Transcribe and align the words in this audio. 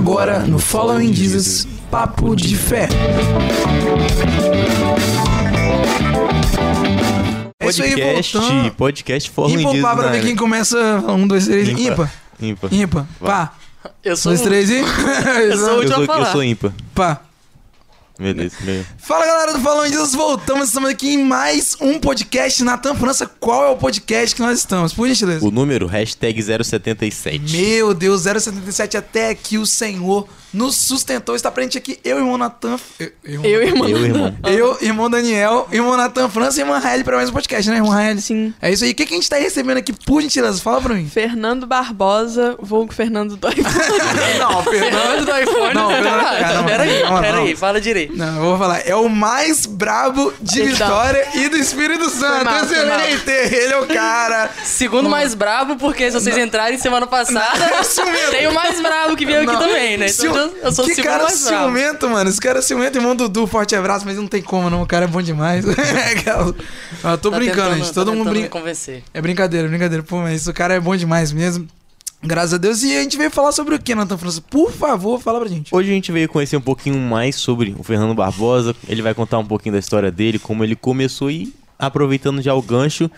Agora 0.00 0.38
no 0.38 0.58
Following 0.58 1.12
Jesus, 1.12 1.68
Papo 1.90 2.34
de 2.34 2.56
Fé. 2.56 2.88
É 7.60 7.68
isso 7.68 7.82
aí, 7.82 7.90
Podcast, 7.90 8.70
podcast 8.78 9.30
Following 9.30 9.60
Ímpar 9.60 9.72
Jesus 9.72 9.82
pá 9.82 9.96
pra 9.96 10.08
ver 10.08 10.22
quem 10.22 10.34
começa. 10.34 10.78
Um, 11.06 11.28
dois, 11.28 11.46
três. 11.46 11.68
Ímpar. 11.68 12.10
Ímpar. 12.40 12.72
Ímpar. 12.72 12.72
Ímpar. 12.72 13.06
Pá. 13.20 13.52
Eu 14.02 14.16
sou 14.16 14.32
Dois, 14.32 14.40
três 14.40 14.70
e. 14.70 14.78
Eu 15.50 15.58
sou 15.58 15.74
o 15.74 15.76
último 15.80 16.02
a 16.02 16.06
falar. 16.06 16.26
eu 16.28 16.32
sou 16.32 16.44
ímpar. 16.44 16.72
Pá. 16.94 17.20
Beleza, 18.20 18.54
beleza. 18.60 18.86
Fala 18.98 19.24
galera 19.24 19.54
do 19.54 19.60
Falando 19.60 19.88
Jesus, 19.88 20.14
voltamos, 20.14 20.68
estamos 20.68 20.90
aqui 20.90 21.14
em 21.14 21.24
mais 21.24 21.74
um 21.80 21.98
podcast. 21.98 22.62
Natan 22.62 22.94
França, 22.94 23.26
qual 23.26 23.64
é 23.64 23.68
o 23.70 23.76
podcast 23.76 24.36
que 24.36 24.42
nós 24.42 24.58
estamos? 24.58 24.92
Por 24.92 25.08
gentileza. 25.08 25.46
O 25.46 25.50
número, 25.50 25.86
hashtag 25.86 26.38
077. 26.42 27.56
Meu 27.56 27.94
Deus, 27.94 28.22
077, 28.22 28.98
até 28.98 29.30
aqui 29.30 29.56
o 29.56 29.64
Senhor 29.64 30.28
nos 30.52 30.76
sustentou. 30.76 31.34
Está 31.36 31.50
presente 31.50 31.78
aqui 31.78 31.98
eu, 32.04 32.18
irmão 32.18 32.36
Natan. 32.38 32.76
Eu, 32.98 33.10
irmão, 33.24 33.44
Eu, 33.46 33.62
irmão. 33.62 33.88
Eu, 33.88 34.04
irmão. 34.04 34.36
eu, 34.44 34.78
irmão 34.80 35.10
Daniel, 35.10 35.68
irmão 35.70 35.96
Natan 35.96 36.28
França 36.28 36.58
e 36.60 36.62
irmã 36.62 36.78
Raeli 36.78 37.04
para 37.04 37.16
mais 37.16 37.30
um 37.30 37.32
podcast, 37.32 37.68
né, 37.70 37.76
irmão 37.76 37.90
Raeli? 37.90 38.20
Sim. 38.20 38.52
É 38.60 38.70
isso 38.72 38.84
aí. 38.84 38.90
O 38.90 38.94
que, 38.94 39.06
que 39.06 39.14
a 39.14 39.16
gente 39.16 39.28
tá 39.28 39.36
recebendo 39.36 39.78
aqui, 39.78 39.92
por 39.92 40.20
gentileza? 40.22 40.60
Fala 40.60 40.80
pra 40.80 40.94
mim. 40.94 41.08
Fernando 41.08 41.66
Barbosa, 41.66 42.56
vulgo 42.60 42.92
Fernando 42.92 43.36
do 43.36 43.48
iPhone. 43.48 43.64
Não, 44.38 44.62
Fernando 44.64 45.24
do 45.24 45.38
iPhone. 45.38 45.74
Não, 45.74 45.88
Fernando- 45.90 46.20
cara, 46.20 46.54
não, 46.54 46.64
peraí, 46.64 47.02
não, 47.02 47.10
não. 47.12 47.20
peraí, 47.20 47.56
fala 47.56 47.80
direito. 47.80 48.16
Não, 48.16 48.36
eu 48.36 48.42
vou 48.42 48.58
falar. 48.58 48.80
É 48.86 48.94
o 48.94 49.08
mais 49.08 49.66
brabo 49.66 50.32
de 50.40 50.62
Então. 50.62 50.72
Vitória 50.88 51.28
e 51.34 51.48
do 51.48 51.56
Espírito 51.56 52.08
Santo. 52.10 52.44
mal. 52.44 52.64
Excelente. 52.64 53.30
Ele 53.30 53.72
é 53.74 53.78
o 53.78 53.86
cara. 53.86 54.50
Segundo 54.64 55.08
mais 55.08 55.34
brabo, 55.34 55.76
porque 55.76 56.10
se 56.10 56.18
vocês 56.20 56.36
entrarem 56.38 56.78
semana 56.78 57.06
passada, 57.06 57.82
ciumento. 57.84 58.30
tem 58.30 58.46
o 58.48 58.54
mais 58.54 58.80
brabo 58.80 59.16
que 59.16 59.26
veio 59.26 59.44
Não. 59.44 59.54
aqui 59.54 59.62
também, 59.64 59.96
né? 59.98 60.06
Então 60.06 60.39
eu- 60.40 60.56
eu 60.64 60.72
sou 60.72 60.84
que 60.86 61.02
cara 61.02 61.28
ciumento, 61.30 62.08
mano. 62.08 62.28
Esse 62.30 62.40
cara 62.40 62.58
é 62.58 62.62
ciumento, 62.62 62.98
irmão 62.98 63.14
Dudu, 63.16 63.46
forte 63.46 63.74
abraço, 63.76 64.04
mas 64.04 64.16
não 64.16 64.26
tem 64.26 64.42
como, 64.42 64.68
não. 64.70 64.82
O 64.82 64.86
cara 64.86 65.04
é 65.04 65.08
bom 65.08 65.22
demais. 65.22 65.64
Aquela- 66.12 66.54
Ah, 67.04 67.16
tô 67.16 67.30
Tá 67.30 67.36
brincando, 67.36 67.62
tentando- 67.62 67.76
gente. 67.76 67.86
tá 67.88 67.92
Todo 67.94 68.12
mundo 68.14 68.30
brinca. 68.30 68.58
É 69.14 69.20
brincadeira, 69.20 69.68
brincadeira. 69.68 70.02
Pô, 70.02 70.18
mas 70.18 70.46
o 70.46 70.52
cara 70.52 70.74
é 70.74 70.80
bom 70.80 70.96
demais 70.96 71.32
mesmo. 71.32 71.66
Graças 72.22 72.52
a 72.54 72.58
Deus. 72.58 72.82
E 72.82 72.94
a 72.96 73.00
gente 73.02 73.16
veio 73.16 73.30
falar 73.30 73.50
sobre 73.52 73.74
o 73.74 73.78
que, 73.78 73.94
Nathan 73.94 74.18
França? 74.18 74.42
Por 74.42 74.70
favor, 74.70 75.18
fala 75.20 75.40
pra 75.40 75.48
gente. 75.48 75.74
Hoje 75.74 75.88
a 75.90 75.92
gente 75.94 76.12
veio 76.12 76.28
conhecer 76.28 76.56
um 76.56 76.60
pouquinho 76.60 76.98
mais 76.98 77.36
sobre 77.36 77.74
o 77.78 77.82
Fernando 77.82 78.14
Barbosa. 78.14 78.74
Ele 78.86 79.00
vai 79.00 79.14
contar 79.14 79.38
um 79.38 79.46
pouquinho 79.46 79.72
da 79.72 79.78
história 79.78 80.10
dele, 80.10 80.38
como 80.38 80.62
ele 80.62 80.76
começou 80.76 81.30
e, 81.30 81.54
aproveitando 81.78 82.42
já 82.42 82.52
o 82.54 82.60
gancho, 82.60 83.10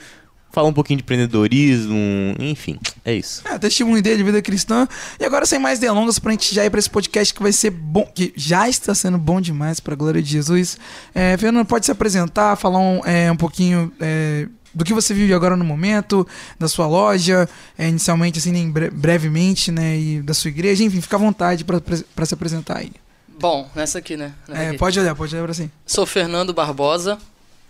falar 0.53 0.69
um 0.69 0.73
pouquinho 0.73 0.99
de 0.99 1.03
empreendedorismo, 1.03 1.97
enfim, 2.39 2.79
é 3.05 3.15
isso. 3.15 3.43
É, 3.47 3.59
testemunho 3.59 4.03
dele, 4.03 4.19
de 4.19 4.23
vida 4.25 4.41
cristã. 4.43 4.87
E 5.19 5.25
agora, 5.25 5.47
sem 5.47 5.59
mais 5.59 5.79
delongas, 5.79 6.19
pra 6.19 6.31
gente 6.33 6.55
já 6.55 6.65
ir 6.65 6.71
pra 6.71 6.79
esse 6.79 6.91
podcast 6.91 7.33
que 7.35 7.43
vai 7.43 7.53
ser 7.53 7.71
bom, 7.71 8.05
que 8.15 8.33
já 8.37 8.69
está 8.69 8.95
sendo 8.95 9.19
bom 9.19 9.41
demais, 9.41 9.81
pra 9.81 9.95
glória 9.95 10.23
de 10.23 10.31
Jesus. 10.31 10.79
É, 11.15 11.37
Fernando, 11.37 11.67
pode 11.67 11.87
se 11.87 11.91
apresentar, 11.93 12.57
falar 12.57 12.79
um, 12.79 13.01
é, 13.05 13.33
um 13.33 13.37
pouquinho 13.37 13.91
é, 13.99 14.47
do 14.75 14.85
que 14.85 14.93
você 14.95 15.13
vive 15.15 15.33
agora 15.35 15.57
no 15.57 15.65
momento, 15.65 16.27
da 16.59 16.69
sua 16.69 16.87
loja, 16.87 17.49
é, 17.79 17.89
inicialmente, 17.89 18.39
assim, 18.39 18.53
nem 18.53 18.71
bre- 18.71 18.91
brevemente, 18.91 19.71
né, 19.73 19.99
e 19.99 20.23
da 20.23 20.35
sua 20.35 20.49
igreja, 20.49 20.85
enfim, 20.85 21.01
fica 21.01 21.17
à 21.17 21.19
vontade 21.19 21.65
pra, 21.65 21.81
pra 21.81 22.27
se 22.27 22.35
apresentar 22.35 22.79
aí. 22.79 22.93
Bom, 23.41 23.69
nessa 23.75 23.99
aqui, 23.99 24.17
né? 24.17 24.33
Nessa 24.47 24.63
É, 24.63 24.69
aqui. 24.69 24.79
pode 24.79 25.01
olhar, 25.01 25.15
pode 25.15 25.35
olhar 25.35 25.45
pra 25.45 25.55
cima. 25.55 25.71
Sou 25.87 26.07
Fernando 26.07 26.53
Barbosa. 26.55 27.19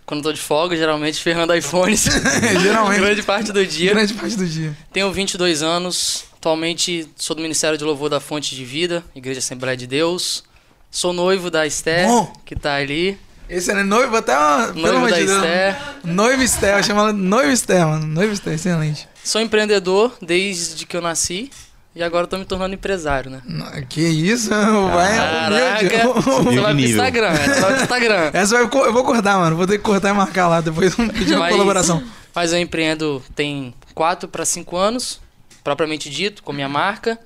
Quando 0.04 0.22
tô 0.22 0.32
de 0.32 0.40
folga, 0.40 0.76
geralmente 0.76 1.22
Fernando 1.22 1.54
iPhones. 1.54 2.04
Geralmente. 2.60 3.00
Grande 3.00 3.22
parte 3.22 3.52
do 3.52 3.64
dia. 3.64 3.94
Grande 3.94 4.14
parte 4.14 4.36
do 4.36 4.46
dia. 4.46 4.76
Tenho 4.92 5.10
22 5.12 5.62
anos. 5.62 6.24
Atualmente 6.36 7.08
sou 7.16 7.36
do 7.36 7.42
Ministério 7.42 7.78
de 7.78 7.84
Louvor 7.84 8.10
da 8.10 8.18
Fonte 8.18 8.56
de 8.56 8.64
Vida, 8.64 9.04
Igreja 9.14 9.38
Assembleia 9.38 9.76
de 9.76 9.86
Deus. 9.86 10.42
Sou 10.90 11.12
noivo 11.12 11.50
da 11.50 11.64
Esther, 11.66 12.06
Bom. 12.06 12.32
que 12.44 12.56
tá 12.56 12.74
ali. 12.74 13.16
Esse 13.48 13.70
é 13.70 13.82
noivo 13.84 14.16
até 14.16 14.36
uma... 14.36 14.66
Pelo 14.68 14.80
Noivo 14.80 14.96
amor 14.96 15.10
da 15.10 15.16
de. 15.18 15.24
Esther. 15.24 15.76
Noivo 16.04 16.42
Esther, 16.42 16.76
eu 16.78 16.82
chamo 16.82 17.00
ela 17.00 17.12
Noivo 17.12 17.52
Esther, 17.52 17.86
mano. 17.86 18.06
Noivo 18.06 18.32
Esther, 18.32 18.54
excelente. 18.54 19.08
Sou 19.22 19.40
empreendedor 19.40 20.12
desde 20.20 20.84
que 20.84 20.96
eu 20.96 21.00
nasci. 21.00 21.50
E 21.94 22.02
agora 22.02 22.26
tô 22.26 22.38
me 22.38 22.44
tornando 22.46 22.74
empresário, 22.74 23.30
né? 23.30 23.42
Que 23.88 24.00
isso? 24.00 24.48
Vai, 24.48 25.14
Caraca! 25.14 26.08
humilde. 26.08 26.54
Você 26.54 26.60
vai 26.60 26.74
pro. 26.74 26.80
Instagram, 26.84 27.32
vai 27.32 27.72
pro 27.74 27.82
Instagram. 27.82 28.30
Essa 28.32 28.54
vai, 28.54 28.86
eu 28.86 28.92
vou 28.92 29.04
cortar, 29.04 29.38
mano. 29.38 29.56
Vou 29.56 29.66
ter 29.66 29.76
que 29.76 29.84
cortar 29.84 30.10
e 30.10 30.12
marcar 30.14 30.48
lá 30.48 30.60
depois. 30.62 30.94
Pedir 30.94 31.36
uma 31.36 31.48
colaboração. 31.48 32.02
Mas 32.34 32.52
eu 32.52 32.58
empreendo 32.58 33.22
tem 33.34 33.74
4 33.94 34.26
para 34.26 34.44
5 34.44 34.74
anos, 34.74 35.20
propriamente 35.62 36.08
dito, 36.08 36.42
com 36.42 36.52
minha 36.52 36.68
marca. 36.68 37.18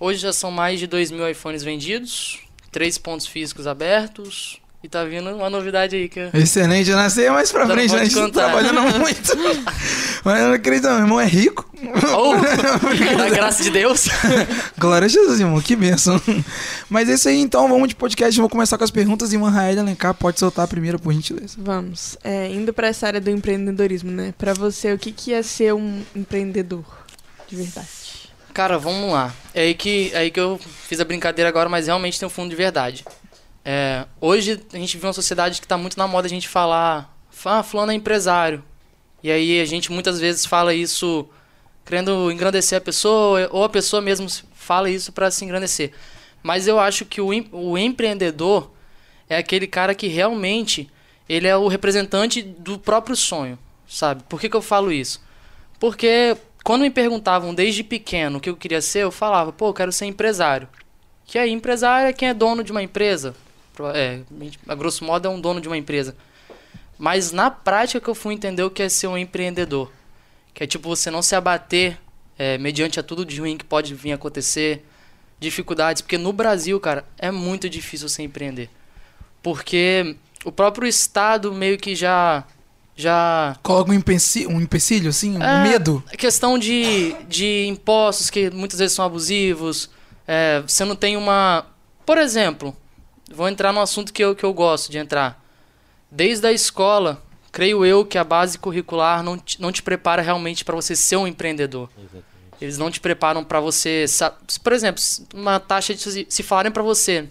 Hoje 0.00 0.20
já 0.20 0.32
são 0.32 0.50
mais 0.50 0.78
de 0.80 0.86
2 0.86 1.10
mil 1.10 1.28
iPhones 1.28 1.62
vendidos, 1.62 2.40
3 2.72 2.96
pontos 2.96 3.26
físicos 3.26 3.66
abertos. 3.66 4.58
E 4.86 4.88
tá 4.88 5.02
vindo 5.02 5.28
uma 5.34 5.50
novidade 5.50 5.96
aí 5.96 6.08
que 6.08 6.20
eu... 6.20 6.30
Excelente, 6.32 6.88
eu 6.88 6.96
nasci 6.96 7.28
mais 7.28 7.50
pra 7.50 7.66
Não 7.66 7.74
frente, 7.74 7.92
né? 7.92 8.02
A 8.02 8.04
gente 8.04 8.14
tá 8.14 8.30
trabalhando 8.30 8.82
muito. 9.00 9.36
Mas 10.24 10.40
eu 10.40 10.46
não 10.46 10.54
acredito. 10.54 10.84
Meu 10.84 10.98
irmão 10.98 11.20
é 11.20 11.26
rico. 11.26 11.68
Oh, 12.16 12.36
da 13.18 13.28
graça 13.28 13.64
de 13.64 13.70
Deus. 13.70 14.06
Glória 14.78 15.06
a 15.06 15.08
Jesus, 15.08 15.40
irmão. 15.40 15.60
Que 15.60 15.74
bênção. 15.74 16.22
Mas 16.88 17.08
é 17.08 17.14
isso 17.14 17.28
aí, 17.28 17.40
então. 17.40 17.68
Vamos 17.68 17.88
de 17.88 17.96
podcast. 17.96 18.38
Vou 18.38 18.48
começar 18.48 18.78
com 18.78 18.84
as 18.84 18.92
perguntas. 18.92 19.32
E 19.32 19.36
Rael 19.36 19.80
Alencar 19.80 20.14
pode 20.14 20.38
soltar 20.38 20.66
a 20.66 20.68
primeira, 20.68 21.00
por 21.00 21.12
gentileza. 21.12 21.56
Vamos. 21.58 22.16
É, 22.22 22.48
indo 22.52 22.72
pra 22.72 22.86
essa 22.86 23.08
área 23.08 23.20
do 23.20 23.28
empreendedorismo, 23.28 24.12
né? 24.12 24.32
Pra 24.38 24.54
você, 24.54 24.92
o 24.92 24.98
que, 24.98 25.10
que 25.10 25.34
é 25.34 25.42
ser 25.42 25.74
um 25.74 26.00
empreendedor 26.14 26.84
de 27.48 27.56
verdade? 27.56 27.88
Cara, 28.54 28.78
vamos 28.78 29.10
lá. 29.10 29.34
É 29.52 29.62
aí 29.62 29.74
que, 29.74 30.12
é 30.14 30.18
aí 30.18 30.30
que 30.30 30.38
eu 30.38 30.60
fiz 30.86 31.00
a 31.00 31.04
brincadeira 31.04 31.48
agora, 31.48 31.68
mas 31.68 31.88
realmente 31.88 32.20
tem 32.20 32.26
um 32.28 32.30
fundo 32.30 32.50
de 32.50 32.56
verdade. 32.56 33.04
É, 33.68 34.06
hoje 34.20 34.64
a 34.72 34.76
gente 34.76 34.96
vive 34.96 35.08
uma 35.08 35.12
sociedade 35.12 35.60
que 35.60 35.66
tá 35.66 35.76
muito 35.76 35.98
na 35.98 36.06
moda 36.06 36.28
a 36.28 36.30
gente 36.30 36.46
falar, 36.46 37.12
ah, 37.44 37.62
fulano 37.64 37.90
é 37.90 37.96
empresário. 37.96 38.62
E 39.24 39.28
aí 39.28 39.60
a 39.60 39.64
gente 39.64 39.90
muitas 39.90 40.20
vezes 40.20 40.46
fala 40.46 40.72
isso 40.72 41.28
querendo 41.84 42.30
engrandecer 42.30 42.78
a 42.78 42.80
pessoa, 42.80 43.48
ou 43.50 43.64
a 43.64 43.68
pessoa 43.68 44.00
mesmo 44.00 44.28
fala 44.54 44.88
isso 44.88 45.10
para 45.10 45.32
se 45.32 45.44
engrandecer. 45.44 45.90
Mas 46.44 46.68
eu 46.68 46.78
acho 46.78 47.04
que 47.04 47.20
o, 47.20 47.30
o 47.50 47.76
empreendedor 47.76 48.70
é 49.28 49.36
aquele 49.36 49.66
cara 49.66 49.96
que 49.96 50.06
realmente 50.06 50.88
ele 51.28 51.48
é 51.48 51.56
o 51.56 51.66
representante 51.66 52.42
do 52.42 52.78
próprio 52.78 53.16
sonho, 53.16 53.58
sabe? 53.88 54.22
Por 54.28 54.40
que, 54.40 54.48
que 54.48 54.54
eu 54.54 54.62
falo 54.62 54.92
isso? 54.92 55.20
Porque 55.80 56.36
quando 56.62 56.82
me 56.82 56.90
perguntavam 56.90 57.52
desde 57.52 57.82
pequeno 57.82 58.38
o 58.38 58.40
que 58.40 58.48
eu 58.48 58.56
queria 58.56 58.80
ser, 58.80 59.00
eu 59.00 59.10
falava, 59.10 59.52
pô, 59.52 59.70
eu 59.70 59.74
quero 59.74 59.90
ser 59.90 60.06
empresário. 60.06 60.68
Que 61.24 61.36
aí, 61.36 61.50
empresário 61.50 62.08
é 62.08 62.12
quem 62.12 62.28
é 62.28 62.34
dono 62.34 62.62
de 62.62 62.70
uma 62.70 62.80
empresa. 62.80 63.34
É, 63.94 64.20
a 64.68 64.74
grosso 64.74 65.04
modo 65.04 65.26
é 65.26 65.30
um 65.30 65.40
dono 65.40 65.60
de 65.60 65.68
uma 65.68 65.76
empresa. 65.76 66.16
Mas 66.98 67.32
na 67.32 67.50
prática 67.50 68.00
que 68.00 68.08
eu 68.08 68.14
fui 68.14 68.34
entender 68.34 68.62
o 68.62 68.70
que 68.70 68.82
é 68.82 68.88
ser 68.88 69.06
um 69.06 69.18
empreendedor. 69.18 69.92
Que 70.54 70.64
é 70.64 70.66
tipo 70.66 70.88
você 70.88 71.10
não 71.10 71.20
se 71.20 71.34
abater 71.34 71.98
é, 72.38 72.56
mediante 72.58 72.98
a 72.98 73.02
tudo 73.02 73.24
de 73.24 73.40
ruim 73.40 73.56
que 73.56 73.64
pode 73.64 73.94
vir 73.94 74.12
acontecer, 74.12 74.84
dificuldades. 75.38 76.02
Porque 76.02 76.18
no 76.18 76.32
Brasil, 76.32 76.78
cara, 76.80 77.04
é 77.18 77.30
muito 77.30 77.68
difícil 77.68 78.08
você 78.08 78.22
empreender. 78.22 78.70
Porque 79.42 80.16
o 80.44 80.52
próprio 80.52 80.88
Estado 80.88 81.52
meio 81.52 81.76
que 81.78 81.94
já. 81.94 82.44
já 82.96 83.56
Coloca 83.62 83.90
um 83.90 83.94
empecilho, 83.94 84.50
um 84.50 84.60
empecilho 84.60 85.10
assim, 85.10 85.36
um 85.36 85.42
é, 85.42 85.62
medo. 85.62 86.02
questão 86.16 86.58
de, 86.58 87.14
de 87.28 87.66
impostos 87.66 88.30
que 88.30 88.50
muitas 88.50 88.78
vezes 88.78 88.94
são 88.94 89.04
abusivos. 89.04 89.90
é, 90.26 90.62
você 90.66 90.84
não 90.84 90.96
tem 90.96 91.16
uma. 91.16 91.66
Por 92.04 92.18
exemplo, 92.18 92.76
vou 93.32 93.48
entrar 93.48 93.72
num 93.72 93.80
assunto 93.80 94.12
que 94.12 94.22
eu, 94.22 94.34
que 94.34 94.44
eu 94.44 94.52
gosto 94.52 94.90
de 94.90 94.98
entrar. 94.98 95.42
Desde 96.10 96.46
a 96.46 96.52
escola, 96.52 97.22
creio 97.52 97.84
eu 97.84 98.04
que 98.04 98.16
a 98.18 98.24
base 98.24 98.58
curricular 98.58 99.22
não 99.22 99.36
te, 99.38 99.60
não 99.60 99.72
te 99.72 99.82
prepara 99.82 100.22
realmente 100.22 100.64
para 100.64 100.74
você 100.76 100.94
ser 100.96 101.16
um 101.16 101.26
empreendedor. 101.26 101.88
Eles 102.60 102.78
não 102.78 102.90
te 102.90 103.00
preparam 103.00 103.44
para 103.44 103.60
você. 103.60 104.04
Por 104.62 104.72
exemplo, 104.72 105.02
uma 105.34 105.60
taxa 105.60 105.94
de. 105.94 106.00
Se, 106.00 106.26
se 106.28 106.42
falarem 106.42 106.72
para 106.72 106.82
você. 106.82 107.28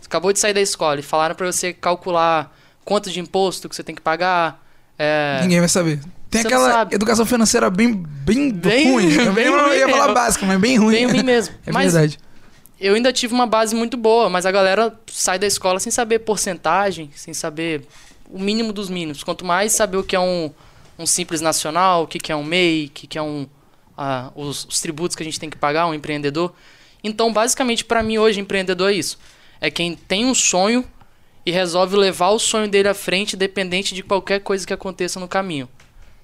Você 0.00 0.06
acabou 0.06 0.32
de 0.32 0.38
sair 0.38 0.54
da 0.54 0.60
escola 0.60 0.98
e 0.98 1.02
falaram 1.02 1.34
para 1.34 1.46
você 1.50 1.72
calcular 1.72 2.56
quanto 2.84 3.10
de 3.10 3.20
imposto 3.20 3.68
que 3.68 3.76
você 3.76 3.82
tem 3.84 3.94
que 3.94 4.00
pagar. 4.00 4.64
é, 4.98 5.40
Ninguém 5.42 5.60
vai 5.60 5.68
saber. 5.68 6.00
Tem 6.30 6.40
Você 6.40 6.48
aquela 6.48 6.88
educação 6.90 7.26
financeira 7.26 7.68
bem, 7.68 7.92
bem, 7.92 8.50
Bem- 8.50 8.90
ruim. 8.92 9.12
Eu 9.12 9.32
bem 9.34 9.44
eu 9.44 9.52
não 9.52 9.66
ruim 9.68 9.76
ia 9.76 9.88
falar 9.90 10.14
básica, 10.14 10.46
mas 10.46 10.58
bem 10.58 10.78
ruim. 10.78 10.92
bem 10.94 11.06
ruim 11.06 11.22
mesmo. 11.22 11.54
É 11.66 11.70
Mas 11.70 11.92
verdade. 11.92 12.18
Eu 12.82 12.94
ainda 12.94 13.12
tive 13.12 13.32
uma 13.32 13.46
base 13.46 13.76
muito 13.76 13.96
boa, 13.96 14.28
mas 14.28 14.44
a 14.44 14.50
galera 14.50 14.98
sai 15.06 15.38
da 15.38 15.46
escola 15.46 15.78
sem 15.78 15.92
saber 15.92 16.18
porcentagem, 16.18 17.10
sem 17.14 17.32
saber 17.32 17.86
o 18.28 18.40
mínimo 18.40 18.72
dos 18.72 18.90
mínimos. 18.90 19.22
Quanto 19.22 19.44
mais 19.44 19.72
saber 19.72 19.98
o 19.98 20.02
que 20.02 20.16
é 20.16 20.20
um, 20.20 20.50
um 20.98 21.06
simples 21.06 21.40
nacional, 21.40 22.02
o 22.02 22.06
que, 22.08 22.18
que 22.18 22.32
é 22.32 22.36
um 22.36 22.42
MEI, 22.42 22.86
o 22.86 22.90
que, 22.90 23.06
que 23.06 23.16
é 23.16 23.22
um, 23.22 23.46
ah, 23.96 24.32
os, 24.34 24.64
os 24.64 24.80
tributos 24.80 25.14
que 25.14 25.22
a 25.22 25.24
gente 25.24 25.38
tem 25.38 25.48
que 25.48 25.56
pagar, 25.56 25.86
um 25.86 25.94
empreendedor. 25.94 26.52
Então, 27.04 27.32
basicamente, 27.32 27.84
para 27.84 28.02
mim 28.02 28.18
hoje, 28.18 28.40
empreendedor 28.40 28.90
é 28.90 28.94
isso. 28.94 29.16
É 29.60 29.70
quem 29.70 29.94
tem 29.94 30.24
um 30.24 30.34
sonho 30.34 30.84
e 31.46 31.52
resolve 31.52 31.96
levar 31.96 32.30
o 32.30 32.38
sonho 32.38 32.68
dele 32.68 32.88
à 32.88 32.94
frente, 32.94 33.36
dependente 33.36 33.94
de 33.94 34.02
qualquer 34.02 34.40
coisa 34.40 34.66
que 34.66 34.72
aconteça 34.72 35.20
no 35.20 35.28
caminho. 35.28 35.68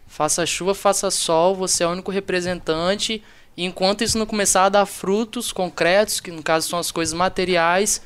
Faça 0.09 0.45
chuva, 0.45 0.75
faça 0.75 1.11
sol, 1.11 1.55
você 1.55 1.85
é 1.85 1.87
o 1.87 1.91
único 1.91 2.11
representante 2.11 3.23
enquanto 3.65 4.03
isso 4.05 4.19
não 4.19 4.27
começar 4.27 4.65
a 4.65 4.69
dar 4.69 4.87
frutos 4.87 5.53
concretos, 5.53 6.21
que 6.21 6.31
no 6.31 6.43
caso 6.43 6.69
são 6.69 6.79
as 6.79 6.91
coisas 6.91 7.13
materiais, 7.15 8.01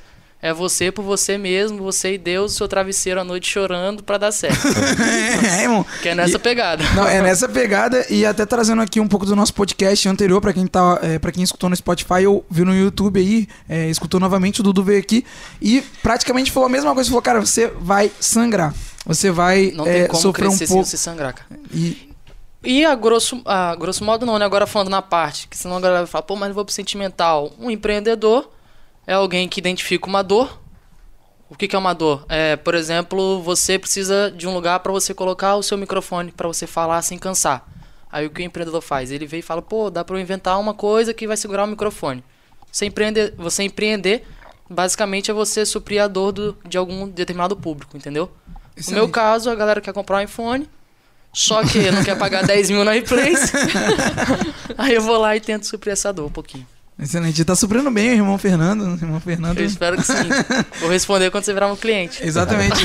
é 0.45 0.53
você 0.53 0.91
por 0.91 1.03
você 1.05 1.39
mesmo, 1.39 1.79
você 1.79 2.15
e 2.15 2.19
Deus, 2.19 2.55
seu 2.55 2.67
travesseiro 2.67 3.21
à 3.21 3.23
noite 3.25 3.49
chorando 3.49 4.03
pra 4.03 4.19
dar 4.19 4.33
certo. 4.33 4.59
é, 5.57 5.63
irmão. 5.63 5.87
Que 6.03 6.09
é 6.09 6.15
nessa 6.17 6.37
E- 6.37 6.41
pegada. 6.41 6.83
Não, 6.97 7.07
é 7.07 7.23
nessa 7.23 7.49
pegada 7.49 8.05
e 8.11 8.27
até 8.27 8.45
trazendo 8.45 8.83
aqui 8.83 8.99
um 8.99 9.07
pouco 9.07 9.25
do 9.25 9.37
nosso 9.37 9.55
podcast 9.55 10.09
anterior 10.09 10.41
pra 10.41 10.53
quem 10.53 10.67
tá, 10.67 10.99
é, 11.01 11.19
para 11.21 11.31
quem 11.31 11.45
escutou 11.45 11.71
no 11.71 11.77
Spotify 11.77 12.27
ou 12.27 12.45
viu 12.51 12.65
no 12.65 12.75
YouTube 12.75 13.21
aí, 13.21 13.47
é, 13.69 13.89
escutou 13.89 14.19
novamente 14.19 14.61
o 14.61 14.65
Dudu 14.65 14.83
veio 14.83 14.99
aqui 14.99 15.25
e 15.61 15.81
praticamente 16.03 16.51
falou 16.51 16.67
a 16.67 16.71
mesma 16.73 16.93
coisa, 16.93 17.09
falou, 17.09 17.23
cara, 17.23 17.39
você 17.41 17.69
vai 17.79 18.11
sangrar. 18.19 18.75
Você 19.07 19.31
vai 19.31 19.71
Não 19.75 19.87
é, 19.87 19.93
tem 19.93 20.07
como 20.09 20.23
sofrer 20.23 20.47
um 20.47 20.51
crescer 20.51 20.67
sem 20.67 20.75
pouco 20.77 20.89
você 20.89 20.97
sangrar, 20.97 21.35
cara. 21.35 21.61
e 21.73 22.12
E 22.65 22.85
a 22.85 22.95
grosso, 22.95 23.43
a 23.45 23.75
grosso 23.75 24.05
modo 24.05 24.25
não, 24.25 24.39
né? 24.39 24.45
Agora 24.45 24.67
falando 24.67 24.89
na 24.89 25.03
parte, 25.03 25.49
que 25.49 25.57
senão 25.57 25.77
a 25.77 25.81
galera 25.81 26.01
vai 26.01 26.07
falar, 26.07 26.23
pô, 26.23 26.37
mas 26.37 26.49
eu 26.49 26.55
vou 26.55 26.65
pro 26.65 26.73
sentimental. 26.73 27.53
Um 27.59 27.71
empreendedor 27.71 28.51
é 29.07 29.15
alguém 29.15 29.49
que 29.49 29.59
identifica 29.59 30.07
uma 30.07 30.23
dor. 30.23 30.61
O 31.51 31.57
que, 31.57 31.69
que 31.69 31.77
é 31.77 31.79
uma 31.79 31.93
dor? 31.93 32.25
É, 32.29 32.57
por 32.57 32.75
exemplo, 32.75 33.43
você 33.43 33.79
precisa 33.79 34.31
de 34.31 34.47
um 34.47 34.55
lugar 34.55 34.81
para 34.81 34.93
você 34.93 35.13
colocar 35.13 35.57
o 35.57 35.63
seu 35.63 35.77
microfone 35.77 36.33
para 36.33 36.49
você 36.49 36.67
falar 36.67 37.03
sem 37.03 37.19
cansar. 37.19 37.67
Aí 38.11 38.27
o 38.27 38.31
que 38.31 38.43
o 38.43 38.45
empreendedor 38.45 38.81
faz? 38.81 39.11
Ele 39.11 39.27
vem 39.27 39.41
e 39.41 39.43
fala, 39.43 39.61
pô, 39.61 39.91
dá 39.91 40.05
para 40.05 40.17
eu 40.17 40.21
inventar 40.21 40.59
uma 40.59 40.73
coisa 40.73 41.13
que 41.13 41.27
vai 41.27 41.37
segurar 41.37 41.65
o 41.65 41.67
microfone. 41.67 42.23
Você 42.71 42.87
empreender, 42.87 43.35
você 43.37 43.65
empreender 43.65 44.25
basicamente 44.69 45.31
é 45.31 45.35
você 45.35 45.67
suprir 45.67 46.03
a 46.03 46.07
dor 46.09 46.33
do, 46.33 46.57
de 46.67 46.79
algum 46.79 47.09
determinado 47.09 47.57
público, 47.57 47.97
entendeu? 47.97 48.31
No 48.89 48.95
meu 48.95 49.09
caso, 49.09 49.51
a 49.51 49.55
galera 49.55 49.81
quer 49.81 49.93
comprar 49.93 50.19
um 50.19 50.21
iPhone, 50.23 50.69
só 51.33 51.63
que 51.65 51.91
não 51.91 52.05
quer 52.05 52.17
pagar 52.17 52.45
10 52.45 52.71
mil 52.71 52.85
na 52.85 52.93
replace. 52.93 53.53
Aí 54.77 54.95
eu 54.95 55.03
vou 55.03 55.19
lá 55.19 55.37
e 55.37 55.41
tento 55.41 55.67
suprir 55.67 55.93
essa 55.93 56.13
dor 56.13 56.27
um 56.27 56.31
pouquinho. 56.31 56.67
Excelente. 57.01 57.43
Tá 57.45 57.57
suprindo 57.57 57.91
bem 57.91 58.11
o 58.11 58.13
irmão 58.13 58.39
Fernando. 58.39 58.83
O 58.83 58.95
irmão 58.95 59.19
Fernando. 59.19 59.59
Eu 59.59 59.65
espero 59.65 59.97
que 59.97 60.05
sim. 60.05 60.13
Vou 60.79 60.91
responder 60.91 61.31
quando 61.31 61.43
você 61.43 61.53
virar 61.53 61.67
meu 61.67 61.77
cliente. 61.77 62.25
Exatamente. 62.25 62.85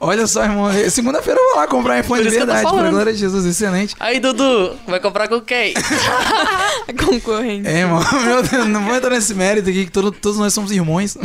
Olha 0.00 0.26
só, 0.26 0.44
irmão. 0.44 0.70
Segunda-feira 0.88 1.38
eu 1.38 1.44
vou 1.50 1.56
lá 1.56 1.66
comprar 1.66 1.96
um 1.96 2.00
iPhone 2.00 2.22
Por 2.22 2.30
de 2.30 2.36
verdade. 2.36 2.62
Falando. 2.62 2.90
glória 2.90 3.12
de 3.12 3.18
Jesus. 3.18 3.44
Excelente. 3.44 3.94
Aí, 4.00 4.20
Dudu, 4.20 4.76
vai 4.86 5.00
comprar 5.00 5.28
com 5.28 5.40
quem? 5.40 5.74
Concorrente. 6.98 7.68
É, 7.68 7.80
irmão. 7.80 8.00
Meu 8.24 8.42
Deus, 8.42 8.66
não 8.68 8.84
vou 8.84 8.94
entrar 8.94 9.10
nesse 9.10 9.34
mérito 9.34 9.68
aqui, 9.68 9.84
que 9.86 9.90
todo- 9.92 10.12
todos 10.12 10.38
nós 10.38 10.54
somos 10.54 10.70
irmãos. 10.70 11.16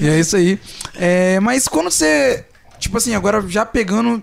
E 0.00 0.08
é 0.08 0.18
isso 0.18 0.36
aí. 0.36 0.58
É, 0.94 1.38
mas 1.40 1.68
quando 1.68 1.90
você. 1.90 2.44
Tipo 2.78 2.98
assim, 2.98 3.14
agora 3.14 3.44
já 3.48 3.66
pegando 3.66 4.22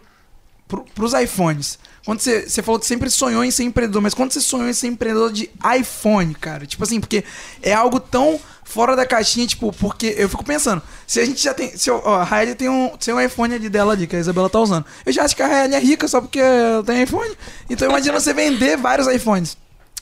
pro, 0.74 0.86
pros 0.96 1.14
iPhones. 1.14 1.78
Quando 2.06 2.20
você, 2.20 2.50
você 2.50 2.62
falou 2.64 2.80
que 2.80 2.86
sempre 2.86 3.10
sonhou 3.10 3.44
em 3.44 3.52
ser 3.52 3.64
empreendedor, 3.64 4.02
mas 4.02 4.14
quando 4.14 4.32
você 4.34 4.42
sonhou 4.42 4.68
em 4.68 4.74
ser 4.74 4.88
empreendedor 4.88 5.32
de 5.32 5.50
iPhone, 5.80 6.34
cara? 6.34 6.66
Tipo 6.66 6.84
assim, 6.84 7.00
porque 7.00 7.24
é 7.62 7.74
algo 7.74 8.00
tão 8.00 8.40
fora 8.64 8.96
da 8.96 9.06
caixinha, 9.06 9.46
tipo, 9.48 9.72
porque 9.74 10.16
eu 10.18 10.28
fico 10.28 10.44
pensando, 10.44 10.82
se 11.06 11.20
a 11.20 11.26
gente 11.26 11.42
já 11.42 11.54
tem. 11.54 11.78
Se 11.78 11.90
eu- 11.90 12.02
ó, 12.04 12.16
a 12.16 12.24
Raeli 12.24 12.56
tem 12.56 12.68
um, 12.68 12.90
tem 12.98 13.14
um 13.14 13.22
iPhone 13.22 13.54
ali 13.54 13.70
dela 13.70 13.94
ali, 13.94 14.08
que 14.08 14.16
a 14.16 14.20
Isabela 14.20 14.50
tá 14.50 14.60
usando. 14.60 14.86
Eu 15.06 15.14
já 15.14 15.24
acho 15.24 15.36
que 15.36 15.44
a 15.44 15.48
Raeli 15.48 15.76
é 15.76 15.80
rica 15.80 16.08
só 16.08 16.20
porque 16.20 16.40
tem 16.86 17.04
iPhone. 17.04 17.34
Então 17.70 17.88
imagina 17.88 18.20
você 18.20 18.34
vender 18.34 18.76
vários 18.78 19.08
iPhones. 19.08 19.56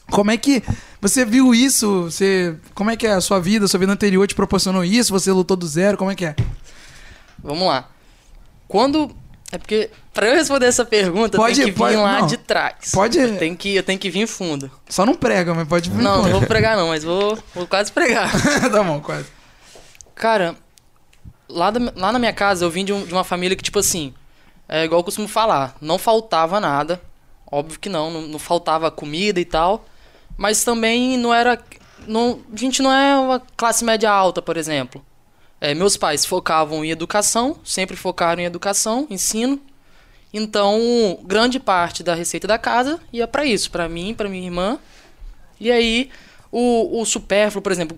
Como 0.09 0.31
é 0.31 0.37
que 0.37 0.63
você 0.99 1.23
viu 1.23 1.53
isso? 1.53 2.03
Você, 2.05 2.55
como 2.73 2.89
é 2.89 2.97
que 2.97 3.05
é 3.05 3.11
a 3.13 3.21
sua 3.21 3.39
vida? 3.39 3.65
A 3.65 3.67
sua 3.67 3.79
vida 3.79 3.91
anterior 3.91 4.25
te 4.27 4.33
proporcionou 4.35 4.83
isso? 4.83 5.13
Você 5.13 5.31
lutou 5.31 5.55
do 5.55 5.67
zero? 5.67 5.97
Como 5.97 6.09
é 6.11 6.15
que 6.15 6.25
é? 6.25 6.35
Vamos 7.43 7.67
lá. 7.67 7.89
Quando. 8.67 9.15
É 9.51 9.57
porque, 9.57 9.89
pra 10.13 10.27
eu 10.27 10.35
responder 10.35 10.65
essa 10.67 10.85
pergunta, 10.85 11.37
Pode- 11.37 11.55
tenho 11.55 11.65
que 11.67 11.71
vir 11.73 11.77
pode- 11.77 11.95
lá 11.97 12.19
não. 12.21 12.27
de 12.27 12.37
trás. 12.37 12.91
Pode- 12.93 13.19
Eu 13.19 13.37
tenho 13.37 13.57
que, 13.57 13.75
eu 13.75 13.83
tenho 13.83 13.99
que 13.99 14.09
vir 14.09 14.25
fundo. 14.25 14.71
Só 14.87 15.05
não 15.05 15.13
prega, 15.13 15.53
mas 15.53 15.67
pode 15.67 15.89
vir. 15.89 16.01
Não, 16.01 16.21
com- 16.21 16.29
não 16.29 16.39
vou 16.39 16.47
pregar 16.47 16.77
não, 16.77 16.87
mas 16.89 17.03
vou, 17.03 17.37
vou 17.53 17.67
quase 17.67 17.91
pregar. 17.91 18.31
tá 18.71 18.81
bom, 18.83 19.01
quase. 19.01 19.27
Cara, 20.15 20.55
lá, 21.49 21.69
da- 21.71 21.91
lá 21.95 22.11
na 22.11 22.19
minha 22.19 22.33
casa 22.33 22.63
eu 22.65 22.69
vim 22.69 22.85
de, 22.85 22.93
um- 22.93 23.05
de 23.05 23.13
uma 23.13 23.23
família 23.23 23.55
que, 23.57 23.63
tipo 23.63 23.79
assim, 23.79 24.13
é 24.69 24.85
igual 24.85 24.99
eu 25.01 25.03
costumo 25.03 25.27
falar, 25.27 25.75
não 25.81 25.97
faltava 25.97 26.59
nada. 26.59 27.01
Óbvio 27.51 27.77
que 27.79 27.89
não, 27.89 28.09
não, 28.09 28.21
não 28.21 28.39
faltava 28.39 28.89
comida 28.89 29.37
e 29.39 29.43
tal. 29.45 29.85
Mas 30.37 30.63
também 30.63 31.17
não 31.17 31.33
era. 31.33 31.61
Não, 32.07 32.39
a 32.53 32.55
gente 32.57 32.81
não 32.81 32.91
é 32.91 33.17
uma 33.19 33.41
classe 33.57 33.83
média 33.83 34.09
alta, 34.09 34.41
por 34.41 34.55
exemplo. 34.55 35.05
É, 35.61 35.75
meus 35.75 35.95
pais 35.95 36.25
focavam 36.25 36.83
em 36.83 36.89
educação, 36.89 37.59
sempre 37.63 37.95
focaram 37.95 38.41
em 38.41 38.45
educação, 38.45 39.05
ensino. 39.11 39.61
Então, 40.33 41.19
grande 41.23 41.59
parte 41.59 42.01
da 42.01 42.15
receita 42.15 42.47
da 42.47 42.57
casa 42.57 42.99
ia 43.13 43.27
pra 43.27 43.45
isso, 43.45 43.69
pra 43.69 43.87
mim, 43.87 44.15
pra 44.15 44.27
minha 44.27 44.43
irmã. 44.43 44.79
E 45.59 45.71
aí, 45.71 46.09
o, 46.51 46.99
o 46.99 47.05
supérfluo, 47.05 47.61
por 47.61 47.71
exemplo, 47.71 47.95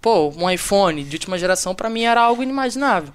pô, 0.00 0.30
um 0.30 0.50
iPhone 0.50 1.04
de 1.04 1.14
última 1.14 1.38
geração 1.38 1.72
pra 1.72 1.88
mim 1.88 2.02
era 2.02 2.20
algo 2.20 2.42
inimaginável. 2.42 3.14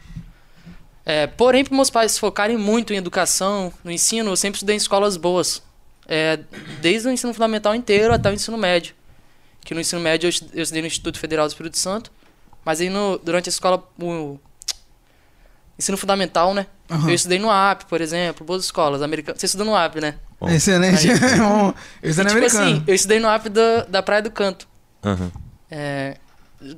É, 1.05 1.27
porém, 1.27 1.65
para 1.65 1.75
meus 1.75 1.89
pais 1.89 2.17
focarem 2.17 2.57
muito 2.57 2.93
em 2.93 2.97
educação, 2.97 3.73
no 3.83 3.91
ensino, 3.91 4.31
eu 4.31 4.37
sempre 4.37 4.57
estudei 4.57 4.75
em 4.75 4.77
escolas 4.77 5.17
boas. 5.17 5.61
É, 6.07 6.39
desde 6.79 7.09
o 7.09 7.11
ensino 7.11 7.33
fundamental 7.33 7.75
inteiro 7.75 8.13
até 8.13 8.29
o 8.29 8.33
ensino 8.33 8.57
médio. 8.57 8.95
Que 9.65 9.73
no 9.73 9.81
ensino 9.81 9.99
médio 9.99 10.27
eu 10.53 10.63
estudei 10.63 10.81
no 10.81 10.87
Instituto 10.87 11.19
Federal 11.19 11.45
do 11.45 11.49
Espírito 11.49 11.77
Santo. 11.77 12.09
Mas 12.67 12.81
aí 12.81 12.89
no, 12.89 13.17
durante 13.23 13.47
a 13.47 13.49
escola. 13.49 13.81
O 13.97 14.37
ensino 15.79 15.97
fundamental, 15.97 16.53
né? 16.53 16.67
Aham. 16.91 17.07
Eu 17.07 17.15
estudei 17.15 17.39
no 17.39 17.49
AP, 17.49 17.83
por 17.85 18.01
exemplo, 18.01 18.45
boas 18.45 18.65
escolas 18.65 19.01
americanas. 19.01 19.39
Você 19.39 19.45
estudou 19.45 19.65
no 19.67 19.73
AP, 19.73 19.95
né? 20.01 20.15
Bom. 20.37 20.49
Excelente. 20.49 21.07
Bom, 21.37 21.73
eu 22.03 22.09
E, 22.09 22.13
sou 22.13 22.25
tipo 22.25 22.37
americano. 22.37 22.63
assim, 22.65 22.83
eu 22.85 22.93
estudei 22.93 23.21
no 23.21 23.29
AP 23.29 23.47
da, 23.47 23.83
da 23.85 24.03
Praia 24.03 24.21
do 24.21 24.29
Canto. 24.31 24.67
Aham. 25.01 25.31
É, 25.71 26.17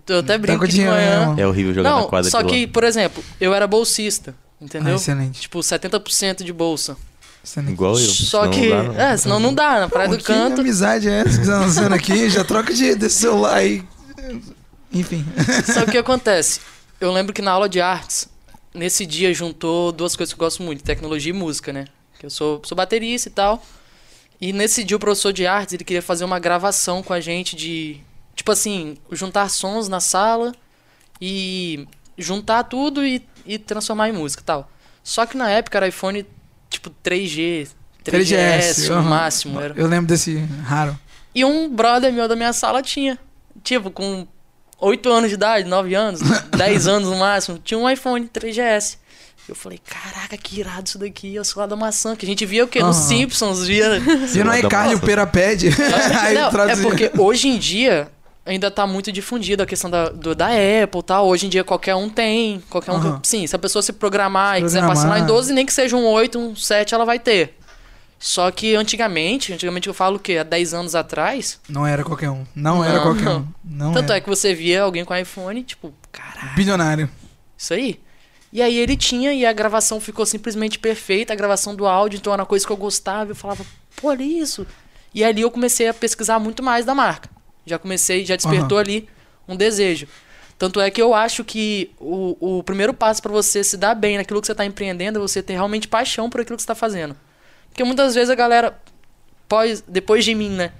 eu 0.07 0.19
até 0.19 0.37
brinco 0.37 0.59
com 0.59 0.65
que 0.67 0.73
de 0.73 0.83
né, 0.83 0.91
manhã. 0.91 1.21
irmão? 1.21 1.35
É 1.39 1.47
horrível 1.47 1.73
jogar 1.73 1.89
não, 1.89 2.01
na 2.01 2.07
quadra 2.07 2.29
só 2.29 2.43
de 2.43 2.49
que, 2.49 2.65
lá. 2.67 2.71
por 2.71 2.83
exemplo, 2.83 3.23
eu 3.41 3.51
era 3.55 3.65
bolsista, 3.65 4.35
Ah, 4.61 4.63
entendeu? 4.65 4.95
excelente. 4.95 5.41
tipo, 5.41 5.57
70% 5.59 6.43
de 6.43 6.53
bolsa. 6.53 6.95
excelente. 7.43 7.71
Igual 7.73 7.93
eu. 7.97 8.05
Só 8.05 8.41
senão 8.43 8.51
que. 8.53 8.69
não 8.69 8.77
dá, 8.77 8.83
não. 8.93 9.01
É, 9.01 9.17
senão 9.17 9.39
não 9.39 9.53
dá, 9.55 9.79
na 9.79 9.89
Praia 9.89 10.09
Pô, 10.09 10.15
do 10.17 10.23
que 10.23 10.25
Canto. 10.31 10.61
amizade 10.61 11.09
é 11.09 11.21
essa 11.21 11.29
que 11.39 11.45
você 11.45 11.51
tá 11.51 11.59
lançando 11.59 11.93
aqui? 11.95 12.29
Já 12.29 12.43
troca 12.43 12.71
de, 12.75 12.93
desse 12.93 13.15
celular 13.21 13.55
aí. 13.55 13.83
Enfim. 14.91 15.25
Que 15.73 15.79
o 15.79 15.91
que 15.91 15.97
acontece? 15.97 16.61
Eu 16.99 17.11
lembro 17.11 17.33
que 17.33 17.41
na 17.41 17.51
aula 17.51 17.69
de 17.69 17.79
artes, 17.79 18.27
nesse 18.73 19.05
dia 19.05 19.33
juntou 19.33 19.91
duas 19.91 20.15
coisas 20.15 20.33
que 20.33 20.39
eu 20.39 20.45
gosto 20.45 20.63
muito, 20.63 20.83
tecnologia 20.83 21.31
e 21.31 21.33
música, 21.33 21.71
né? 21.71 21.85
Que 22.19 22.25
eu 22.25 22.29
sou, 22.29 22.61
sou 22.65 22.75
baterista 22.75 23.29
e 23.29 23.31
tal. 23.31 23.63
E 24.41 24.53
nesse 24.53 24.83
dia 24.83 24.97
o 24.97 24.99
professor 24.99 25.33
de 25.33 25.45
artes, 25.45 25.73
ele 25.73 25.83
queria 25.83 26.01
fazer 26.01 26.25
uma 26.25 26.39
gravação 26.39 27.03
com 27.03 27.13
a 27.13 27.19
gente 27.19 27.55
de... 27.55 27.99
Tipo 28.35 28.51
assim, 28.51 28.97
juntar 29.11 29.49
sons 29.49 29.89
na 29.89 29.99
sala 29.99 30.53
e 31.21 31.85
juntar 32.17 32.63
tudo 32.63 33.05
e, 33.05 33.25
e 33.45 33.57
transformar 33.57 34.09
em 34.09 34.13
música 34.13 34.41
e 34.41 34.45
tal. 34.45 34.71
Só 35.03 35.25
que 35.25 35.35
na 35.35 35.49
época 35.49 35.77
era 35.77 35.87
iPhone, 35.87 36.25
tipo, 36.69 36.89
3G, 37.03 37.67
3GS, 38.05 38.87
no 38.87 38.95
aham. 38.95 39.09
máximo. 39.09 39.59
Era. 39.59 39.73
Eu 39.75 39.87
lembro 39.87 40.07
desse 40.07 40.37
raro. 40.63 40.97
E 41.33 41.43
um 41.43 41.73
brother 41.73 42.11
meu 42.11 42.27
da 42.27 42.35
minha 42.35 42.53
sala 42.53 42.81
tinha. 42.81 43.19
Tipo, 43.63 43.91
com 43.91 44.25
8 44.81 45.09
anos 45.11 45.29
de 45.29 45.35
idade, 45.35 45.67
9 45.67 45.93
anos, 45.95 46.21
10 46.57 46.87
anos 46.87 47.09
no 47.09 47.17
máximo, 47.17 47.59
tinha 47.63 47.77
um 47.77 47.89
iPhone 47.89 48.27
3GS. 48.33 48.97
Eu 49.47 49.55
falei, 49.55 49.79
caraca, 49.83 50.37
que 50.37 50.59
irado 50.59 50.87
isso 50.87 50.99
daqui, 50.99 51.33
eu 51.33 51.43
sou 51.43 51.59
lá 51.61 51.65
da 51.65 51.75
maçã. 51.75 52.15
Que 52.15 52.23
a 52.23 52.29
gente 52.29 52.45
via 52.45 52.63
o 52.63 52.67
quê? 52.67 52.83
Nos 52.83 52.97
Aham. 52.97 53.07
Simpsons, 53.07 53.65
via. 53.65 53.95
E 53.97 53.99
no 53.99 54.27
Celular 54.27 54.61
da 54.61 54.67
iCarly 54.67 54.95
o. 54.95 54.99
Pera 54.99 55.25
pede. 55.25 55.69
aí 56.21 56.35
Não, 56.35 56.47
é 56.47 56.51
traduzia. 56.51 56.83
porque 56.87 57.11
hoje 57.17 57.47
em 57.47 57.57
dia 57.57 58.11
ainda 58.45 58.69
tá 58.69 58.85
muito 58.85 59.11
difundido 59.11 59.63
a 59.63 59.65
questão 59.65 59.89
da, 59.89 60.09
do- 60.09 60.35
da 60.35 60.47
Apple 60.49 60.99
e 60.99 61.03
tal. 61.03 61.27
Hoje 61.27 61.47
em 61.47 61.49
dia 61.49 61.63
qualquer 61.63 61.95
um 61.95 62.07
tem. 62.09 62.61
Qualquer 62.69 62.91
um. 62.91 62.95
Aham. 62.97 63.19
Sim, 63.23 63.47
se 63.47 63.55
a 63.55 63.59
pessoa 63.59 63.81
se 63.81 63.91
programar 63.91 64.57
Se 64.57 64.61
e 64.61 64.63
quiser 64.65 64.79
programar. 64.81 65.03
passar 65.03 65.09
lá 65.09 65.19
em 65.19 65.25
12, 65.25 65.51
nem 65.51 65.65
que 65.65 65.73
seja 65.73 65.95
um 65.97 66.05
8, 66.05 66.37
um 66.37 66.55
7, 66.55 66.93
ela 66.93 67.03
vai 67.05 67.17
ter. 67.17 67.57
Só 68.19 68.51
que 68.51 68.75
antigamente, 68.75 69.53
antigamente 69.53 69.87
eu 69.87 69.93
falo 69.93 70.17
o 70.17 70.19
quê? 70.19 70.37
Há 70.37 70.43
10 70.43 70.73
anos 70.73 70.93
atrás, 70.93 71.59
Não 71.69 71.87
era 71.87 72.03
qualquer 72.03 72.29
um. 72.29 72.43
Não, 72.53 72.83
era 72.83 72.97
Não. 72.97 73.03
qualquer 73.03 73.29
um. 73.29 73.47
Não 73.63 73.93
tanto 73.93 74.11
era. 74.11 74.17
é 74.17 74.21
que 74.21 74.27
você 74.27 74.53
via 74.53 74.83
alguém 74.83 75.05
com 75.05 75.15
iPhone, 75.15 75.63
tipo, 75.63 75.93
caralho. 76.11 76.53
Bilionário. 76.55 77.09
Isso 77.57 77.73
aí. 77.73 77.99
E 78.51 78.61
aí 78.61 78.75
ele 78.75 78.97
tinha 78.97 79.31
e 79.31 79.45
a 79.45 79.53
gravação 79.53 80.01
ficou 80.01 80.25
simplesmente 80.25 80.77
perfeita, 80.79 81.31
a 81.31 81.35
gravação 81.35 81.75
do 81.75 81.87
áudio, 81.87 82.17
então 82.17 82.33
era 82.33 82.41
uma 82.41 82.47
coisa 82.47 82.65
que 82.65 82.71
eu 82.71 82.77
gostava, 82.77 83.31
eu 83.31 83.35
falava, 83.35 83.65
pô, 83.95 84.09
olha 84.09 84.23
isso. 84.23 84.67
E 85.13 85.23
ali 85.23 85.41
eu 85.41 85.51
comecei 85.51 85.87
a 85.87 85.93
pesquisar 85.93 86.39
muito 86.39 86.61
mais 86.61 86.83
da 86.83 86.93
marca. 86.93 87.29
Já 87.65 87.79
comecei, 87.79 88.25
já 88.25 88.35
despertou 88.35 88.77
ali 88.77 89.07
um 89.47 89.55
desejo. 89.55 90.07
Tanto 90.57 90.81
é 90.81 90.91
que 90.91 91.01
eu 91.01 91.13
acho 91.13 91.45
que 91.45 91.91
o, 91.99 92.57
o 92.57 92.63
primeiro 92.63 92.93
passo 92.93 93.21
para 93.21 93.31
você 93.31 93.63
se 93.63 93.77
dar 93.77 93.95
bem 93.95 94.17
naquilo 94.17 94.41
que 94.41 94.47
você 94.47 94.51
está 94.51 94.65
empreendendo 94.65 95.19
é 95.19 95.21
você 95.21 95.41
ter 95.41 95.53
realmente 95.53 95.87
paixão 95.87 96.29
por 96.29 96.41
aquilo 96.41 96.57
que 96.57 96.63
você 96.63 96.65
está 96.65 96.75
fazendo. 96.75 97.15
Porque 97.69 97.83
muitas 97.83 98.13
vezes 98.15 98.29
a 98.29 98.35
galera, 98.35 98.77
pós, 99.47 99.83
depois 99.87 100.25
de 100.25 100.35
mim, 100.35 100.49
né? 100.49 100.71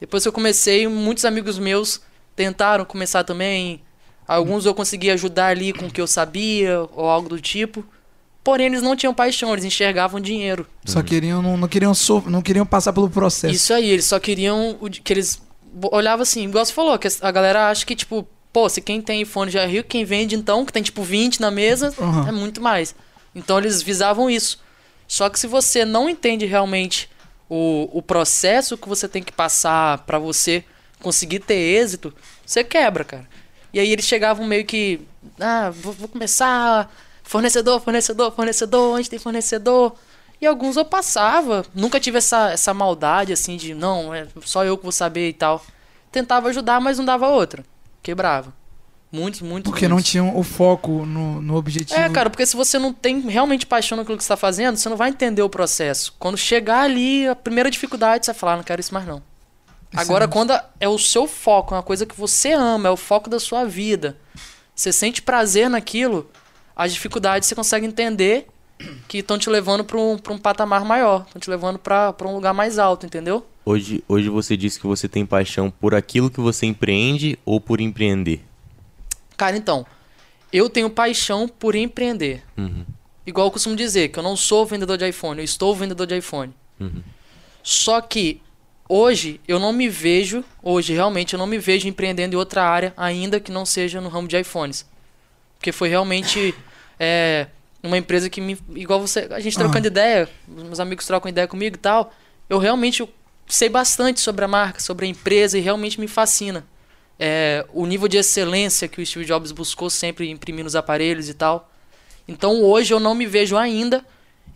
Depois 0.00 0.22
que 0.22 0.28
eu 0.28 0.32
comecei, 0.32 0.86
muitos 0.88 1.24
amigos 1.24 1.58
meus 1.58 2.00
tentaram 2.34 2.84
começar 2.84 3.22
também. 3.24 3.82
Alguns 4.26 4.64
eu 4.64 4.74
consegui 4.74 5.10
ajudar 5.10 5.46
ali 5.48 5.72
com 5.72 5.86
o 5.86 5.90
que 5.90 6.00
eu 6.00 6.06
sabia 6.06 6.80
ou 6.94 7.08
algo 7.08 7.28
do 7.28 7.40
tipo. 7.40 7.84
Porém, 8.42 8.66
eles 8.66 8.80
não 8.80 8.96
tinham 8.96 9.12
paixão, 9.12 9.52
eles 9.52 9.64
enxergavam 9.64 10.18
dinheiro. 10.20 10.66
Só 10.86 11.02
queriam, 11.02 11.42
não, 11.42 11.56
não 11.58 11.68
queriam 11.68 11.92
so, 11.92 12.22
não 12.26 12.40
queriam 12.40 12.64
passar 12.64 12.92
pelo 12.92 13.10
processo. 13.10 13.54
Isso 13.54 13.74
aí, 13.74 13.90
eles 13.90 14.06
só 14.06 14.18
queriam 14.18 14.78
o 14.80 14.88
que 14.88 15.12
eles 15.12 15.42
bo- 15.72 15.90
olhava 15.92 16.22
assim, 16.22 16.44
igual 16.44 16.64
você 16.64 16.72
falou, 16.72 16.98
que 16.98 17.06
a 17.20 17.30
galera 17.30 17.68
acha 17.68 17.84
que, 17.84 17.94
tipo, 17.94 18.26
pô, 18.50 18.66
se 18.68 18.80
quem 18.80 19.02
tem 19.02 19.20
iPhone 19.20 19.50
já 19.50 19.62
é 19.62 19.66
rico, 19.66 19.88
quem 19.90 20.04
vende 20.06 20.34
então, 20.36 20.64
que 20.64 20.72
tem 20.72 20.82
tipo 20.82 21.02
20 21.02 21.38
na 21.40 21.50
mesa, 21.50 21.92
Uhum. 21.98 22.28
é 22.28 22.32
muito 22.32 22.62
mais. 22.62 22.94
Então 23.34 23.58
eles 23.58 23.82
visavam 23.82 24.30
isso. 24.30 24.58
Só 25.10 25.28
que 25.28 25.40
se 25.40 25.48
você 25.48 25.84
não 25.84 26.08
entende 26.08 26.46
realmente 26.46 27.10
o, 27.48 27.90
o 27.92 28.00
processo 28.00 28.78
que 28.78 28.88
você 28.88 29.08
tem 29.08 29.24
que 29.24 29.32
passar 29.32 29.98
pra 30.06 30.20
você 30.20 30.64
conseguir 31.02 31.40
ter 31.40 31.56
êxito, 31.56 32.14
você 32.46 32.62
quebra, 32.62 33.02
cara. 33.02 33.28
E 33.72 33.80
aí 33.80 33.90
eles 33.90 34.04
chegavam 34.04 34.46
meio 34.46 34.64
que, 34.64 35.00
ah, 35.40 35.70
vou, 35.70 35.92
vou 35.92 36.06
começar 36.06 36.88
fornecedor, 37.24 37.80
fornecedor, 37.80 38.30
fornecedor, 38.30 38.96
onde 38.96 39.10
tem 39.10 39.18
fornecedor. 39.18 39.96
E 40.40 40.46
alguns 40.46 40.76
eu 40.76 40.84
passava, 40.84 41.66
nunca 41.74 41.98
tive 41.98 42.18
essa, 42.18 42.52
essa 42.52 42.72
maldade 42.72 43.32
assim 43.32 43.56
de, 43.56 43.74
não, 43.74 44.14
é 44.14 44.28
só 44.42 44.64
eu 44.64 44.76
que 44.78 44.84
vou 44.84 44.92
saber 44.92 45.28
e 45.28 45.32
tal. 45.32 45.60
Tentava 46.12 46.50
ajudar, 46.50 46.80
mas 46.80 46.98
não 46.98 47.04
dava 47.04 47.26
outra. 47.26 47.64
Quebrava. 48.00 48.54
Muitos, 49.12 49.40
muitos. 49.40 49.70
Porque 49.70 49.88
não 49.88 49.96
muitos. 49.96 50.10
tinham 50.10 50.36
o 50.36 50.42
foco 50.44 51.04
no, 51.04 51.42
no 51.42 51.56
objetivo. 51.56 51.98
É, 51.98 52.08
cara, 52.08 52.30
porque 52.30 52.46
se 52.46 52.56
você 52.56 52.78
não 52.78 52.92
tem 52.92 53.20
realmente 53.20 53.66
paixão 53.66 53.96
naquilo 53.98 54.16
que 54.16 54.22
você 54.22 54.28
tá 54.28 54.36
fazendo, 54.36 54.76
você 54.76 54.88
não 54.88 54.96
vai 54.96 55.10
entender 55.10 55.42
o 55.42 55.48
processo. 55.48 56.14
Quando 56.18 56.36
chegar 56.36 56.82
ali, 56.82 57.26
a 57.26 57.34
primeira 57.34 57.70
dificuldade, 57.70 58.24
você 58.24 58.32
vai 58.32 58.38
falar, 58.38 58.52
"Ah, 58.52 58.56
não 58.58 58.62
quero 58.64 58.80
isso 58.80 58.94
mais 58.94 59.06
não. 59.06 59.20
Agora, 59.92 60.26
Excelente. 60.26 60.32
quando 60.32 60.60
é 60.78 60.88
o 60.88 60.96
seu 60.98 61.26
foco, 61.26 61.74
é 61.74 61.78
uma 61.78 61.82
coisa 61.82 62.06
que 62.06 62.16
você 62.16 62.52
ama, 62.52 62.88
é 62.88 62.92
o 62.92 62.96
foco 62.96 63.28
da 63.28 63.40
sua 63.40 63.64
vida, 63.64 64.16
você 64.72 64.92
sente 64.92 65.20
prazer 65.20 65.68
naquilo, 65.68 66.30
as 66.76 66.92
dificuldades 66.94 67.48
você 67.48 67.56
consegue 67.56 67.86
entender 67.86 68.46
que 69.08 69.18
estão 69.18 69.36
te 69.36 69.50
levando 69.50 69.84
pra 69.84 69.98
um, 69.98 70.16
pra 70.16 70.32
um 70.32 70.38
patamar 70.38 70.84
maior, 70.84 71.24
estão 71.26 71.40
te 71.40 71.50
levando 71.50 71.76
pra 71.80 72.12
pra 72.12 72.28
um 72.28 72.34
lugar 72.34 72.54
mais 72.54 72.78
alto, 72.78 73.04
entendeu? 73.04 73.44
Hoje, 73.64 74.02
hoje 74.08 74.28
você 74.28 74.56
disse 74.56 74.78
que 74.78 74.86
você 74.86 75.08
tem 75.08 75.26
paixão 75.26 75.70
por 75.72 75.92
aquilo 75.94 76.30
que 76.30 76.40
você 76.40 76.66
empreende 76.66 77.36
ou 77.44 77.60
por 77.60 77.80
empreender? 77.80 78.44
Cara, 79.40 79.56
então, 79.56 79.86
eu 80.52 80.68
tenho 80.68 80.90
paixão 80.90 81.48
por 81.48 81.74
empreender. 81.74 82.42
Uhum. 82.58 82.84
Igual 83.26 83.46
eu 83.46 83.50
costumo 83.50 83.74
dizer, 83.74 84.08
que 84.08 84.18
eu 84.18 84.22
não 84.22 84.36
sou 84.36 84.66
vendedor 84.66 84.98
de 84.98 85.08
iPhone, 85.08 85.40
eu 85.40 85.44
estou 85.44 85.74
vendedor 85.74 86.06
de 86.06 86.18
iPhone. 86.18 86.52
Uhum. 86.78 87.02
Só 87.62 88.02
que 88.02 88.42
hoje 88.86 89.40
eu 89.48 89.58
não 89.58 89.72
me 89.72 89.88
vejo, 89.88 90.44
hoje 90.62 90.92
realmente 90.92 91.32
eu 91.32 91.38
não 91.38 91.46
me 91.46 91.56
vejo 91.56 91.88
empreendendo 91.88 92.34
em 92.34 92.36
outra 92.36 92.62
área, 92.64 92.92
ainda 92.98 93.40
que 93.40 93.50
não 93.50 93.64
seja 93.64 93.98
no 93.98 94.10
ramo 94.10 94.28
de 94.28 94.38
iPhones. 94.38 94.86
Porque 95.56 95.72
foi 95.72 95.88
realmente 95.88 96.54
é, 97.00 97.46
uma 97.82 97.96
empresa 97.96 98.28
que 98.28 98.42
me. 98.42 98.58
Igual 98.74 99.00
você. 99.00 99.26
A 99.30 99.40
gente 99.40 99.56
trocando 99.56 99.86
ideia, 99.86 100.28
meus 100.46 100.80
amigos 100.80 101.06
trocam 101.06 101.30
ideia 101.30 101.48
comigo 101.48 101.76
e 101.76 101.80
tal. 101.80 102.12
Eu 102.46 102.58
realmente 102.58 103.08
sei 103.48 103.70
bastante 103.70 104.20
sobre 104.20 104.44
a 104.44 104.48
marca, 104.48 104.80
sobre 104.80 105.06
a 105.06 105.08
empresa 105.08 105.56
e 105.56 105.62
realmente 105.62 105.98
me 105.98 106.08
fascina. 106.08 106.62
É, 107.22 107.66
o 107.74 107.84
nível 107.84 108.08
de 108.08 108.16
excelência 108.16 108.88
que 108.88 108.98
o 109.02 109.04
Steve 109.06 109.26
Jobs 109.26 109.52
buscou 109.52 109.90
sempre 109.90 110.30
imprimir 110.30 110.64
nos 110.64 110.74
aparelhos 110.74 111.28
e 111.28 111.34
tal. 111.34 111.70
Então 112.26 112.62
hoje 112.62 112.94
eu 112.94 112.98
não 112.98 113.14
me 113.14 113.26
vejo 113.26 113.58
ainda 113.58 114.02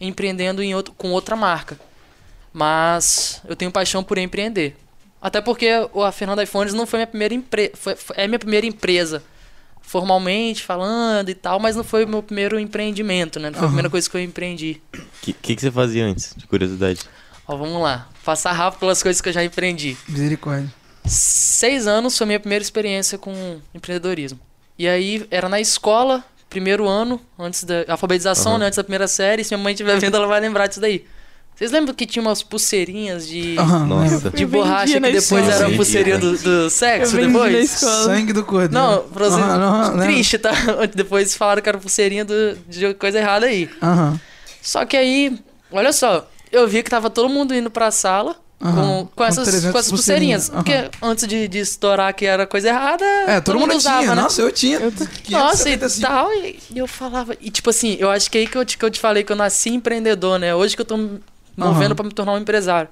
empreendendo 0.01 0.63
em 0.63 0.75
outro, 0.75 0.95
com 0.97 1.11
outra 1.13 1.37
marca. 1.37 1.79
Mas 2.53 3.43
eu 3.47 3.55
tenho 3.55 3.71
paixão 3.71 4.03
por 4.03 4.17
empreender. 4.17 4.77
Até 5.21 5.41
porque 5.41 5.69
o- 5.93 6.03
a 6.03 6.13
Fernanda 6.13 6.43
iPhones 6.43 6.73
não 6.73 6.87
foi 6.87 6.99
minha 7.01 7.07
primeira 7.07 7.35
empresa. 7.35 7.73
É 8.15 8.27
minha 8.27 8.39
primeira 8.39 8.67
empresa. 8.67 9.23
Formalmente 9.83 10.63
falando 10.63 11.29
e 11.29 11.35
tal, 11.35 11.61
mas 11.61 11.77
não 11.77 11.85
foi 11.85 12.05
o 12.05 12.09
meu 12.09 12.23
primeiro 12.23 12.59
empreendimento, 12.59 13.39
né? 13.39 13.51
Não 13.51 13.55
foi 13.59 13.65
a 13.65 13.69
primeira 13.69 13.91
coisa 13.91 14.09
que 14.09 14.17
eu 14.17 14.21
empreendi. 14.23 14.81
O 14.95 14.99
que, 15.21 15.33
que, 15.35 15.55
que 15.55 15.61
você 15.61 15.71
fazia 15.71 16.07
antes, 16.07 16.33
de 16.35 16.47
curiosidade? 16.47 17.01
Ó, 17.47 17.55
vamos 17.57 17.83
lá. 17.83 18.09
Passar 18.25 18.53
rápido 18.53 18.81
pelas 18.81 19.03
coisas 19.03 19.21
que 19.21 19.29
eu 19.29 19.33
já 19.33 19.45
empreendi. 19.45 19.97
Misericórdia. 20.09 20.73
Seis 21.07 21.87
anos 21.87 22.17
foi 22.17 22.27
minha 22.27 22.41
primeira 22.41 22.63
experiência 22.63 23.19
com 23.19 23.59
empreendedorismo. 23.75 24.39
E 24.79 24.89
aí 24.89 25.27
era 25.31 25.49
na 25.49 25.61
escola, 25.61 26.25
primeiro 26.49 26.89
ano, 26.89 27.21
antes 27.39 27.65
da 27.65 27.85
alfabetização, 27.89 28.53
Aham. 28.53 28.59
né, 28.61 28.67
antes 28.67 28.77
da 28.77 28.85
primeira 28.85 29.07
série. 29.07 29.45
Se 29.45 29.55
minha 29.55 29.63
mãe 29.63 29.73
estiver 29.75 29.99
vendo, 29.99 30.17
ela 30.17 30.27
vai 30.27 30.41
lembrar 30.41 30.67
disso 30.67 30.81
daí. 30.81 31.05
Vocês 31.55 31.71
lembram 31.71 31.95
que 31.95 32.05
tinha 32.05 32.21
umas 32.21 32.43
pulseirinhas 32.43 33.29
de, 33.29 33.55
Nossa. 33.55 34.29
de 34.31 34.45
borracha 34.45 34.95
que 34.95 35.01
depois 35.01 35.23
escola. 35.23 35.53
era 35.55 35.67
a 35.69 35.77
pulseirinha 35.77 36.19
do, 36.19 36.37
do 36.37 36.69
sexo 36.71 37.17
depois? 37.17 37.73
escola. 37.73 38.05
Sangue 38.07 38.33
do 38.33 38.43
cordeiro. 38.43 38.75
Não, 38.75 39.05
pra 39.09 39.29
você. 39.29 39.41
Aham, 39.41 39.63
aham, 39.63 39.89
lembro. 39.91 40.05
triste, 40.05 40.37
tá? 40.39 40.51
Depois 40.93 41.37
falaram 41.37 41.63
que 41.63 41.69
era 41.69 41.79
pulseirinha 41.79 42.25
do, 42.25 42.57
de 42.69 42.93
coisa 42.95 43.19
errada 43.21 43.47
aí. 43.47 43.71
Aham. 43.81 44.21
Só 44.61 44.85
que 44.85 44.97
aí, 44.97 45.39
olha 45.71 45.93
só, 45.93 46.29
eu 46.51 46.67
vi 46.67 46.83
que 46.83 46.91
tava 46.91 47.09
todo 47.09 47.29
mundo 47.29 47.55
indo 47.55 47.71
pra 47.71 47.93
sala 47.93 48.35
Aham, 48.65 49.05
com, 49.05 49.09
com 49.15 49.25
essas, 49.25 49.45
300 49.47 49.73
com 49.73 49.79
essas 49.79 49.91
pulseirinhas. 49.93 50.49
pulseirinhas, 50.49 50.89
Porque 50.91 51.05
antes 51.07 51.27
de, 51.29 51.47
de 51.49 51.59
estourar 51.59 52.15
que 52.15 52.25
era 52.25 52.47
coisa 52.47 52.69
errada, 52.71 53.05
É, 53.27 53.39
todo, 53.41 53.59
mundo 53.61 53.75
usava, 53.77 53.99
tinha. 54.03 54.15
né? 54.15 54.23
Nossa, 54.23 54.41
eu 54.41 54.51
tinha. 54.51 54.79
Eu 54.79 54.91
tô- 54.91 55.05
575. 55.07 55.39
Nossa, 55.39 55.69
e 55.69 56.01
tal, 56.01 56.33
e, 56.33 56.59
e 56.75 56.79
eu 56.79 56.87
falava. 56.87 57.37
E 57.43 57.51
tipo 57.51 57.69
assim, 57.69 57.97
eu 58.01 58.11
acho 58.11 58.31
que 58.31 58.39
aí 58.39 58.47
que 58.47 58.57
eu, 58.57 58.65
te- 58.65 58.79
que 58.79 58.85
eu 58.85 58.91
te 58.91 58.99
falei 58.99 59.23
que 59.23 59.31
eu 59.31 59.37
nasci 59.37 59.69
empreendedor, 59.69 60.39
né? 60.39 60.55
Hoje 60.55 60.75
que 60.75 60.81
eu 60.81 60.87
tô 60.87 60.97
me 60.97 61.21
movendo 61.57 61.87
Aham. 61.89 61.95
pra 61.95 62.05
me 62.07 62.13
tornar 62.13 62.33
um 62.33 62.39
empresário. 62.39 62.89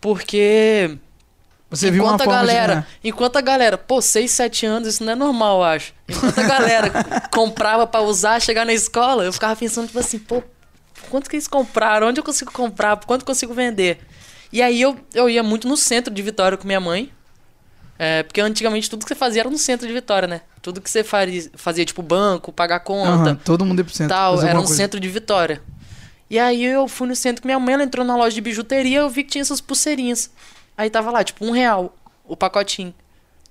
Porque 0.00 0.98
Você 1.70 1.90
viu 1.90 2.02
uma 2.04 2.14
enquanto 2.14 2.20
a 2.20 2.24
forma 2.24 2.40
de 2.40 2.46
galera, 2.46 2.72
ganhar. 2.74 2.88
enquanto 3.04 3.36
a 3.36 3.40
galera, 3.40 3.78
pô, 3.78 4.02
6, 4.02 4.30
7 4.30 4.66
anos, 4.66 4.88
isso 4.88 5.04
não 5.04 5.12
é 5.12 5.16
normal, 5.16 5.58
eu 5.58 5.64
acho. 5.64 5.94
Enquanto 6.08 6.38
a 6.38 6.42
galera 6.42 6.90
comprava 7.32 7.86
pra 7.86 8.00
usar, 8.02 8.40
chegar 8.40 8.66
na 8.66 8.72
escola, 8.74 9.24
eu 9.24 9.32
ficava 9.32 9.56
pensando, 9.56 9.86
tipo 9.86 9.98
assim, 9.98 10.18
pô, 10.18 10.42
quanto 11.08 11.30
que 11.30 11.36
eles 11.36 11.48
compraram? 11.48 12.08
Onde 12.08 12.20
eu 12.20 12.24
consigo 12.24 12.52
comprar? 12.52 12.96
Por 12.96 13.06
quanto 13.06 13.22
eu 13.22 13.26
consigo 13.26 13.54
vender? 13.54 13.98
E 14.54 14.62
aí 14.62 14.80
eu, 14.80 14.96
eu 15.12 15.28
ia 15.28 15.42
muito 15.42 15.66
no 15.66 15.76
centro 15.76 16.14
de 16.14 16.22
Vitória 16.22 16.56
com 16.56 16.64
minha 16.64 16.78
mãe. 16.78 17.10
É, 17.98 18.22
porque 18.22 18.40
antigamente 18.40 18.88
tudo 18.88 19.04
que 19.04 19.08
você 19.08 19.14
fazia 19.16 19.42
era 19.42 19.50
no 19.50 19.58
centro 19.58 19.84
de 19.84 19.92
Vitória, 19.92 20.28
né? 20.28 20.42
Tudo 20.62 20.80
que 20.80 20.88
você 20.88 21.02
faria, 21.02 21.50
fazia 21.56 21.84
tipo 21.84 22.00
banco, 22.02 22.52
pagar 22.52 22.78
conta, 22.78 23.30
Aham, 23.30 23.34
todo 23.44 23.64
mundo 23.64 23.80
ia 23.80 23.84
pro 23.84 23.92
centro. 23.92 24.14
tal, 24.14 24.34
era 24.34 24.44
um 24.44 24.48
alguma 24.48 24.62
coisa. 24.62 24.76
centro 24.76 25.00
de 25.00 25.08
Vitória. 25.08 25.60
E 26.30 26.38
aí 26.38 26.64
eu 26.64 26.86
fui 26.86 27.08
no 27.08 27.16
centro 27.16 27.42
com 27.42 27.48
minha 27.48 27.58
mãe, 27.58 27.74
ela 27.74 27.82
entrou 27.82 28.06
na 28.06 28.16
loja 28.16 28.32
de 28.32 28.40
bijuteria, 28.40 29.00
eu 29.00 29.10
vi 29.10 29.24
que 29.24 29.30
tinha 29.30 29.42
essas 29.42 29.60
pulseirinhas. 29.60 30.30
Aí 30.76 30.88
tava 30.88 31.10
lá, 31.10 31.24
tipo, 31.24 31.44
um 31.44 31.50
real 31.50 31.92
o 32.24 32.36
pacotinho. 32.36 32.94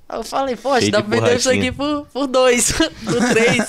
Aí 0.08 0.18
eu 0.18 0.24
falei, 0.24 0.56
poxa, 0.56 0.80
Cheio 0.80 0.92
dá 0.94 1.02
de 1.02 1.08
pra 1.10 1.20
vender 1.20 1.36
isso 1.36 1.50
aqui 1.50 1.70
por, 1.70 2.08
por 2.14 2.28
dois, 2.28 2.72
por 3.04 3.30
três. 3.30 3.68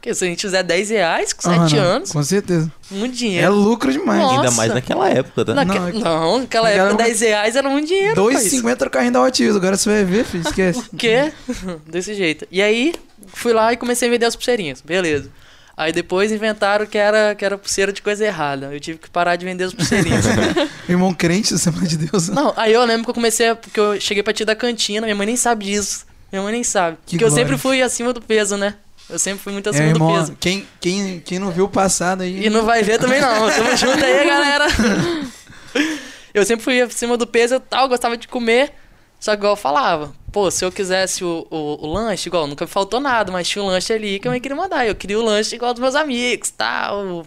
Porque 0.00 0.14
se 0.14 0.24
a 0.24 0.28
gente 0.28 0.40
fizer 0.40 0.62
10 0.62 0.88
reais 0.88 1.32
com 1.34 1.46
Aham, 1.50 1.68
7 1.68 1.76
não, 1.78 1.84
anos, 1.84 2.10
Com 2.12 2.22
certeza. 2.22 2.72
muito 2.90 3.12
É 3.14 3.18
dinheiro. 3.18 3.52
lucro 3.54 3.92
demais. 3.92 4.18
Nossa. 4.18 4.36
Ainda 4.36 4.50
mais 4.52 4.72
naquela 4.72 5.10
época, 5.10 5.44
tá? 5.44 5.52
Naque- 5.54 5.78
Não, 5.78 5.88
é 5.88 5.92
que- 5.92 5.98
Não, 5.98 6.38
naquela 6.40 6.70
época 6.70 6.88
época- 6.88 7.04
10 7.04 7.20
reais 7.20 7.54
era 7.56 7.68
muito 7.68 7.86
dinheiro. 7.88 8.08
rapaz. 8.24 8.44
2,50 8.44 8.80
era 8.84 8.88
o 8.88 8.90
carrinho 8.90 9.12
da 9.12 9.22
Hot 9.22 9.42
Wheels. 9.42 9.56
Agora 9.56 9.76
você 9.76 9.90
vai 9.90 10.04
ver, 10.04 10.24
filho. 10.24 10.42
Esquece. 10.46 10.80
O 10.90 10.96
quê? 10.96 11.30
Desse 11.86 12.14
jeito. 12.14 12.46
E 12.50 12.62
aí, 12.62 12.94
fui 13.34 13.52
lá 13.52 13.74
e 13.74 13.76
comecei 13.76 14.08
a 14.08 14.10
vender 14.10 14.24
as 14.24 14.34
pulseirinhas. 14.34 14.80
Beleza. 14.80 15.28
Aí 15.76 15.92
depois 15.92 16.32
inventaram 16.32 16.86
que 16.86 16.96
era, 16.96 17.34
que 17.34 17.44
era 17.44 17.58
pulseira 17.58 17.92
de 17.92 18.00
coisa 18.00 18.24
errada. 18.24 18.70
Eu 18.72 18.80
tive 18.80 18.98
que 18.98 19.10
parar 19.10 19.36
de 19.36 19.44
vender 19.44 19.64
as 19.64 19.74
pulseirinhas. 19.74 20.24
Irmão 20.88 21.12
crente, 21.12 21.52
você 21.58 21.70
de 21.70 21.98
Deus. 21.98 22.28
Não, 22.30 22.54
aí 22.56 22.72
eu 22.72 22.82
lembro 22.86 23.04
que 23.04 23.10
eu 23.10 23.14
comecei, 23.14 23.48
a, 23.50 23.54
porque 23.54 23.78
eu 23.78 24.00
cheguei 24.00 24.22
pra 24.22 24.32
tia 24.32 24.46
da 24.46 24.54
cantina, 24.56 25.02
minha 25.06 25.14
mãe 25.14 25.26
nem 25.26 25.36
sabe 25.36 25.66
disso. 25.66 26.06
Minha 26.32 26.42
mãe 26.42 26.52
nem 26.52 26.64
sabe. 26.64 26.96
Que 27.04 27.12
porque 27.12 27.24
eu 27.24 27.28
glória. 27.28 27.44
sempre 27.44 27.58
fui 27.60 27.82
acima 27.82 28.12
do 28.14 28.20
peso, 28.22 28.56
né? 28.56 28.74
Eu 29.10 29.18
sempre 29.18 29.42
fui 29.42 29.52
muito 29.52 29.66
É, 29.68 29.70
acima 29.70 29.88
do 29.88 29.96
irmão, 29.96 30.14
peso. 30.14 30.36
quem, 30.38 30.66
quem, 30.80 31.20
quem 31.20 31.38
não 31.38 31.50
viu 31.50 31.64
o 31.64 31.68
passado 31.68 32.22
aí. 32.22 32.46
E 32.46 32.50
não 32.50 32.64
vai 32.64 32.82
ver 32.82 32.98
também 32.98 33.20
não. 33.20 33.50
Tamo 33.50 33.76
junto 33.76 34.04
aí, 34.04 34.24
galera. 34.26 34.66
Eu 36.32 36.44
sempre 36.46 36.62
fui 36.64 36.80
acima 36.80 37.16
do 37.16 37.26
peso 37.26 37.56
e 37.56 37.60
tal, 37.60 37.88
gostava 37.88 38.16
de 38.16 38.28
comer. 38.28 38.72
Só 39.18 39.32
que 39.32 39.38
igual 39.38 39.52
eu 39.52 39.56
falava, 39.56 40.14
pô, 40.32 40.50
se 40.50 40.64
eu 40.64 40.72
quisesse 40.72 41.22
o, 41.22 41.46
o, 41.50 41.86
o 41.86 41.92
lanche, 41.92 42.28
igual, 42.28 42.46
nunca 42.46 42.64
me 42.64 42.70
faltou 42.70 42.98
nada, 43.00 43.30
mas 43.30 43.46
tinha 43.48 43.62
um 43.62 43.66
lanche 43.66 43.92
ali 43.92 44.18
que 44.18 44.26
eu 44.26 44.32
nem 44.32 44.40
queria 44.40 44.56
mandar. 44.56 44.86
Eu 44.86 44.94
queria 44.94 45.18
o 45.18 45.22
lanche 45.22 45.56
igual 45.56 45.74
dos 45.74 45.80
meus 45.82 45.94
amigos, 45.94 46.50
tal. 46.50 47.04
Um 47.04 47.22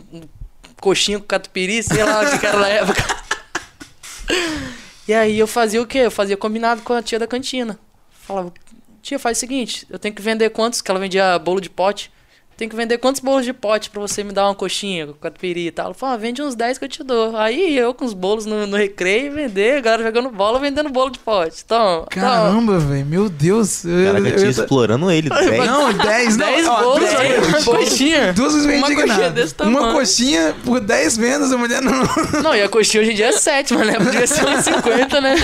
coxinha 0.81 1.19
com 1.19 1.25
catupiry, 1.25 1.83
sei 1.83 2.03
lá 2.03 2.21
o 2.23 2.29
que 2.31 2.39
que 2.39 2.45
era 2.47 2.57
na 2.59 2.67
época. 2.69 3.03
E 5.05 5.13
aí 5.13 5.37
eu 5.37 5.45
fazia 5.47 5.81
o 5.81 5.85
quê? 5.85 5.97
Eu 5.99 6.09
fazia 6.11 6.37
combinado 6.37 6.81
com 6.81 6.93
a 6.93 7.01
tia 7.01 7.19
da 7.19 7.27
cantina. 7.27 7.77
Falava, 8.21 8.53
tia, 9.03 9.19
faz 9.19 9.37
o 9.37 9.39
seguinte, 9.39 9.85
eu 9.89 9.99
tenho 9.99 10.15
que 10.15 10.21
vender 10.21 10.49
quantos? 10.49 10.81
Que 10.81 10.89
ela 10.89 10.99
vendia 10.99 11.37
bolo 11.37 11.61
de 11.61 11.69
pote. 11.69 12.11
Tem 12.55 12.69
que 12.69 12.75
vender 12.75 12.99
quantos 12.99 13.19
bolos 13.19 13.43
de 13.45 13.51
pote 13.51 13.89
pra 13.89 13.99
você 13.99 14.23
me 14.23 14.31
dar 14.31 14.45
uma 14.45 14.53
coxinha 14.53 15.07
com 15.07 15.13
catupiry 15.13 15.65
e 15.67 15.71
tal? 15.71 15.85
Ela 15.87 15.93
falou, 15.95 16.13
ah, 16.13 16.17
vende 16.19 16.39
uns 16.39 16.53
10 16.53 16.77
que 16.77 16.85
eu 16.85 16.87
te 16.87 17.03
dou. 17.03 17.35
Aí 17.35 17.75
eu 17.75 17.95
com 17.95 18.05
os 18.05 18.13
bolos 18.13 18.45
no, 18.45 18.67
no 18.67 18.77
recreio, 18.77 19.33
vender, 19.33 19.77
a 19.77 19.81
galera 19.81 20.03
jogando 20.03 20.29
bola, 20.29 20.59
vendendo 20.59 20.87
bolo 20.91 21.09
de 21.09 21.17
pote. 21.17 21.63
Então, 21.65 22.05
Caramba, 22.11 22.77
velho. 22.77 23.07
Meu 23.07 23.27
Deus. 23.27 23.83
Eu, 23.83 24.05
Caraca, 24.13 24.27
eu- 24.29 24.35
tinha 24.35 24.45
eu- 24.45 24.51
explorando 24.51 25.09
ele. 25.09 25.29
velho. 25.29 25.65
Não, 25.65 25.93
10 25.93 26.37
não. 26.37 26.45
10 26.45 26.67
ó, 26.67 26.83
bolos, 26.83 26.99
10 27.09 27.15
olha, 27.19 27.35
coxinhas. 27.41 27.63
coxinha. 27.65 28.33
Duas 28.33 28.53
vezes 28.53 28.67
Uma 28.67 28.79
coxinha 28.81 29.03
indignado. 29.03 29.33
desse 29.33 29.55
Uma 29.59 29.71
tamanho. 29.79 29.93
coxinha 29.97 30.55
por 30.63 30.79
10 30.79 31.17
vendas, 31.17 31.51
a 31.51 31.57
mulher 31.57 31.81
não. 31.81 31.91
Não, 32.43 32.55
e 32.55 32.61
a 32.61 32.69
coxinha 32.69 33.01
hoje 33.01 33.13
em 33.13 33.15
dia 33.15 33.29
é 33.29 33.31
7, 33.31 33.73
mas 33.73 33.87
na 33.87 33.93
época 33.93 34.11
devia 34.11 34.27
ser 34.27 34.45
uns 34.47 34.63
50, 34.63 35.19
né? 35.19 35.35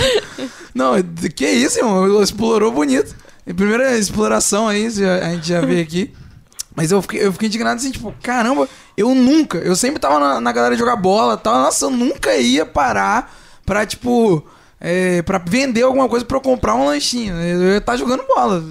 Não, 0.72 0.92
que 1.34 1.44
isso, 1.48 1.78
irmão? 1.80 2.22
Explorou 2.22 2.70
bonito. 2.70 3.16
Primeira 3.54 3.96
exploração 3.96 4.68
aí, 4.68 4.86
a 4.86 5.30
gente 5.30 5.48
já 5.48 5.60
vê 5.60 5.80
aqui. 5.80 6.12
Mas 6.74 6.92
eu 6.92 7.02
fiquei, 7.02 7.24
eu 7.26 7.32
fiquei 7.32 7.48
indignado 7.48 7.76
assim, 7.76 7.90
tipo, 7.90 8.14
caramba, 8.22 8.68
eu 8.96 9.14
nunca, 9.14 9.58
eu 9.58 9.74
sempre 9.74 9.98
tava 9.98 10.18
na, 10.20 10.40
na 10.40 10.52
galera 10.52 10.76
jogar 10.76 10.96
bola 10.96 11.36
tal. 11.36 11.54
Nossa, 11.54 11.86
eu 11.86 11.90
nunca 11.90 12.34
ia 12.36 12.64
parar 12.64 13.34
pra, 13.66 13.84
tipo, 13.84 14.44
é, 14.80 15.20
pra 15.22 15.38
vender 15.38 15.82
alguma 15.82 16.08
coisa 16.08 16.24
pra 16.24 16.36
eu 16.36 16.40
comprar 16.40 16.74
um 16.74 16.86
lanchinho. 16.86 17.34
Eu 17.34 17.72
ia 17.72 17.78
estar 17.78 17.96
jogando 17.96 18.24
bola. 18.26 18.64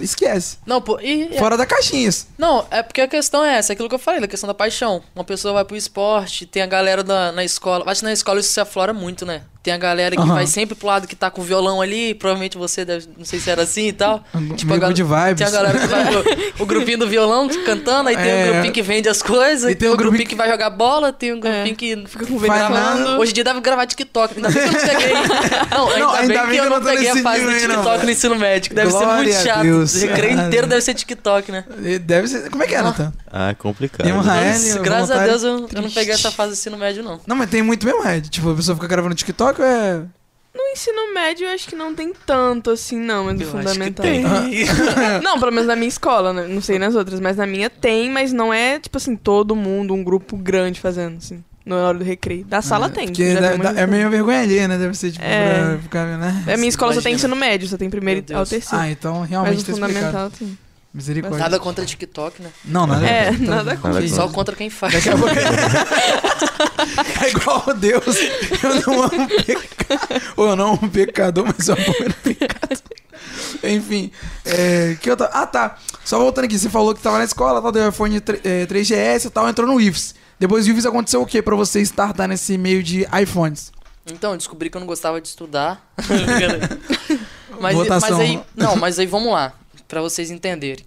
Esquece. 0.00 0.58
Não, 0.66 0.80
pô, 0.80 0.98
e, 1.00 1.36
Fora 1.38 1.56
da 1.56 1.66
caixinha. 1.66 2.08
Não, 2.38 2.66
é 2.70 2.82
porque 2.82 3.00
a 3.00 3.08
questão 3.08 3.44
é 3.44 3.56
essa, 3.56 3.72
é 3.72 3.74
aquilo 3.74 3.88
que 3.88 3.94
eu 3.94 3.98
falei, 3.98 4.20
da 4.20 4.26
questão 4.28 4.46
da 4.46 4.54
paixão. 4.54 5.02
Uma 5.14 5.24
pessoa 5.24 5.52
vai 5.54 5.64
pro 5.64 5.76
esporte, 5.76 6.46
tem 6.46 6.62
a 6.62 6.66
galera 6.66 7.02
da, 7.02 7.32
na 7.32 7.44
escola. 7.44 7.84
Acho 7.86 8.00
que 8.00 8.06
na 8.06 8.12
escola 8.12 8.40
isso 8.40 8.50
se 8.50 8.60
aflora 8.60 8.92
muito, 8.92 9.26
né? 9.26 9.42
Tem 9.62 9.74
a 9.74 9.76
galera 9.76 10.14
que 10.16 10.22
Aham. 10.22 10.34
vai 10.34 10.46
sempre 10.46 10.74
pro 10.74 10.86
lado 10.86 11.06
que 11.06 11.14
tá 11.14 11.30
com 11.30 11.42
o 11.42 11.44
violão 11.44 11.82
ali, 11.82 12.14
provavelmente 12.14 12.56
você 12.56 12.84
deve, 12.84 13.08
não 13.18 13.24
sei 13.24 13.38
se 13.38 13.50
era 13.50 13.62
assim 13.62 13.88
e 13.88 13.92
tal. 13.92 14.24
Tipo, 14.56 14.72
a 14.72 14.78
good 14.78 15.02
vibes. 15.02 15.36
Tem 15.36 15.46
a 15.46 15.50
galera 15.50 15.78
que 15.78 15.86
vai 15.86 16.06
pro 16.06 16.24
o 16.62 16.66
grupinho 16.66 16.98
do 16.98 17.08
violão 17.08 17.48
cantando, 17.66 18.08
aí 18.08 18.16
tem 18.16 18.30
É. 18.30 18.44
o 18.48 18.52
grupinho 18.52 18.72
que 18.72 18.82
vende 18.82 19.08
as 19.08 19.20
coisas, 19.20 19.70
E 19.70 19.74
tem 19.74 19.88
o 19.88 19.92
o 19.92 19.96
grupinho 19.96 20.08
grupinho 20.18 20.28
que 20.30 20.34
vai 20.36 20.48
jogar 20.48 20.70
bola, 20.70 21.12
tem 21.12 21.32
o 21.32 21.40
grupinho 21.40 21.72
É. 21.72 21.74
que 21.74 21.96
Fica 22.06 22.24
com 22.26 22.38
nada. 22.38 23.18
Hoje 23.18 23.32
em 23.32 23.34
dia 23.34 23.44
deve 23.44 23.60
gravar 23.60 23.86
TikTok. 23.86 24.36
Ainda 24.36 24.48
bem 24.48 24.62
que 24.62 24.68
eu 24.68 24.72
não 24.72 24.88
peguei. 24.88 25.12
Não, 25.70 25.88
ainda, 25.88 25.98
Não, 25.98 26.10
ainda 26.14 26.42
bem 26.46 26.60
que 26.60 26.66
eu 26.66 26.70
não 26.70 26.82
peguei 26.82 27.08
a 27.10 27.16
fase 27.16 27.40
do 27.42 27.50
não, 27.50 27.58
TikTok 27.58 28.04
no 28.04 28.10
ensino 28.10 28.36
médico. 28.36 28.74
Deve 28.74 28.90
ser 28.90 29.06
muito 29.06 29.50
a 29.50 29.57
Deus, 29.62 29.94
o 29.94 29.98
recreio 30.06 30.40
inteiro 30.40 30.66
deve 30.66 30.80
ser 30.82 30.94
TikTok, 30.94 31.50
né? 31.52 31.64
Deve 32.02 32.28
ser. 32.28 32.50
Como 32.50 32.62
é 32.62 32.66
que 32.66 32.74
é, 32.74 32.82
Nathan? 32.82 33.12
Ah, 33.30 33.54
complicado. 33.56 34.04
Tem 34.04 34.12
um 34.14 34.20
Raeli, 34.20 34.78
graças 34.80 35.10
a 35.10 35.24
Deus 35.26 35.42
eu, 35.42 35.68
eu 35.74 35.82
não 35.82 35.90
peguei 35.90 36.14
essa 36.14 36.30
fase 36.30 36.52
do 36.52 36.54
ensino 36.54 36.76
médio, 36.76 37.02
não. 37.02 37.20
Não, 37.26 37.36
mas 37.36 37.50
tem 37.50 37.62
muito 37.62 37.84
mesmo, 37.86 38.02
Red. 38.02 38.22
Tipo, 38.22 38.50
a 38.50 38.54
pessoa 38.54 38.74
fica 38.74 38.88
gravando 38.88 39.14
TikTok 39.14 39.60
ou 39.60 39.66
é. 39.66 40.02
No 40.54 40.62
ensino 40.72 41.14
médio 41.14 41.46
eu 41.46 41.54
acho 41.54 41.68
que 41.68 41.76
não 41.76 41.94
tem 41.94 42.12
tanto 42.26 42.70
assim, 42.70 42.98
não, 42.98 43.26
mas 43.26 43.36
no 43.36 43.42
Eu 43.42 43.46
acho 43.46 43.56
que 43.56 43.62
fundamental. 43.64 44.04
tem. 44.04 44.24
Não, 45.22 45.38
pelo 45.38 45.52
menos 45.52 45.68
na 45.68 45.76
minha 45.76 45.88
escola, 45.88 46.32
né? 46.32 46.46
não 46.48 46.60
sei 46.60 46.78
nas 46.80 46.96
outras, 46.96 47.20
mas 47.20 47.36
na 47.36 47.46
minha 47.46 47.70
tem, 47.70 48.10
mas 48.10 48.32
não 48.32 48.52
é, 48.52 48.80
tipo 48.80 48.96
assim, 48.96 49.14
todo 49.14 49.54
mundo, 49.54 49.94
um 49.94 50.02
grupo 50.02 50.36
grande 50.36 50.80
fazendo, 50.80 51.18
assim, 51.18 51.44
na 51.68 51.88
hora 51.88 51.98
do 51.98 52.04
recreio. 52.04 52.44
Da 52.44 52.60
sala 52.62 52.86
Ah, 52.86 52.90
tem. 52.90 53.06
Porque 53.06 53.34
dá- 53.34 53.56
dá- 53.56 53.80
é 53.80 53.86
meio 53.86 54.08
vergonha 54.10 54.40
ali, 54.40 54.66
né? 54.66 54.76
Deve 54.78 54.94
ser, 54.96 55.12
tipo, 55.12 55.24
É. 55.24 55.64
pra 55.70 55.78
ficar, 55.78 56.18
né? 56.18 56.44
A 56.52 56.56
minha 56.56 56.68
escola 56.68 56.92
só 56.94 57.00
tem 57.00 57.12
Imagina. 57.12 57.28
ensino 57.34 57.36
médio, 57.36 57.68
só 57.68 57.76
tem 57.76 57.88
primeiro 57.90 58.24
ao 58.36 58.44
terceiro. 58.46 58.82
Ah, 58.84 58.90
então 58.90 59.20
mas 59.20 59.30
realmente 59.30 59.58
no 59.58 59.64
tá 59.64 59.72
fundamental 59.72 60.30
tem. 60.30 60.58
Misericórdia. 60.94 61.38
Nada 61.38 61.60
contra 61.60 61.84
TikTok, 61.84 62.42
né? 62.42 62.48
Não, 62.64 62.86
nada. 62.86 63.06
É, 63.06 63.30
Então, 63.30 63.54
nada 63.54 63.76
contra. 63.76 64.08
Só 64.08 64.22
contra. 64.22 64.34
contra 64.34 64.56
quem 64.56 64.70
faz. 64.70 64.94
Daqui 64.94 65.10
a 65.10 65.16
pouco. 65.16 65.34
é 67.24 67.28
igual 67.30 67.64
Deus. 67.76 68.16
Eu 68.62 68.74
não 68.86 69.02
amo 69.04 69.28
pecado. 69.28 70.22
Ou 70.36 70.48
eu 70.48 70.56
não 70.56 70.68
amo 70.72 70.88
pecador, 70.90 71.44
mas 71.56 71.68
eu 71.68 71.74
amo 71.74 72.14
pecado. 72.22 72.80
Enfim. 73.62 74.10
É, 74.44 74.96
que 75.00 75.10
eu 75.10 75.16
ta- 75.16 75.30
Ah, 75.32 75.46
tá. 75.46 75.76
Só 76.04 76.18
voltando 76.18 76.46
aqui. 76.46 76.58
Você 76.58 76.70
falou 76.70 76.94
que 76.94 77.02
tava 77.02 77.18
na 77.18 77.24
escola, 77.24 77.60
tal, 77.60 77.70
deu 77.70 77.88
iPhone 77.88 78.18
3, 78.20 78.40
é, 78.44 78.66
3GS 78.66 79.26
e 79.26 79.30
tal, 79.30 79.48
entrou 79.48 79.66
no 79.68 79.80
IFES. 79.80 80.14
Depois 80.38 80.64
do 80.64 80.70
IFES 80.70 80.86
aconteceu 80.86 81.20
o 81.20 81.26
que 81.26 81.42
pra 81.42 81.56
você 81.56 81.80
startar 81.80 82.28
nesse 82.28 82.56
meio 82.56 82.82
de 82.82 83.06
iPhones? 83.22 83.72
Então, 84.06 84.32
eu 84.32 84.36
descobri 84.36 84.70
que 84.70 84.76
eu 84.76 84.80
não 84.80 84.86
gostava 84.86 85.20
de 85.20 85.28
estudar. 85.28 85.92
mas, 87.60 87.74
Votação. 87.74 88.18
mas 88.18 88.20
aí. 88.20 88.40
Não, 88.56 88.76
mas 88.76 88.98
aí 88.98 89.06
vamos 89.06 89.32
lá, 89.32 89.52
pra 89.86 90.00
vocês 90.00 90.30
entenderem. 90.30 90.84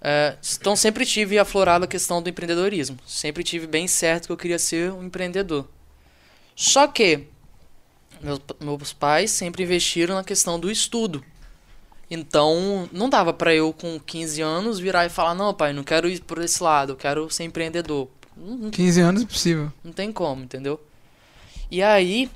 É, 0.00 0.36
então 0.60 0.76
sempre 0.76 1.04
tive 1.04 1.38
aflorado 1.38 1.84
a 1.84 1.88
questão 1.88 2.22
do 2.22 2.28
empreendedorismo. 2.28 2.96
Sempre 3.06 3.42
tive 3.42 3.66
bem 3.66 3.88
certo 3.88 4.26
que 4.26 4.32
eu 4.32 4.36
queria 4.36 4.58
ser 4.58 4.92
um 4.92 5.04
empreendedor. 5.04 5.66
Só 6.54 6.86
que 6.86 7.26
meus, 8.20 8.40
meus 8.60 8.92
pais 8.92 9.30
sempre 9.30 9.64
investiram 9.64 10.14
na 10.14 10.24
questão 10.24 10.58
do 10.58 10.70
estudo. 10.70 11.24
Então, 12.10 12.88
não 12.90 13.08
dava 13.08 13.34
pra 13.34 13.54
eu 13.54 13.72
com 13.72 14.00
15 14.00 14.40
anos 14.40 14.78
virar 14.78 15.04
e 15.04 15.10
falar: 15.10 15.34
"Não, 15.34 15.52
pai, 15.52 15.72
não 15.72 15.84
quero 15.84 16.08
ir 16.08 16.20
por 16.22 16.38
esse 16.38 16.62
lado, 16.62 16.92
eu 16.92 16.96
quero 16.96 17.28
ser 17.30 17.44
empreendedor". 17.44 18.08
Não 18.40 18.70
15 18.70 19.00
anos, 19.00 19.22
impossível. 19.22 19.72
não 19.82 19.92
tem 19.92 20.12
como, 20.12 20.44
entendeu? 20.44 20.80
E 21.70 21.82
aí, 21.82 22.30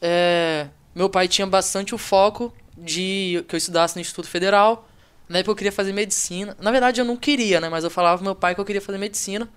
é, 0.00 0.68
meu 0.94 1.08
pai 1.08 1.26
tinha 1.28 1.46
bastante 1.46 1.94
o 1.94 1.98
foco 1.98 2.52
de 2.76 3.44
que 3.48 3.54
eu 3.54 3.58
estudasse 3.58 3.96
no 3.96 4.00
Instituto 4.00 4.28
Federal. 4.28 4.88
Na 5.28 5.38
época 5.38 5.52
eu 5.52 5.56
queria 5.56 5.72
fazer 5.72 5.92
medicina. 5.92 6.56
Na 6.60 6.70
verdade 6.70 7.00
eu 7.00 7.04
não 7.04 7.16
queria, 7.16 7.60
né? 7.60 7.68
Mas 7.68 7.82
eu 7.84 7.90
falava 7.90 8.18
pro 8.18 8.24
meu 8.24 8.34
pai 8.34 8.54
que 8.54 8.60
eu 8.60 8.64
queria 8.64 8.82
fazer 8.82 8.98
medicina. 8.98 9.48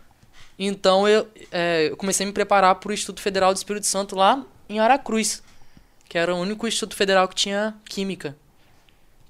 Então 0.57 1.07
eu, 1.07 1.27
é, 1.51 1.89
eu 1.91 1.97
comecei 1.97 2.25
a 2.25 2.27
me 2.27 2.33
preparar 2.33 2.75
pro 2.75 2.91
Instituto 2.91 3.21
Federal 3.21 3.53
do 3.53 3.57
Espírito 3.57 3.85
Santo 3.85 4.15
lá 4.15 4.43
em 4.67 4.79
Aracruz. 4.79 5.43
Que 6.07 6.17
era 6.17 6.33
o 6.33 6.39
único 6.39 6.67
Instituto 6.67 6.95
Federal 6.95 7.27
que 7.27 7.35
tinha 7.35 7.75
Química. 7.85 8.35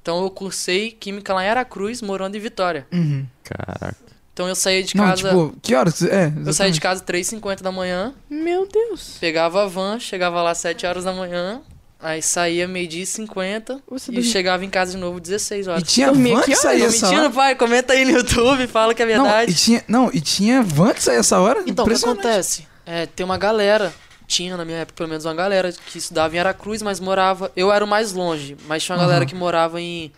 Então 0.02 0.24
eu 0.24 0.30
cursei 0.30 0.92
Química 0.92 1.34
lá 1.34 1.44
em 1.44 1.50
Aracruz, 1.50 2.02
morando 2.02 2.36
em 2.38 2.40
Vitória. 2.40 2.88
Uhum. 2.92 3.28
Caraca. 3.44 4.09
Então 4.40 4.48
eu 4.48 4.56
saía 4.56 4.82
de 4.82 4.96
Não, 4.96 5.04
casa... 5.04 5.28
tipo, 5.28 5.54
que 5.62 5.76
horas? 5.76 6.02
É, 6.02 6.32
eu 6.46 6.54
saía 6.54 6.72
de 6.72 6.80
exatamente. 6.80 6.80
casa 6.80 7.04
3h50 7.04 7.62
da 7.62 7.74
manhã, 7.74 8.14
Meu 8.30 8.66
Deus. 8.66 9.18
Pegava 9.20 9.64
a 9.64 9.68
van, 9.68 10.00
chegava 10.00 10.42
lá 10.42 10.52
às 10.52 10.60
7 10.60 10.86
horas 10.86 11.04
da 11.04 11.12
manhã, 11.12 11.60
aí 12.00 12.22
saía 12.22 12.66
meio-dia 12.70 13.04
e 13.04 13.06
50 13.06 13.82
Você 13.90 14.12
e 14.12 14.14
dormia- 14.16 14.32
chegava 14.32 14.64
em 14.64 14.70
casa 14.70 14.92
de 14.94 14.98
novo 14.98 15.20
16 15.20 15.68
E 15.68 15.70
horas. 15.70 15.84
tinha 15.84 16.08
Dormia 16.08 16.36
van 16.36 16.42
que 16.44 16.52
que 16.52 16.56
saía 16.56 16.86
Tô 16.86 16.86
essa 16.86 17.06
mentindo, 17.08 17.22
hora? 17.26 17.34
pai? 17.34 17.56
Comenta 17.56 17.92
aí 17.92 18.06
no 18.06 18.12
YouTube, 18.12 18.66
fala 18.68 18.94
que 18.96 19.04
é 19.04 19.18
Não, 19.18 19.24
verdade. 19.26 19.52
e 19.52 19.56
tinha, 19.56 19.84
não, 19.90 20.10
e 20.14 20.22
tinha 20.22 20.62
van 20.64 20.94
que 20.94 21.04
saía 21.04 21.20
essa 21.20 21.38
hora? 21.38 21.62
Então, 21.68 21.84
o 21.84 21.88
que 21.90 21.96
acontece? 21.96 22.66
É, 22.86 23.06
tem 23.08 23.26
uma 23.26 23.38
galera, 23.38 23.94
tinha 24.26 24.56
na 24.56 24.64
minha 24.64 24.78
época 24.78 24.96
pelo 24.96 25.10
menos 25.10 25.26
uma 25.26 25.36
galera 25.36 25.70
que 25.88 25.98
estudava 25.98 26.34
em 26.34 26.40
Aracruz, 26.40 26.82
mas 26.82 27.02
morava. 27.02 27.52
Eu 27.58 27.74
era 27.74 27.84
o 27.84 27.88
mais 27.90 28.14
longe, 28.14 28.56
mas 28.70 28.82
tinha 28.86 28.96
uma 28.96 29.02
Aham. 29.02 29.10
galera 29.10 29.26
que 29.26 29.36
morava 29.36 29.82
em 29.82 30.14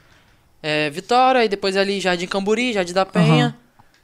é, 0.61 0.91
Vitória, 0.91 1.43
e 1.43 1.49
depois 1.49 1.75
ali 1.75 1.99
Jardim 1.99 2.27
Camburi, 2.27 2.71
Jardim 2.71 2.93
da 2.93 3.03
Penha, 3.03 3.55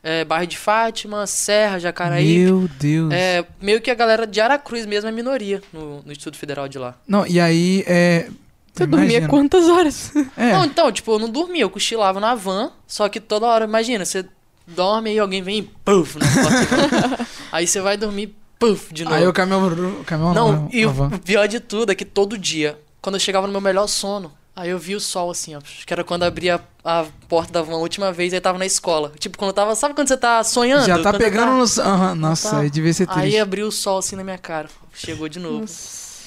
é, 0.07 0.23
bairro 0.23 0.47
de 0.47 0.57
Fátima, 0.57 1.27
Serra, 1.27 1.79
Jacaraí. 1.79 2.45
Meu 2.45 2.69
Deus. 2.79 3.11
É, 3.11 3.45
meio 3.61 3.81
que 3.81 3.91
a 3.91 3.93
galera 3.93 4.25
de 4.25 4.39
Aracruz 4.39 4.85
mesmo 4.85 5.09
é 5.09 5.11
minoria 5.11 5.61
no, 5.73 6.01
no 6.01 6.11
Instituto 6.13 6.37
Federal 6.37 6.69
de 6.69 6.79
lá. 6.79 6.95
Não, 7.05 7.27
e 7.27 7.41
aí, 7.41 7.83
é... 7.85 8.29
Você 8.73 8.85
dormia 8.85 9.09
imagina. 9.09 9.27
quantas 9.27 9.67
horas? 9.67 10.13
É, 10.37 10.53
Não, 10.53 10.63
então, 10.63 10.89
tipo, 10.93 11.11
eu 11.11 11.19
não 11.19 11.29
dormia, 11.29 11.63
eu 11.63 11.69
cochilava 11.69 12.21
na 12.21 12.35
van, 12.35 12.71
só 12.87 13.09
que 13.09 13.19
toda 13.19 13.47
hora, 13.47 13.65
imagina, 13.65 14.05
você 14.05 14.23
dorme 14.65 15.13
e 15.13 15.19
alguém 15.19 15.41
vem 15.41 15.59
e 15.59 15.63
puf, 15.83 16.17
na 16.17 16.25
porta. 16.25 17.27
aí 17.51 17.67
você 17.67 17.81
vai 17.81 17.97
dormir, 17.97 18.33
puf, 18.57 18.93
de 18.93 19.03
novo. 19.03 19.13
aí 19.13 19.27
o 19.27 19.33
caminhão... 19.33 19.67
O 19.67 20.05
caminhão 20.05 20.33
não, 20.33 20.51
não, 20.53 20.69
e 20.71 20.85
o 20.85 20.93
pior 21.19 21.49
de 21.49 21.59
tudo 21.59 21.91
é 21.91 21.95
que 21.95 22.05
todo 22.05 22.37
dia, 22.37 22.79
quando 23.01 23.15
eu 23.15 23.19
chegava 23.19 23.45
no 23.45 23.51
meu 23.51 23.61
melhor 23.61 23.87
sono, 23.87 24.31
aí 24.57 24.71
eu 24.71 24.79
via 24.79 24.97
o 24.97 24.99
sol 24.99 25.29
assim, 25.29 25.55
ó, 25.55 25.61
que 25.61 25.93
era 25.93 26.03
quando 26.03 26.23
abria 26.23 26.59
a 26.83 27.05
porta 27.29 27.53
da 27.53 27.61
van 27.61 27.75
a 27.75 27.77
última 27.77 28.11
vez, 28.11 28.33
aí 28.33 28.41
tava 28.41 28.57
na 28.57 28.65
escola. 28.65 29.13
Tipo, 29.19 29.37
quando 29.37 29.49
eu 29.49 29.53
tava, 29.53 29.75
sabe 29.75 29.93
quando 29.93 30.07
você 30.07 30.17
tá 30.17 30.43
sonhando? 30.43 30.87
Já 30.87 30.97
tá 30.97 31.11
Quando 31.11 31.17
pegando 31.19 31.69
tá- 31.69 31.83
no... 31.83 31.89
Aham, 31.89 32.15
nossa, 32.15 32.49
tá. 32.49 32.59
aí 32.61 32.69
devia 32.71 32.91
ser 32.91 33.05
triste. 33.05 33.23
Aí 33.23 33.39
abriu 33.39 33.67
o 33.67 33.71
sol 33.71 33.99
assim 33.99 34.15
na 34.15 34.23
minha 34.23 34.37
cara, 34.39 34.67
chegou 34.93 35.29
de 35.29 35.37
novo. 35.39 35.65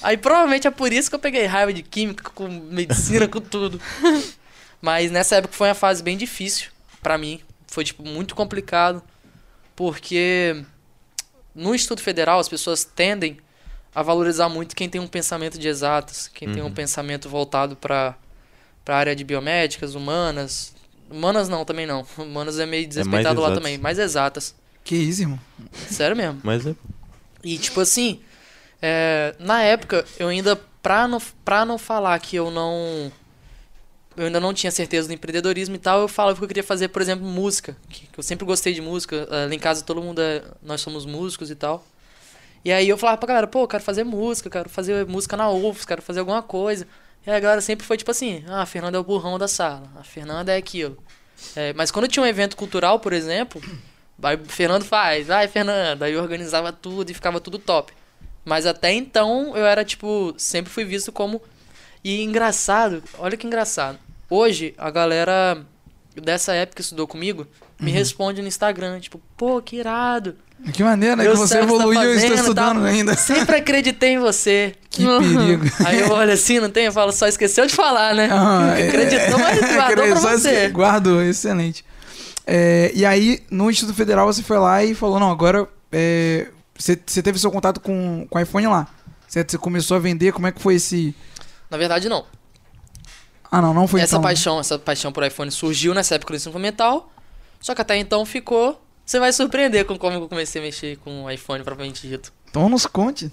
Aí 0.01 0.15
provavelmente 0.15 0.65
é 0.65 0.71
por 0.71 0.93
isso 0.93 1.09
que 1.09 1.15
eu 1.15 1.19
peguei 1.19 1.45
raiva 1.45 1.73
de 1.73 1.83
química, 1.83 2.31
com 2.33 2.47
medicina, 2.47 3.27
com 3.27 3.41
tudo. 3.41 3.81
Mas 4.81 5.11
nessa 5.11 5.35
época 5.35 5.53
foi 5.53 5.67
uma 5.67 5.75
fase 5.75 6.01
bem 6.01 6.17
difícil 6.17 6.69
pra 7.03 7.17
mim. 7.17 7.41
Foi, 7.67 7.83
tipo, 7.83 8.01
muito 8.03 8.33
complicado. 8.33 9.03
Porque 9.75 10.63
no 11.53 11.75
Instituto 11.75 12.01
Federal 12.01 12.39
as 12.39 12.49
pessoas 12.49 12.83
tendem 12.83 13.37
a 13.93 14.01
valorizar 14.01 14.47
muito 14.49 14.75
quem 14.75 14.87
tem 14.89 14.99
um 15.01 15.07
pensamento 15.07 15.57
de 15.59 15.67
exatas, 15.67 16.27
quem 16.33 16.51
tem 16.51 16.61
um 16.61 16.67
Uhum. 16.67 16.73
pensamento 16.73 17.27
voltado 17.29 17.75
pra 17.75 18.15
pra 18.83 18.97
área 18.97 19.15
de 19.15 19.23
biomédicas, 19.23 19.93
humanas. 19.93 20.73
Humanas 21.09 21.47
não, 21.47 21.63
também 21.63 21.85
não. 21.85 22.03
Humanas 22.17 22.57
é 22.57 22.65
meio 22.65 22.87
desrespeitado 22.87 23.39
lá 23.39 23.47
exatas. 23.49 23.63
também. 23.63 23.77
Mais 23.77 23.99
exatas. 23.99 24.55
Que 24.83 24.95
isso, 24.95 25.21
irmão? 25.21 25.39
Sério 25.87 26.15
mesmo. 26.17 26.41
Mas 26.43 26.65
é. 26.65 26.73
E 27.43 27.57
tipo 27.59 27.79
assim, 27.79 28.19
é, 28.81 29.35
na 29.37 29.61
época 29.61 30.03
eu 30.17 30.27
ainda, 30.29 30.55
pra 30.81 31.07
não, 31.07 31.21
pra 31.45 31.63
não 31.63 31.77
falar 31.77 32.17
que 32.19 32.35
eu 32.35 32.49
não. 32.49 33.11
Eu 34.17 34.25
ainda 34.25 34.39
não 34.39 34.53
tinha 34.53 34.71
certeza 34.71 35.07
do 35.07 35.13
empreendedorismo 35.13 35.75
e 35.75 35.79
tal, 35.79 36.01
eu 36.01 36.07
falava 36.07 36.37
que 36.37 36.43
eu 36.43 36.47
queria 36.47 36.63
fazer, 36.63 36.87
por 36.89 37.01
exemplo, 37.01 37.25
música. 37.25 37.77
Que, 37.87 38.07
que 38.07 38.19
eu 38.19 38.23
sempre 38.23 38.45
gostei 38.45 38.73
de 38.73 38.81
música. 38.81 39.27
Lá 39.29 39.53
em 39.53 39.59
casa 39.59 39.83
todo 39.83 40.01
mundo 40.01 40.19
é. 40.21 40.43
Nós 40.63 40.81
somos 40.81 41.05
músicos 41.05 41.51
e 41.51 41.55
tal. 41.55 41.85
E 42.63 42.71
aí 42.71 42.87
eu 42.87 42.97
falava 42.97 43.17
pra 43.17 43.27
galera, 43.27 43.47
pô, 43.47 43.67
quero 43.67 43.83
fazer 43.83 44.03
música, 44.03 44.49
quero 44.49 44.69
fazer 44.69 45.05
música 45.07 45.35
na 45.35 45.49
UFS, 45.49 45.85
quero 45.85 46.01
fazer 46.01 46.19
alguma 46.19 46.43
coisa. 46.43 46.87
E 47.25 47.29
aí 47.29 47.37
a 47.37 47.39
galera 47.39 47.61
sempre 47.61 47.85
foi 47.85 47.97
tipo 47.97 48.11
assim, 48.11 48.43
ah, 48.47 48.61
a 48.61 48.65
Fernanda 48.65 48.97
é 48.97 49.01
o 49.01 49.03
burrão 49.03 49.37
da 49.37 49.47
sala, 49.47 49.89
a 49.95 50.03
Fernanda 50.03 50.51
é 50.51 50.57
aquilo. 50.57 50.97
É, 51.55 51.73
mas 51.73 51.91
quando 51.91 52.07
tinha 52.07 52.23
um 52.23 52.27
evento 52.27 52.55
cultural, 52.55 52.99
por 52.99 53.13
exemplo, 53.13 53.61
vai, 54.17 54.35
o 54.35 54.45
Fernando 54.45 54.85
faz, 54.85 55.27
vai, 55.27 55.47
Fernanda. 55.47 56.05
Aí 56.05 56.13
eu 56.13 56.21
organizava 56.21 56.71
tudo 56.71 57.09
e 57.09 57.13
ficava 57.13 57.39
tudo 57.39 57.57
top. 57.57 57.93
Mas 58.45 58.65
até 58.65 58.91
então 58.91 59.55
eu 59.55 59.65
era 59.65 59.83
tipo, 59.83 60.33
sempre 60.37 60.71
fui 60.71 60.83
visto 60.83 61.11
como. 61.11 61.41
E 62.03 62.23
engraçado, 62.23 63.03
olha 63.17 63.37
que 63.37 63.45
engraçado. 63.45 63.99
Hoje 64.29 64.73
a 64.77 64.89
galera 64.89 65.63
dessa 66.15 66.53
época 66.53 66.77
que 66.77 66.81
estudou 66.81 67.07
comigo 67.07 67.47
me 67.79 67.91
responde 67.91 68.41
no 68.41 68.47
Instagram, 68.47 68.99
tipo, 68.99 69.19
pô, 69.37 69.61
que 69.61 69.75
irado. 69.77 70.35
Que 70.73 70.83
maneira, 70.83 71.15
né? 71.15 71.25
Que 71.25 71.35
você 71.35 71.57
tá 71.57 71.63
evoluiu 71.63 72.13
e 72.13 72.15
estou 72.15 72.29
fazendo, 72.29 72.39
estudando 72.41 72.81
tá? 72.81 72.87
ainda. 72.87 73.17
Sempre 73.17 73.55
acreditei 73.55 74.11
em 74.11 74.19
você. 74.19 74.75
Que 74.89 75.03
perigo. 75.03 75.65
Aí 75.85 75.99
eu 75.99 76.11
olho 76.11 76.31
assim, 76.31 76.59
não 76.59 76.69
tem? 76.69 76.85
Eu 76.85 76.91
falo, 76.91 77.11
só 77.11 77.27
esqueceu 77.27 77.65
de 77.65 77.73
falar, 77.73 78.13
né? 78.13 78.29
Ah, 78.31 78.73
é- 78.77 78.87
Acreditou, 78.87 79.39
mas 79.39 79.59
guardou 79.59 80.05
pra 80.07 80.15
você. 80.19 80.69
Guardou, 80.69 81.21
excelente. 81.23 81.83
É, 82.45 82.91
e 82.93 83.05
aí, 83.05 83.39
no 83.49 83.69
Instituto 83.69 83.95
Federal, 83.95 84.25
você 84.25 84.43
foi 84.43 84.57
lá 84.59 84.83
e 84.83 84.93
falou, 84.93 85.19
não, 85.19 85.31
agora 85.31 85.67
é, 85.91 86.47
você, 86.77 86.99
você 87.05 87.21
teve 87.21 87.39
seu 87.39 87.51
contato 87.51 87.79
com, 87.79 88.27
com 88.29 88.37
o 88.37 88.41
iPhone 88.41 88.67
lá. 88.67 88.87
Você, 89.27 89.43
você 89.43 89.57
começou 89.57 89.97
a 89.97 89.99
vender, 89.99 90.33
como 90.33 90.47
é 90.47 90.51
que 90.51 90.61
foi 90.61 90.75
esse... 90.75 91.15
Na 91.69 91.77
verdade, 91.77 92.09
não. 92.09 92.25
Ah, 93.51 93.61
não, 93.61 93.73
não 93.73 93.87
foi 93.87 94.01
essa 94.01 94.15
então. 94.15 94.21
paixão, 94.21 94.59
essa 94.59 94.77
paixão 94.79 95.11
por 95.11 95.25
iPhone 95.25 95.51
surgiu 95.51 95.93
nessa 95.93 96.15
época 96.15 96.33
do 96.33 96.37
ensino 96.37 96.53
fundamental. 96.53 97.11
Só 97.59 97.75
que 97.75 97.81
até 97.81 97.97
então 97.97 98.25
ficou. 98.25 98.81
Você 99.11 99.19
vai 99.19 99.33
surpreender 99.33 99.83
com 99.83 99.97
como 99.97 100.15
eu 100.15 100.29
comecei 100.29 100.61
a 100.61 100.63
mexer 100.63 100.95
com 100.99 101.25
o 101.25 101.29
iPhone 101.29 101.65
propriamente 101.65 102.07
dito. 102.07 102.31
Então 102.49 102.69
nos 102.69 102.85
conte. 102.85 103.29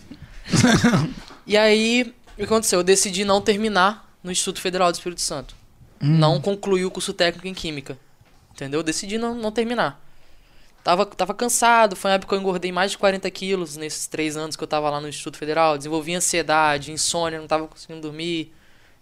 E 1.46 1.56
aí, 1.56 2.14
o 2.32 2.36
que 2.36 2.42
aconteceu? 2.42 2.80
Eu 2.80 2.82
decidi 2.82 3.24
não 3.24 3.40
terminar 3.40 4.12
no 4.22 4.30
Instituto 4.30 4.60
Federal 4.60 4.90
do 4.90 4.96
Espírito 4.96 5.22
Santo. 5.22 5.54
Hum. 5.98 6.18
Não 6.18 6.42
concluí 6.42 6.84
o 6.84 6.90
curso 6.90 7.14
técnico 7.14 7.46
em 7.46 7.54
Química. 7.54 7.96
Entendeu? 8.52 8.80
Eu 8.80 8.84
decidi 8.84 9.16
não, 9.16 9.34
não 9.34 9.50
terminar. 9.50 10.04
Tava, 10.84 11.06
tava 11.06 11.32
cansado, 11.32 11.96
foi 11.96 12.10
uma 12.10 12.16
época 12.16 12.30
que 12.30 12.34
eu 12.34 12.40
engordei 12.40 12.70
mais 12.70 12.90
de 12.90 12.98
40 12.98 13.30
quilos 13.30 13.76
nesses 13.78 14.06
três 14.06 14.36
anos 14.36 14.56
que 14.56 14.62
eu 14.62 14.68
tava 14.68 14.90
lá 14.90 15.00
no 15.00 15.08
Instituto 15.08 15.38
Federal. 15.38 15.78
Desenvolvi 15.78 16.14
ansiedade, 16.14 16.92
insônia, 16.92 17.40
não 17.40 17.46
tava 17.46 17.66
conseguindo 17.68 18.02
dormir. 18.02 18.52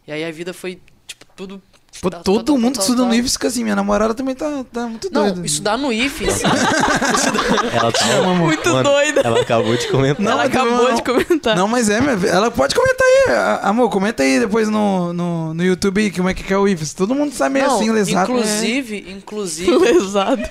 E 0.06 0.12
aí 0.12 0.22
a 0.22 0.30
vida 0.30 0.52
foi, 0.52 0.80
tipo, 1.06 1.24
tudo. 1.34 1.60
Pô, 2.00 2.10
tá- 2.10 2.18
todo 2.20 2.38
tá- 2.44 2.52
tá- 2.52 2.58
mundo 2.58 2.74
tá- 2.74 2.78
que 2.78 2.84
estuda 2.84 3.02
tá- 3.02 3.08
no 3.08 3.14
IFES 3.14 3.32
fica 3.32 3.48
assim. 3.48 3.62
Minha 3.64 3.76
namorada 3.76 4.14
também 4.14 4.34
tá, 4.34 4.64
tá 4.72 4.86
muito 4.86 5.08
doida. 5.10 5.34
Não, 5.36 5.44
estudar 5.44 5.76
no 5.78 5.92
IFES. 5.92 6.42
Ela 7.72 7.92
tá 7.92 8.22
Muito 8.34 8.68
Mano, 8.68 8.82
doida. 8.90 9.20
Ela 9.24 9.40
acabou 9.40 9.76
de 9.76 9.88
comentar. 9.88 10.24
Não, 10.24 10.32
Ela 10.32 10.44
acabou 10.44 10.88
não- 10.88 10.94
de 10.94 11.02
comentar. 11.02 11.56
Não, 11.56 11.68
mas 11.68 11.88
é, 11.88 12.00
minha. 12.00 12.14
Ela 12.28 12.50
pode 12.50 12.74
comentar 12.74 13.06
aí. 13.06 13.34
a- 13.34 13.60
Amor, 13.68 13.88
comenta 13.90 14.22
aí 14.22 14.38
depois 14.40 14.68
no, 14.68 15.12
no, 15.12 15.54
no 15.54 15.64
YouTube 15.64 16.10
como 16.12 16.28
é 16.28 16.34
que 16.34 16.52
é 16.52 16.58
o 16.58 16.68
IFES. 16.68 16.94
Todo 16.94 17.14
mundo 17.14 17.32
sabe 17.34 17.54
meio 17.54 17.66
não, 17.66 17.76
assim, 17.76 17.90
lesado. 17.90 18.30
inclusive, 18.32 19.06
inclusive, 19.10 19.70
Lesado. 19.78 20.42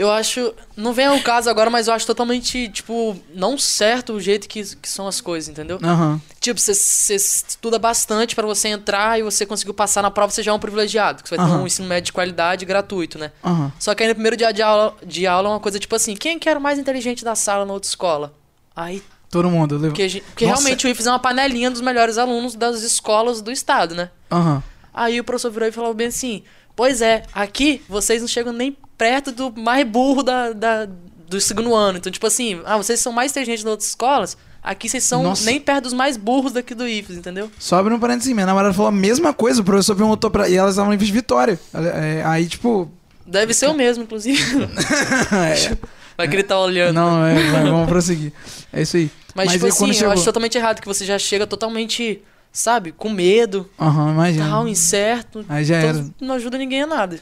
Eu 0.00 0.10
acho. 0.10 0.54
Não 0.76 0.92
vem 0.92 1.06
ao 1.06 1.20
caso 1.20 1.50
agora, 1.50 1.68
mas 1.70 1.88
eu 1.88 1.94
acho 1.94 2.06
totalmente, 2.06 2.68
tipo, 2.68 3.16
não 3.34 3.58
certo 3.58 4.14
o 4.14 4.20
jeito 4.20 4.48
que, 4.48 4.62
que 4.76 4.88
são 4.88 5.06
as 5.06 5.20
coisas, 5.20 5.48
entendeu? 5.48 5.78
Aham. 5.82 6.20
Tipo, 6.40 6.58
você- 6.58 7.14
estuda 7.14 7.78
bastante 7.78 8.34
pra 8.34 8.46
você 8.46 8.68
entrar 8.68 9.18
e 9.18 9.22
você 9.22 9.44
conseguiu 9.44 9.74
passar 9.74 10.02
na 10.02 10.10
prova, 10.10 10.32
você 10.32 10.42
já 10.42 10.50
é 10.52 10.54
um 10.54 10.58
privilegiado. 10.58 11.22
Que 11.22 11.28
você 11.28 11.36
vai 11.36 11.46
ter 11.46 11.52
Aham. 11.52 11.62
um 11.62 11.66
ensino 11.66 11.86
médio 11.88 12.06
de 12.06 12.12
qualidade 12.12 12.64
gratuito, 12.64 13.18
né? 13.18 13.30
Aham. 13.44 13.72
Só 13.78 13.94
que 13.94 14.02
aí 14.02 14.08
no 14.08 14.14
primeiro 14.14 14.36
dia 14.36 14.52
de 14.52 14.62
aula, 14.62 14.96
de 15.04 15.26
aula 15.26 15.48
é 15.48 15.52
uma 15.52 15.60
coisa 15.60 15.78
tipo 15.78 15.94
assim: 15.94 16.14
quem 16.16 16.38
que 16.38 16.48
era 16.48 16.58
o 16.58 16.62
mais 16.62 16.78
inteligente 16.78 17.24
da 17.24 17.34
sala 17.34 17.64
na 17.66 17.72
outra 17.72 17.88
escola? 17.88 18.32
Aí, 18.74 19.02
Todo 19.30 19.50
mundo. 19.50 19.74
levou. 19.74 19.90
porque, 19.90 20.08
gente- 20.08 20.24
porque 20.24 20.44
realmente 20.46 20.86
o 20.86 20.90
IFES 20.90 21.06
é 21.06 21.10
uma 21.10 21.18
panelinha 21.18 21.70
dos 21.70 21.80
melhores 21.80 22.16
alunos 22.18 22.54
das 22.54 22.82
escolas 22.82 23.40
do 23.42 23.50
estado, 23.52 23.94
né? 23.94 24.10
Aham. 24.32 24.62
Aí 24.92 25.20
o 25.20 25.24
professor 25.24 25.50
virou 25.50 25.68
e 25.68 25.72
falou 25.72 25.92
bem 25.94 26.08
assim: 26.08 26.42
Pois 26.74 27.02
é, 27.02 27.22
aqui 27.34 27.82
vocês 27.88 28.20
não 28.22 28.28
chegam 28.28 28.52
nem 28.52 28.76
perto 29.00 29.32
do 29.32 29.50
mais 29.58 29.86
burro 29.88 30.22
da, 30.22 30.52
da- 30.52 30.86
do 31.26 31.40
segundo 31.40 31.74
ano. 31.74 31.96
Então, 31.96 32.12
tipo 32.12 32.26
assim, 32.26 32.60
ah, 32.66 32.76
vocês 32.76 33.00
são 33.00 33.12
mais 33.12 33.30
inteligentes 33.30 33.64
das 33.64 33.70
outras 33.70 33.88
escolas, 33.88 34.36
aqui 34.62 34.88
vocês 34.90 35.04
são 35.04 35.22
Nossa. 35.22 35.44
nem 35.46 35.58
perto 35.58 35.84
dos 35.84 35.94
mais 35.94 36.18
burros 36.18 36.52
daqui 36.52 36.74
do 36.74 36.86
IFES, 36.86 37.16
entendeu? 37.16 37.50
Só 37.58 37.76
abre 37.78 37.94
um 37.94 37.98
parênteses. 37.98 38.30
Minha 38.34 38.44
namorada 38.44 38.74
falou 38.74 38.88
a 38.88 38.92
mesma 38.92 39.32
coisa. 39.32 39.62
O 39.62 39.64
professor 39.64 39.96
perguntou 39.96 40.30
pra. 40.30 40.48
E 40.50 40.54
elas 40.56 40.72
estavam 40.74 40.90
no 40.90 40.94
IFES 40.96 41.08
Vitória. 41.08 41.58
É, 41.72 42.22
aí, 42.26 42.46
tipo. 42.46 42.90
Deve 43.26 43.54
ser 43.54 43.68
o 43.68 43.74
mesmo, 43.74 44.02
inclusive. 44.02 44.42
é, 45.32 45.76
Vai 46.16 46.28
que 46.28 46.34
ele 46.36 46.42
tá 46.42 46.58
olhando. 46.60 46.94
não, 46.94 47.24
é, 47.24 47.34
vamos 47.62 47.88
prosseguir. 47.88 48.32
É 48.72 48.82
isso 48.82 48.96
aí. 48.98 49.10
Mas, 49.34 49.52
tipo 49.52 49.64
aí, 49.64 49.70
assim, 49.70 49.78
quando 49.78 49.90
eu 49.92 49.94
chegou- 49.96 50.12
acho 50.12 50.24
totalmente 50.24 50.58
errado 50.58 50.80
que 50.80 50.86
você 50.86 51.04
já 51.06 51.18
chega 51.18 51.46
totalmente, 51.46 52.20
sabe, 52.52 52.92
com 52.92 53.08
medo, 53.08 53.70
Aham, 53.80 54.10
imagina. 54.12 54.48
tal, 54.50 54.68
incerto. 54.68 55.44
Aí 55.48 55.64
já 55.64 55.76
era. 55.76 55.98
Então, 55.98 56.12
não 56.20 56.34
ajuda 56.34 56.58
ninguém 56.58 56.82
a 56.82 56.86
nada. 56.86 57.20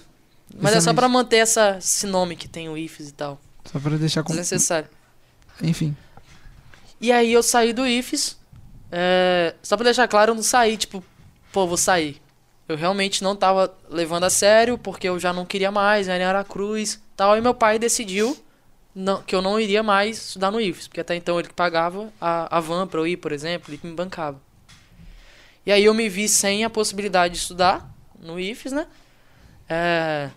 Mas 0.57 0.75
é 0.75 0.81
só 0.81 0.95
pra 0.95 1.09
manter 1.09 1.37
essa, 1.37 1.77
esse 1.79 2.07
nome 2.07 2.35
que 2.37 2.49
tem 2.49 2.69
o 2.69 2.77
IFES 2.77 3.09
e 3.09 3.13
tal. 3.13 3.41
Só 3.65 3.79
pra 3.79 3.97
deixar 3.97 4.23
com. 4.23 4.29
Desnecessário. 4.31 4.89
Enfim. 5.63 5.97
E 7.01 7.13
aí 7.13 7.33
eu 7.33 7.43
saí 7.43 7.73
do 7.73 7.87
IFES. 7.87 8.37
é, 8.91 9.55
só 9.63 9.77
pra 9.77 9.85
deixar 9.85 10.09
claro, 10.09 10.33
eu 10.33 10.35
não 10.35 10.43
saí, 10.43 10.77
tipo, 10.77 11.05
pô, 11.53 11.67
vou 11.67 11.77
sair. 11.77 12.21
Eu 12.69 12.77
realmente 12.77 13.23
não 13.23 13.35
tava 13.37 13.75
levando 13.89 14.25
a 14.25 14.31
sério, 14.31 14.77
porque 14.77 15.09
eu 15.09 15.19
já 15.19 15.33
não 15.33 15.47
queria 15.47 15.71
mais, 15.71 16.07
né, 16.07 16.19
em 16.19 16.25
Aracruz 16.25 17.01
tal. 17.17 17.37
E 17.37 17.41
meu 17.41 17.55
pai 17.55 17.79
decidiu 17.79 18.37
não- 18.95 19.23
que 19.23 19.35
eu 19.35 19.41
não 19.43 19.59
iria 19.61 19.83
mais 19.83 20.19
estudar 20.19 20.51
no 20.51 20.61
IFES, 20.61 20.89
porque 20.89 21.01
até 21.01 21.15
então 21.15 21.39
ele 21.39 21.49
que 21.49 21.55
pagava 21.55 22.11
a, 22.21 22.57
a 22.57 22.61
van 22.61 22.87
pra 22.87 23.01
eu 23.01 23.07
ir, 23.07 23.17
por 23.17 23.33
exemplo, 23.33 23.71
ele 23.71 23.79
que 23.79 23.87
me 23.87 23.95
bancava. 23.95 24.41
E 25.65 25.73
aí 25.73 25.85
eu 25.85 25.95
me 25.95 26.09
vi 26.09 26.29
sem 26.29 26.65
a 26.65 26.71
possibilidade 26.71 27.35
de 27.35 27.41
estudar 27.41 27.89
no 28.19 28.41
IFES, 28.41 28.73
né? 28.73 28.87
É, 29.69 30.31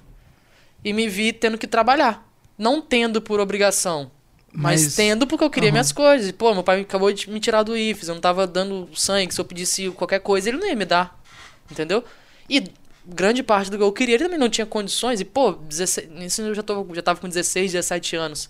e 0.83 0.93
me 0.93 1.07
vi 1.07 1.31
tendo 1.33 1.57
que 1.57 1.67
trabalhar. 1.67 2.27
Não 2.57 2.81
tendo 2.81 3.21
por 3.21 3.39
obrigação, 3.39 4.11
mas, 4.53 4.83
Mas- 4.83 4.95
tendo 4.95 5.25
porque 5.25 5.43
eu 5.43 5.49
queria 5.49 5.69
Aham. 5.69 5.73
minhas 5.73 5.91
coisas. 5.91 6.27
E, 6.29 6.33
pô, 6.33 6.53
meu 6.53 6.63
pai 6.63 6.81
acabou 6.81 7.11
de 7.11 7.29
me 7.29 7.39
tirar 7.39 7.63
do 7.63 7.75
IFES, 7.77 8.09
eu 8.09 8.15
não 8.15 8.21
tava 8.21 8.45
dando 8.45 8.89
sangue. 8.93 9.33
Se 9.33 9.39
eu 9.39 9.45
pedisse 9.45 9.89
qualquer 9.91 10.19
coisa, 10.19 10.49
ele 10.49 10.57
não 10.57 10.67
ia 10.67 10.75
me 10.75 10.85
dar. 10.85 11.19
Entendeu? 11.71 12.03
E 12.49 12.63
grande 13.05 13.41
parte 13.41 13.71
do 13.71 13.77
que 13.77 13.83
eu 13.83 13.91
queria, 13.91 14.15
ele 14.15 14.25
também 14.25 14.37
não 14.37 14.49
tinha 14.49 14.65
condições. 14.67 15.21
E, 15.21 15.25
pô, 15.25 15.53
16, 15.53 16.09
nisso 16.11 16.41
eu 16.41 16.53
já, 16.53 16.61
tô, 16.61 16.85
já 16.93 17.01
tava 17.01 17.19
com 17.19 17.27
16, 17.29 17.71
17 17.71 18.15
anos. 18.15 18.49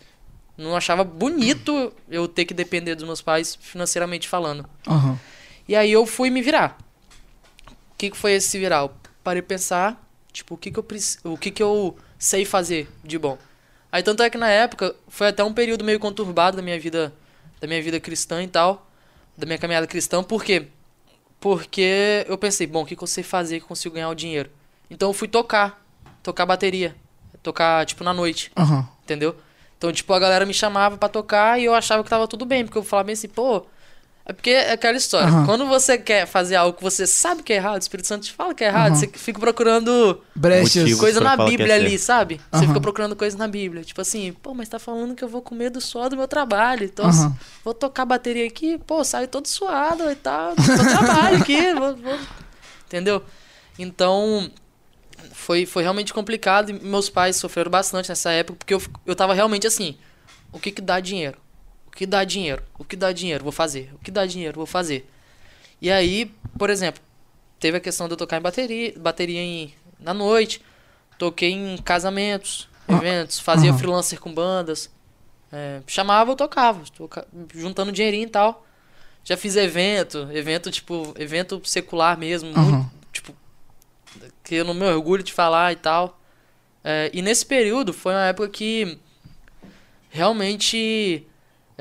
Não 0.57 0.75
achava 0.75 1.03
bonito 1.03 1.93
eu 2.09 2.27
ter 2.27 2.45
que 2.45 2.53
depender 2.53 2.95
dos 2.95 3.05
meus 3.05 3.21
pais 3.21 3.57
financeiramente 3.61 4.27
falando. 4.27 4.67
Aham. 4.87 5.17
E 5.67 5.75
aí 5.75 5.91
eu 5.91 6.05
fui 6.05 6.29
me 6.29 6.41
virar. 6.41 6.77
O 7.91 7.95
que, 7.97 8.09
que 8.09 8.17
foi 8.17 8.33
esse 8.33 8.49
se 8.49 8.59
virar? 8.59 8.79
Eu 8.81 8.91
parei 9.23 9.41
pensar, 9.41 10.03
tipo, 10.31 10.55
o 10.55 10.57
que 10.57 10.71
que 10.71 10.79
eu 10.79 10.85
o 11.23 11.37
que 11.37 11.51
que 11.51 11.63
eu 11.63 11.97
sei 12.17 12.45
fazer 12.45 12.89
de 13.03 13.17
bom. 13.17 13.37
Aí 13.91 14.01
tanto 14.01 14.23
é 14.23 14.29
que 14.29 14.37
na 14.37 14.49
época 14.49 14.95
foi 15.07 15.27
até 15.27 15.43
um 15.43 15.53
período 15.53 15.83
meio 15.83 15.99
conturbado 15.99 16.57
da 16.57 16.63
minha 16.63 16.79
vida, 16.79 17.13
da 17.59 17.67
minha 17.67 17.81
vida 17.81 17.99
cristã 17.99 18.41
e 18.41 18.47
tal, 18.47 18.89
da 19.37 19.45
minha 19.45 19.57
caminhada 19.57 19.87
cristã, 19.87 20.23
por 20.23 20.43
quê? 20.43 20.67
Porque 21.39 22.25
eu 22.27 22.37
pensei, 22.37 22.67
bom, 22.67 22.83
o 22.83 22.85
que 22.85 22.95
que 22.95 23.03
eu 23.03 23.07
sei 23.07 23.23
fazer 23.23 23.57
que 23.57 23.63
eu 23.63 23.67
consigo 23.67 23.95
ganhar 23.95 24.09
o 24.09 24.15
dinheiro? 24.15 24.49
Então 24.89 25.09
eu 25.09 25.13
fui 25.13 25.27
tocar, 25.27 25.83
tocar 26.21 26.45
bateria, 26.45 26.95
tocar 27.41 27.85
tipo 27.85 28.03
na 28.03 28.13
noite 28.13 28.51
Aham. 28.55 28.87
entendeu? 29.03 29.35
Então, 29.77 29.91
tipo, 29.91 30.13
a 30.13 30.19
galera 30.19 30.45
me 30.45 30.53
chamava 30.53 30.95
pra 30.95 31.09
tocar 31.09 31.59
e 31.59 31.65
eu 31.65 31.73
achava 31.73 32.03
que 32.03 32.09
tava 32.09 32.27
tudo 32.27 32.45
bem, 32.45 32.63
porque 32.63 32.77
eu 32.77 32.83
falava 32.83 33.07
bem 33.07 33.13
assim, 33.13 33.27
pô. 33.27 33.65
É 34.23 34.33
porque 34.33 34.51
é 34.51 34.71
aquela 34.73 34.97
história. 34.97 35.27
Aham. 35.27 35.45
Quando 35.45 35.65
você 35.67 35.97
quer 35.97 36.27
fazer 36.27 36.55
algo 36.55 36.77
que 36.77 36.83
você 36.83 37.07
sabe 37.07 37.41
que 37.41 37.51
é 37.51 37.55
errado, 37.55 37.75
o 37.77 37.79
Espírito 37.79 38.07
Santo 38.07 38.23
te 38.25 38.31
fala 38.31 38.53
que 38.53 38.63
é 38.63 38.67
errado, 38.67 38.91
Aham. 38.91 38.95
você 38.95 39.07
fica 39.07 39.39
procurando 39.39 40.21
Brechas. 40.35 40.93
Coisa 40.99 41.19
na 41.19 41.33
é 41.33 41.37
Bíblia 41.37 41.73
ali, 41.75 41.89
certo. 41.97 42.01
sabe? 42.05 42.41
Você 42.51 42.67
fica 42.67 42.79
procurando 42.79 43.15
coisa 43.15 43.35
na 43.37 43.47
Bíblia. 43.47 43.83
Tipo 43.83 44.01
assim, 44.01 44.31
pô, 44.33 44.53
mas 44.53 44.69
tá 44.69 44.77
falando 44.77 45.15
que 45.15 45.23
eu 45.23 45.27
vou 45.27 45.41
com 45.41 45.55
medo 45.55 45.81
só 45.81 46.07
do 46.07 46.15
meu 46.15 46.27
trabalho. 46.27 46.83
Então, 46.85 47.09
vou 47.65 47.73
tocar 47.73 48.05
bateria 48.05 48.45
aqui, 48.45 48.77
pô, 48.85 49.03
saio 49.03 49.27
todo 49.27 49.47
suado 49.47 50.09
e 50.11 50.15
tal. 50.15 50.51
Eu 50.51 50.97
trabalho 50.97 51.37
aqui, 51.37 51.73
vou, 51.73 51.95
vou- 51.95 52.19
Entendeu? 52.85 53.23
Então, 53.79 54.51
foi, 55.33 55.65
foi 55.65 55.81
realmente 55.83 56.13
complicado 56.13 56.69
e 56.69 56.73
meus 56.73 57.09
pais 57.09 57.37
sofreram 57.37 57.71
bastante 57.71 58.09
nessa 58.09 58.31
época, 58.31 58.57
porque 58.59 58.73
eu, 58.73 58.81
eu 59.05 59.15
tava 59.15 59.33
realmente 59.33 59.65
assim, 59.65 59.97
o 60.51 60.59
que 60.59 60.71
que 60.71 60.81
dá 60.81 60.99
dinheiro? 60.99 61.37
O 61.93 61.95
que 61.95 62.05
dá 62.05 62.23
dinheiro? 62.23 62.63
O 62.79 62.83
que 62.85 62.95
dá 62.95 63.11
dinheiro? 63.11 63.43
Vou 63.43 63.51
fazer. 63.51 63.91
O 63.93 63.97
que 63.99 64.09
dá 64.11 64.25
dinheiro? 64.25 64.55
Vou 64.55 64.65
fazer. 64.65 65.09
E 65.81 65.91
aí, 65.91 66.31
por 66.57 66.69
exemplo, 66.69 67.01
teve 67.59 67.77
a 67.77 67.79
questão 67.81 68.07
de 68.07 68.13
eu 68.13 68.17
tocar 68.17 68.37
em 68.37 68.41
bateria, 68.41 68.93
bateria 68.97 69.39
em, 69.41 69.73
na 69.99 70.13
noite, 70.13 70.61
toquei 71.17 71.51
em 71.51 71.77
casamentos, 71.77 72.67
Ah, 72.87 72.93
eventos, 72.97 73.39
fazia 73.39 73.69
aham. 73.71 73.77
freelancer 73.79 74.19
com 74.19 74.33
bandas, 74.33 74.89
é, 75.51 75.81
chamava, 75.87 76.31
eu 76.31 76.35
tocava, 76.35 76.81
toca- 76.95 77.27
juntando 77.53 77.91
dinheirinho 77.91 78.25
e 78.25 78.29
tal. 78.29 78.65
Já 79.23 79.37
fiz 79.37 79.55
evento, 79.55 80.27
evento 80.31 80.71
tipo, 80.71 81.13
evento 81.17 81.61
secular 81.65 82.17
mesmo, 82.17 82.49
Aham. 82.51 82.63
muito, 82.71 82.91
tipo, 83.11 83.35
que 84.43 84.55
eu 84.55 84.65
não 84.65 84.73
me 84.73 84.85
orgulho 84.85 85.21
de 85.23 85.31
falar 85.33 85.71
e 85.73 85.75
tal. 85.75 86.19
É, 86.83 87.11
e 87.13 87.21
nesse 87.21 87.45
período 87.45 87.93
foi 87.93 88.13
uma 88.13 88.25
época 88.25 88.49
que 88.49 88.97
realmente 90.09 91.25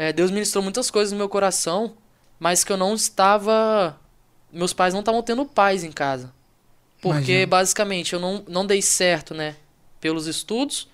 é, 0.00 0.14
Deus 0.14 0.30
ministrou 0.30 0.64
muitas 0.64 0.90
coisas 0.90 1.12
no 1.12 1.18
meu 1.18 1.28
coração, 1.28 1.92
mas 2.38 2.64
que 2.64 2.72
eu 2.72 2.76
não 2.78 2.94
estava. 2.94 4.00
Meus 4.50 4.72
pais 4.72 4.94
não 4.94 5.00
estavam 5.00 5.22
tendo 5.22 5.44
paz 5.44 5.84
em 5.84 5.92
casa. 5.92 6.32
Porque 7.02 7.32
Imagino. 7.32 7.46
basicamente 7.46 8.12
eu 8.14 8.18
não, 8.18 8.42
não 8.48 8.64
dei 8.64 8.80
certo, 8.80 9.34
né? 9.34 9.56
Pelos 10.00 10.26
estudos. 10.26 10.88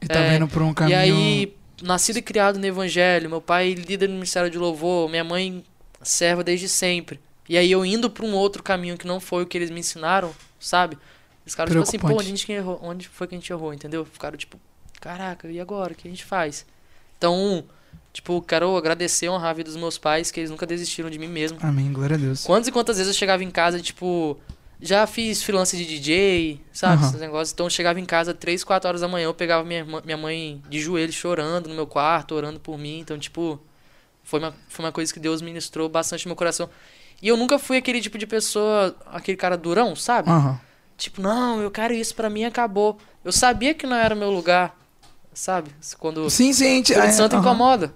E 0.00 0.06
tá 0.06 0.20
É, 0.20 0.30
vendo 0.30 0.48
por 0.48 0.62
um 0.62 0.72
caminho. 0.72 0.94
E 0.94 0.98
aí, 0.98 1.56
nascido 1.82 2.16
e 2.16 2.22
criado 2.22 2.58
no 2.58 2.64
Evangelho, 2.64 3.28
meu 3.28 3.42
pai 3.42 3.74
líder 3.74 4.08
no 4.08 4.14
Ministério 4.14 4.50
de 4.50 4.56
Louvor, 4.56 5.10
minha 5.10 5.24
mãe 5.24 5.62
serva 6.02 6.42
desde 6.42 6.70
sempre. 6.70 7.20
E 7.50 7.58
aí 7.58 7.70
eu 7.70 7.84
indo 7.84 8.08
pra 8.08 8.24
um 8.24 8.32
outro 8.32 8.62
caminho 8.62 8.96
que 8.96 9.06
não 9.06 9.20
foi 9.20 9.42
o 9.42 9.46
que 9.46 9.58
eles 9.58 9.68
me 9.68 9.80
ensinaram, 9.80 10.34
sabe? 10.58 10.96
Os 11.46 11.54
caras 11.54 11.70
tipo 11.70 11.82
assim, 11.82 11.98
pô, 11.98 12.08
onde, 12.08 12.20
a 12.20 12.22
gente 12.22 12.50
errou? 12.50 12.80
onde 12.82 13.08
foi 13.08 13.26
que 13.26 13.34
a 13.34 13.38
gente 13.38 13.52
errou, 13.52 13.74
entendeu? 13.74 14.06
Ficaram 14.06 14.38
tipo, 14.38 14.58
caraca, 15.02 15.50
e 15.50 15.60
agora? 15.60 15.92
O 15.92 15.96
que 15.96 16.08
a 16.08 16.10
gente 16.10 16.24
faz? 16.24 16.64
Então, 17.18 17.62
tipo, 18.12 18.40
quero 18.42 18.76
agradecer 18.76 19.28
honrar 19.28 19.50
a 19.50 19.54
vida 19.54 19.70
dos 19.70 19.78
meus 19.78 19.96
pais, 19.98 20.30
que 20.30 20.40
eles 20.40 20.50
nunca 20.50 20.66
desistiram 20.66 21.08
de 21.10 21.18
mim 21.18 21.28
mesmo. 21.28 21.58
Amém, 21.62 21.92
glória 21.92 22.16
a 22.16 22.18
Deus. 22.18 22.44
Quantas 22.44 22.68
e 22.68 22.72
quantas 22.72 22.96
vezes 22.98 23.12
eu 23.12 23.18
chegava 23.18 23.42
em 23.44 23.50
casa, 23.50 23.80
tipo, 23.80 24.38
já 24.80 25.06
fiz 25.06 25.42
freelance 25.42 25.76
de 25.76 25.84
DJ, 25.84 26.60
sabe? 26.72 26.94
Aham. 27.02 27.08
Esses 27.08 27.20
negócios. 27.20 27.52
Então 27.52 27.66
eu 27.66 27.70
chegava 27.70 27.98
em 28.00 28.04
casa 28.04 28.32
3, 28.34 28.62
4 28.64 28.88
horas 28.88 29.00
da 29.00 29.08
manhã, 29.08 29.24
eu 29.26 29.34
pegava 29.34 29.64
minha, 29.64 29.80
irmã- 29.80 30.02
minha 30.04 30.16
mãe 30.16 30.62
de 30.68 30.80
joelhos 30.80 31.14
chorando 31.14 31.68
no 31.68 31.74
meu 31.74 31.86
quarto, 31.86 32.34
orando 32.34 32.58
por 32.60 32.76
mim. 32.78 32.98
Então, 33.00 33.18
tipo, 33.18 33.60
foi 34.24 34.38
uma, 34.40 34.54
foi 34.68 34.84
uma 34.84 34.92
coisa 34.92 35.12
que 35.12 35.20
Deus 35.20 35.40
ministrou 35.42 35.88
bastante 35.88 36.26
no 36.26 36.30
meu 36.30 36.36
coração. 36.36 36.68
E 37.20 37.26
eu 37.28 37.36
nunca 37.36 37.58
fui 37.58 37.76
aquele 37.76 38.00
tipo 38.00 38.16
de 38.16 38.26
pessoa, 38.26 38.94
aquele 39.06 39.36
cara 39.36 39.56
durão, 39.56 39.96
sabe? 39.96 40.30
Aham. 40.30 40.60
Tipo, 40.96 41.20
não, 41.22 41.60
eu 41.60 41.70
quero 41.70 41.94
isso 41.94 42.14
pra 42.14 42.28
mim 42.28 42.44
acabou. 42.44 42.98
Eu 43.24 43.30
sabia 43.32 43.72
que 43.74 43.86
não 43.86 43.96
era 43.96 44.14
o 44.14 44.18
meu 44.18 44.30
lugar, 44.30 44.76
sabe? 45.38 45.70
Quando 45.98 46.28
Sim, 46.28 46.52
sim. 46.52 46.64
a 46.66 46.68
gente- 46.68 46.90
o 46.90 46.94
Espírito 46.94 47.08
é, 47.10 47.12
Santo 47.12 47.36
aham. 47.36 47.44
incomoda. 47.44 47.94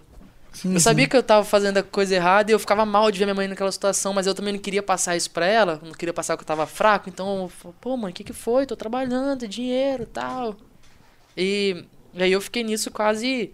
Sim, 0.53 0.75
Eu 0.75 0.81
sabia 0.81 1.05
sim. 1.07 1.09
que 1.11 1.17
eu 1.17 1.23
tava 1.23 1.45
fazendo 1.45 1.79
a 1.79 1.83
coisa 1.83 2.15
errada 2.15 2.51
e 2.51 2.55
eu 2.55 2.59
ficava 2.59 2.85
mal 2.85 3.11
de 3.11 3.19
ver 3.19 3.25
minha 3.25 3.35
mãe 3.35 3.49
naquela 3.49 3.73
situação, 3.73 4.13
mas 4.13 4.27
eu 4.27 4.35
também 4.35 4.53
não 4.53 4.61
queria 4.61 4.83
passar 4.83 5.17
isso 5.17 5.31
pra 5.31 5.47
ela, 5.47 5.81
não 5.83 5.93
queria 5.93 6.13
passar 6.13 6.37
que 6.37 6.43
eu 6.43 6.47
tava 6.47 6.67
fraco, 6.67 7.09
então 7.09 7.43
eu 7.45 7.49
falei, 7.49 7.75
pô, 7.81 7.97
mãe, 7.97 8.11
o 8.11 8.15
que 8.15 8.23
que 8.23 8.33
foi? 8.35 8.67
Tô 8.67 8.77
trabalhando, 8.77 9.49
dinheiro 9.49 10.05
tal. 10.07 10.55
E, 11.37 11.85
e 12.13 12.23
aí 12.23 12.31
eu 12.31 12.41
fiquei 12.41 12.63
nisso 12.63 12.91
quase, 12.91 13.53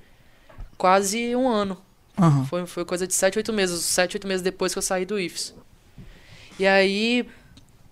quase 0.77 1.35
um 1.37 1.49
ano. 1.49 1.81
Aham. 2.19 2.45
Foi, 2.47 2.67
foi 2.67 2.85
coisa 2.85 3.07
de 3.07 3.15
7, 3.15 3.39
8 3.39 3.53
meses, 3.53 3.81
7, 3.85 4.17
8 4.17 4.27
meses 4.27 4.43
depois 4.43 4.73
que 4.73 4.79
eu 4.79 4.83
saí 4.83 5.05
do 5.07 5.19
IFES. 5.21 5.55
E 6.59 6.67
aí 6.67 7.25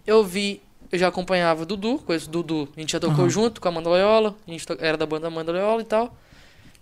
eu 0.05 0.25
vi, 0.25 0.61
eu 0.91 0.99
já 0.99 1.09
acompanhava 1.09 1.63
o 1.63 1.67
Dudu, 1.67 1.99
conheço 1.99 2.29
o 2.29 2.33
Dudu, 2.33 2.69
a 2.77 2.81
gente 2.81 2.93
já 2.93 3.01
tocou 3.01 3.25
Aham. 3.25 3.31
junto 3.31 3.61
com 3.61 3.69
a 3.69 3.71
Amanda 3.71 3.89
Loyola, 3.89 4.35
a 4.47 4.51
gente 4.51 4.65
era 4.79 4.97
da 4.97 5.07
banda 5.07 5.27
Amanda 5.27 5.53
Loyola 5.53 5.83
e 5.83 5.85
tal. 5.85 6.17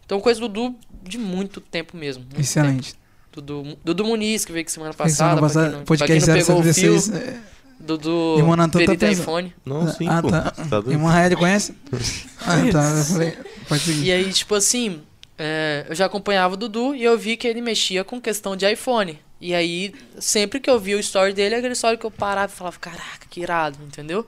Então 0.05 0.21
conheço 0.21 0.45
o 0.45 0.49
Dudu 0.49 0.75
de 1.03 1.19
muito 1.19 1.61
tempo 1.61 1.97
mesmo. 1.97 2.23
muito 2.23 2.31
tempo. 2.33 2.43
Excelente. 2.43 2.95
Dudu, 3.33 3.77
Dudu 3.85 4.05
Muniz, 4.05 4.45
que 4.45 4.53
veio 4.53 4.63
aqui 4.63 4.71
semana 4.71 4.93
Semana 4.93 5.11
passada. 5.11 5.35
pra 5.35 5.41
passada, 5.43 5.69
quem 5.69 5.79
não, 5.79 5.85
pra 5.85 5.97
quem 5.97 6.07
podcast 6.07 6.31
não 6.31 6.39
pegou 6.39 6.61
o 6.61 6.65
076. 6.65 7.07
fio, 7.09 7.17
é, 7.17 7.41
Dudu 7.81 8.37
tá 8.57 8.79
perita 8.79 9.07
pensando. 9.07 9.23
iPhone. 9.23 9.55
Não, 9.65 9.93
sim, 9.93 10.07
ah, 10.09 10.23
pô. 10.23 10.31
tá. 10.31 10.51
Tá? 10.51 10.83
Irmã 10.87 11.11
Raeli 11.11 11.37
conhece? 11.37 11.75
ah, 12.41 12.57
tá. 12.71 12.91
Eu 12.99 13.05
falei, 13.05 13.39
pode 13.69 13.83
seguir. 13.83 14.05
E 14.05 14.13
aí, 14.13 14.33
tipo 14.33 14.55
assim, 14.55 15.03
é, 15.37 15.85
eu 15.89 15.95
já 15.95 16.07
acompanhava 16.07 16.55
o 16.55 16.57
Dudu 16.57 16.95
e 16.95 17.03
eu 17.03 17.19
vi 17.19 17.37
que 17.37 17.49
ele 17.49 17.61
mexia 17.61 18.05
com 18.05 18.21
questão 18.21 18.55
de 18.57 18.71
iPhone. 18.71 19.19
E 19.41 19.55
aí, 19.55 19.95
sempre 20.19 20.61
que 20.61 20.71
eu 20.71 20.79
via 20.79 20.97
o 20.97 21.01
story 21.01 21.33
dele, 21.33 21.57
aquele 21.57 21.75
story 21.75 21.99
que 21.99 22.07
eu 22.07 22.11
parava 22.11 22.53
e 22.53 22.57
falava, 22.57 22.79
caraca, 22.79 23.27
que 23.29 23.41
irado, 23.41 23.79
entendeu? 23.83 24.27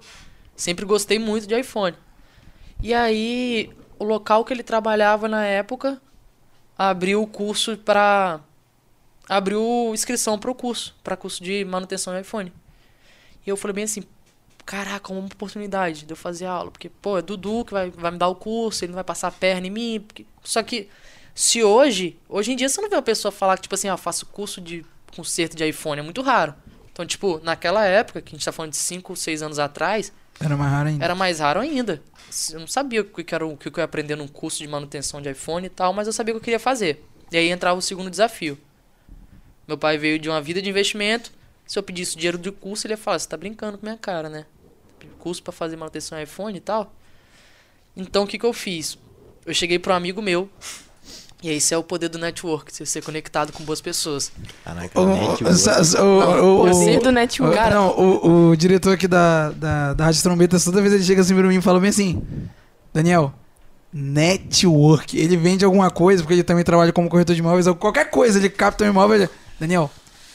Sempre 0.55 0.85
gostei 0.85 1.19
muito 1.19 1.47
de 1.47 1.59
iPhone. 1.59 1.97
E 2.83 2.93
aí, 2.93 3.71
o 3.99 4.05
local 4.05 4.45
que 4.45 4.53
ele 4.53 4.63
trabalhava 4.63 5.29
na 5.29 5.45
época 5.45 6.01
abriu 6.77 7.23
o 7.23 7.27
curso 7.27 7.77
pra. 7.79 8.41
abriu 9.29 9.91
inscrição 9.95 10.39
pro 10.39 10.55
curso, 10.55 10.95
pra 11.03 11.17
curso 11.17 11.43
de 11.43 11.65
manutenção 11.65 12.15
de 12.15 12.21
iPhone. 12.21 12.53
E 13.47 13.49
eu 13.49 13.57
falei 13.57 13.75
bem 13.75 13.85
assim, 13.85 14.03
caraca, 14.67 15.13
uma 15.13 15.25
oportunidade 15.25 16.05
de 16.05 16.13
eu 16.13 16.17
fazer 16.17 16.45
aula. 16.47 16.71
Porque, 16.71 16.89
pô, 16.91 17.17
é 17.17 17.23
Dudu 17.23 17.65
que 17.65 17.73
vai, 17.73 17.91
vai 17.91 18.11
me 18.11 18.19
dar 18.19 18.29
o 18.29 18.35
curso, 18.35 18.85
ele 18.85 18.91
não 18.91 18.97
vai 18.97 19.05
passar 19.05 19.29
a 19.29 19.33
perna 19.33 19.67
em 19.67 19.71
mim. 19.71 20.01
porque- 20.07 20.27
Só 20.43 20.63
que, 20.63 20.89
se 21.35 21.63
hoje, 21.63 22.19
hoje 22.29 22.53
em 22.53 22.57
dia 22.57 22.69
você 22.69 22.81
não 22.83 22.91
vê 22.91 22.97
uma 22.97 23.03
pessoa 23.03 23.33
falar 23.33 23.57
que, 23.57 23.63
tipo 23.63 23.75
assim, 23.75 23.89
ah, 23.89 23.93
eu 23.93 23.99
faço 23.99 24.27
curso 24.27 24.61
de 24.61 24.85
conserto 25.17 25.57
de 25.57 25.67
iPhone, 25.69 26.01
é 26.01 26.03
muito 26.03 26.23
raro. 26.23 26.55
Então, 26.93 27.05
tipo, 27.05 27.41
naquela 27.43 27.85
época, 27.85 28.23
que 28.23 28.31
a 28.35 28.37
gente 28.37 28.45
tá 28.45 28.53
falando 28.53 28.71
de 28.73 28.79
5, 28.79 29.15
6 29.17 29.43
anos 29.43 29.59
atrás, 29.59 30.13
Era 30.41 30.57
mais 30.57 30.71
raro 30.73 30.89
ainda. 30.89 31.05
era 31.05 31.15
mais 31.15 31.39
raro 31.41 31.61
ainda. 31.61 32.03
Eu 32.53 32.61
não 32.61 32.67
sabia 32.67 33.03
o 33.03 33.05
que 33.05 33.35
era 33.35 33.47
o 33.47 33.57
que 33.57 33.69
eu 33.69 33.73
ia 33.77 33.85
aprender 33.85 34.17
num 34.17 34.29
curso 34.29 34.59
de 34.59 34.67
manutenção 34.69 35.21
de 35.21 35.31
iPhone 35.31 35.67
e 35.67 35.71
tal, 35.71 35.93
mas 35.93 36.07
eu 36.07 36.13
sabia 36.13 36.33
o 36.33 36.37
que 36.37 36.41
eu 36.41 36.45
queria 36.45 36.59
fazer. 36.61 37.05
E 37.31 37.37
aí 37.37 37.49
entrava 37.51 37.79
o 37.79 37.83
segundo 37.83 38.11
desafio. 38.11 38.59
Meu 39.67 39.77
pai 39.77 39.99
veio 39.99 40.19
de 40.19 40.29
uma 40.29 40.41
vida 40.41 40.63
de 40.63 40.71
investimento. 40.71 41.33
Se 41.67 41.79
eu 41.79 41.83
pedisse 41.83 42.17
dinheiro 42.17 42.39
de 42.39 42.51
curso, 42.53 42.87
ele 42.87 42.95
ia 42.95 42.99
falar: 42.99 43.19
Você 43.19 43.29
tá 43.29 43.37
brincando 43.37 43.77
com 43.79 43.85
minha 43.85 43.99
cara, 43.99 44.29
né? 44.29 44.47
Curso 45.19 45.43
pra 45.43 45.53
fazer 45.53 45.77
manutenção 45.77 46.17
de 46.17 46.25
iPhone 46.25 46.57
e 46.57 46.61
tal. 46.61 46.95
Então 47.97 48.25
o 48.25 48.27
que, 48.27 48.39
que 48.39 48.47
eu 48.47 48.53
fiz? 48.53 48.97
Eu 49.45 49.53
cheguei 49.55 49.79
para 49.79 49.93
um 49.95 49.97
amigo 49.97 50.23
meu. 50.23 50.49
E 51.43 51.51
esse 51.51 51.75
é 51.75 51.77
o 51.79 51.83
poder 51.83 52.09
do 52.09 52.19
network, 52.19 52.75
você 52.75 52.87
ser 52.87 53.03
conectado 53.03 53.53
com 53.53 53.63
boas 53.63 53.81
pessoas. 53.81 54.33
Caraca, 54.65 54.99
O, 54.99 55.05
do 56.99 57.13
network. 57.13 57.55
Cara- 57.55 57.75
não, 57.75 57.89
o, 57.91 58.49
o 58.51 58.57
diretor 58.57 58.95
aqui 58.95 59.07
da, 59.07 59.51
da, 59.51 59.95
da 59.95 60.05
Rádio 60.07 60.23
Trombetas, 60.23 60.65
toda 60.65 60.81
vez 60.81 60.95
ele 60.95 61.05
chega 61.05 61.21
assim 61.21 61.35
pra 61.35 61.47
mim 61.47 61.57
e 61.57 61.61
fala 61.61 61.79
bem 61.79 61.91
assim: 61.91 62.23
Daniel, 62.93 63.35
network. 63.93 65.17
Ele 65.19 65.37
vende 65.37 65.65
alguma 65.65 65.91
coisa, 65.91 66.23
porque 66.23 66.35
ele 66.35 66.43
também 66.43 66.65
trabalha 66.65 66.93
como 66.93 67.09
corretor 67.09 67.35
de 67.35 67.41
imóveis, 67.41 67.67
ou 67.67 67.75
qualquer 67.75 68.11
coisa, 68.11 68.39
ele 68.39 68.49
capta 68.49 68.85
um 68.85 68.89
imóvel. 68.89 69.17
Ele, 69.17 69.29
Daniel, 69.61 69.91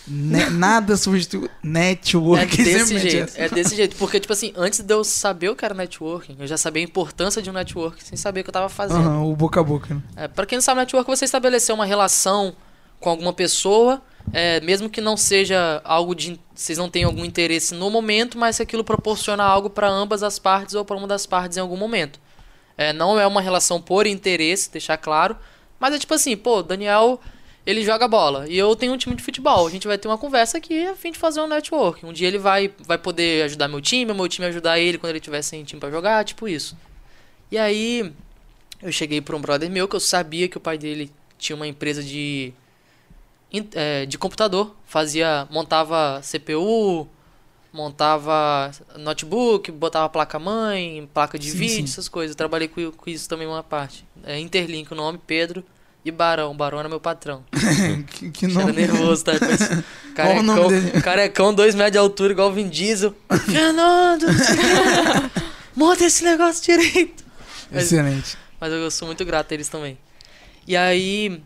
ne- 0.07 0.49
nada 0.49 0.95
substitui 0.97 1.49
network. 1.63 2.61
É 2.61 2.63
desse 2.63 2.99
jeito, 2.99 3.33
é 3.35 3.49
desse 3.49 3.75
jeito. 3.75 3.95
Porque, 3.97 4.19
tipo 4.19 4.33
assim, 4.33 4.53
antes 4.55 4.79
de 4.79 4.93
eu 4.93 5.03
saber 5.03 5.49
o 5.49 5.55
que 5.55 5.63
era 5.65 5.73
networking, 5.73 6.35
eu 6.39 6.47
já 6.47 6.57
sabia 6.57 6.81
a 6.81 6.85
importância 6.85 7.41
de 7.41 7.49
um 7.49 7.53
network, 7.53 8.03
sem 8.03 8.17
saber 8.17 8.41
o 8.41 8.43
que 8.43 8.49
eu 8.49 8.53
tava 8.53 8.69
fazendo. 8.69 8.99
Aham, 9.01 9.23
o 9.25 9.35
boca 9.35 9.59
a 9.59 9.63
boca. 9.63 9.93
né? 9.93 10.01
É, 10.15 10.27
para 10.27 10.45
quem 10.45 10.57
não 10.57 10.61
sabe, 10.61 10.79
network 10.81 11.09
é 11.09 11.15
você 11.15 11.25
estabelecer 11.25 11.73
uma 11.73 11.85
relação 11.85 12.55
com 12.99 13.09
alguma 13.09 13.33
pessoa, 13.33 14.01
é, 14.31 14.59
mesmo 14.61 14.89
que 14.89 15.01
não 15.01 15.17
seja 15.17 15.81
algo 15.83 16.13
de. 16.13 16.39
Vocês 16.53 16.77
não 16.77 16.89
tenham 16.89 17.09
algum 17.09 17.25
interesse 17.25 17.73
no 17.73 17.89
momento, 17.89 18.37
mas 18.37 18.57
se 18.57 18.61
aquilo 18.61 18.83
proporciona 18.83 19.43
algo 19.43 19.69
para 19.69 19.89
ambas 19.89 20.21
as 20.21 20.37
partes 20.37 20.75
ou 20.75 20.85
para 20.85 20.95
uma 20.95 21.07
das 21.07 21.25
partes 21.25 21.57
em 21.57 21.61
algum 21.61 21.77
momento. 21.77 22.19
É, 22.77 22.93
não 22.93 23.19
é 23.19 23.25
uma 23.27 23.41
relação 23.41 23.81
por 23.81 24.05
interesse, 24.07 24.71
deixar 24.71 24.97
claro, 24.97 25.35
mas 25.79 25.93
é 25.93 25.99
tipo 25.99 26.13
assim, 26.13 26.35
pô, 26.37 26.61
Daniel. 26.63 27.19
Ele 27.65 27.83
joga 27.83 28.07
bola 28.07 28.47
e 28.49 28.57
eu 28.57 28.75
tenho 28.75 28.93
um 28.93 28.97
time 28.97 29.15
de 29.15 29.21
futebol. 29.21 29.67
A 29.67 29.69
gente 29.69 29.87
vai 29.87 29.97
ter 29.97 30.07
uma 30.07 30.17
conversa 30.17 30.57
aqui 30.57 30.85
a 30.87 30.95
fim 30.95 31.11
de 31.11 31.19
fazer 31.19 31.41
um 31.41 31.47
network. 31.47 32.03
Um 32.05 32.11
dia 32.11 32.27
ele 32.27 32.39
vai, 32.39 32.73
vai 32.85 32.97
poder 32.97 33.43
ajudar 33.43 33.67
meu 33.67 33.79
time, 33.79 34.13
meu 34.13 34.27
time 34.27 34.47
ajudar 34.47 34.79
ele 34.79 34.97
quando 34.97 35.11
ele 35.11 35.19
tiver 35.19 35.41
sem 35.43 35.63
time 35.63 35.79
pra 35.79 35.91
jogar, 35.91 36.25
tipo 36.25 36.47
isso. 36.47 36.75
E 37.51 37.57
aí, 37.57 38.11
eu 38.81 38.91
cheguei 38.91 39.21
pra 39.21 39.35
um 39.35 39.41
brother 39.41 39.69
meu 39.69 39.87
que 39.87 39.95
eu 39.95 39.99
sabia 39.99 40.47
que 40.47 40.57
o 40.57 40.61
pai 40.61 40.77
dele 40.77 41.11
tinha 41.37 41.55
uma 41.55 41.67
empresa 41.67 42.03
de 42.03 42.51
é, 43.75 44.05
de 44.05 44.17
computador, 44.17 44.75
fazia 44.85 45.47
montava 45.51 46.21
CPU, 46.23 47.07
montava 47.71 48.71
notebook, 48.97 49.71
botava 49.71 50.09
placa 50.09 50.39
mãe, 50.39 51.07
placa 51.13 51.37
de 51.37 51.51
Sim, 51.51 51.57
vídeo, 51.57 51.75
sim. 51.75 51.83
essas 51.83 52.09
coisas. 52.09 52.33
Eu 52.33 52.37
trabalhei 52.37 52.67
com, 52.67 52.91
com 52.91 53.09
isso 53.09 53.29
também 53.29 53.45
uma 53.45 53.61
parte. 53.61 54.03
É 54.23 54.39
Interlink 54.39 54.91
o 54.91 54.95
nome, 54.95 55.19
Pedro 55.27 55.63
e 56.03 56.11
Barão. 56.11 56.55
Barão 56.55 56.79
era 56.79 56.89
meu 56.89 56.99
patrão. 56.99 57.43
que, 58.09 58.29
que 58.31 58.45
Era 58.45 58.53
nome. 58.55 58.71
nervoso, 58.73 59.23
tá? 59.23 59.33
Depois, 59.33 59.59
carecão, 60.15 60.67
carecão, 61.03 61.53
dois 61.53 61.75
metros 61.75 61.91
de 61.93 61.97
altura, 61.97 62.33
igual 62.33 62.49
o 62.49 62.53
Vin 62.53 62.67
Diesel. 62.69 63.15
Fernando, 63.45 64.25
monta 65.75 66.05
esse 66.05 66.23
negócio 66.23 66.63
direito. 66.63 67.23
Mas- 67.71 67.83
Excelente. 67.85 68.37
mas 68.59 68.71
eu 68.73 68.91
sou 68.91 69.05
muito 69.07 69.23
grato 69.25 69.51
a 69.51 69.53
eles 69.55 69.67
também. 69.69 69.97
E 70.67 70.75
aí, 70.77 71.41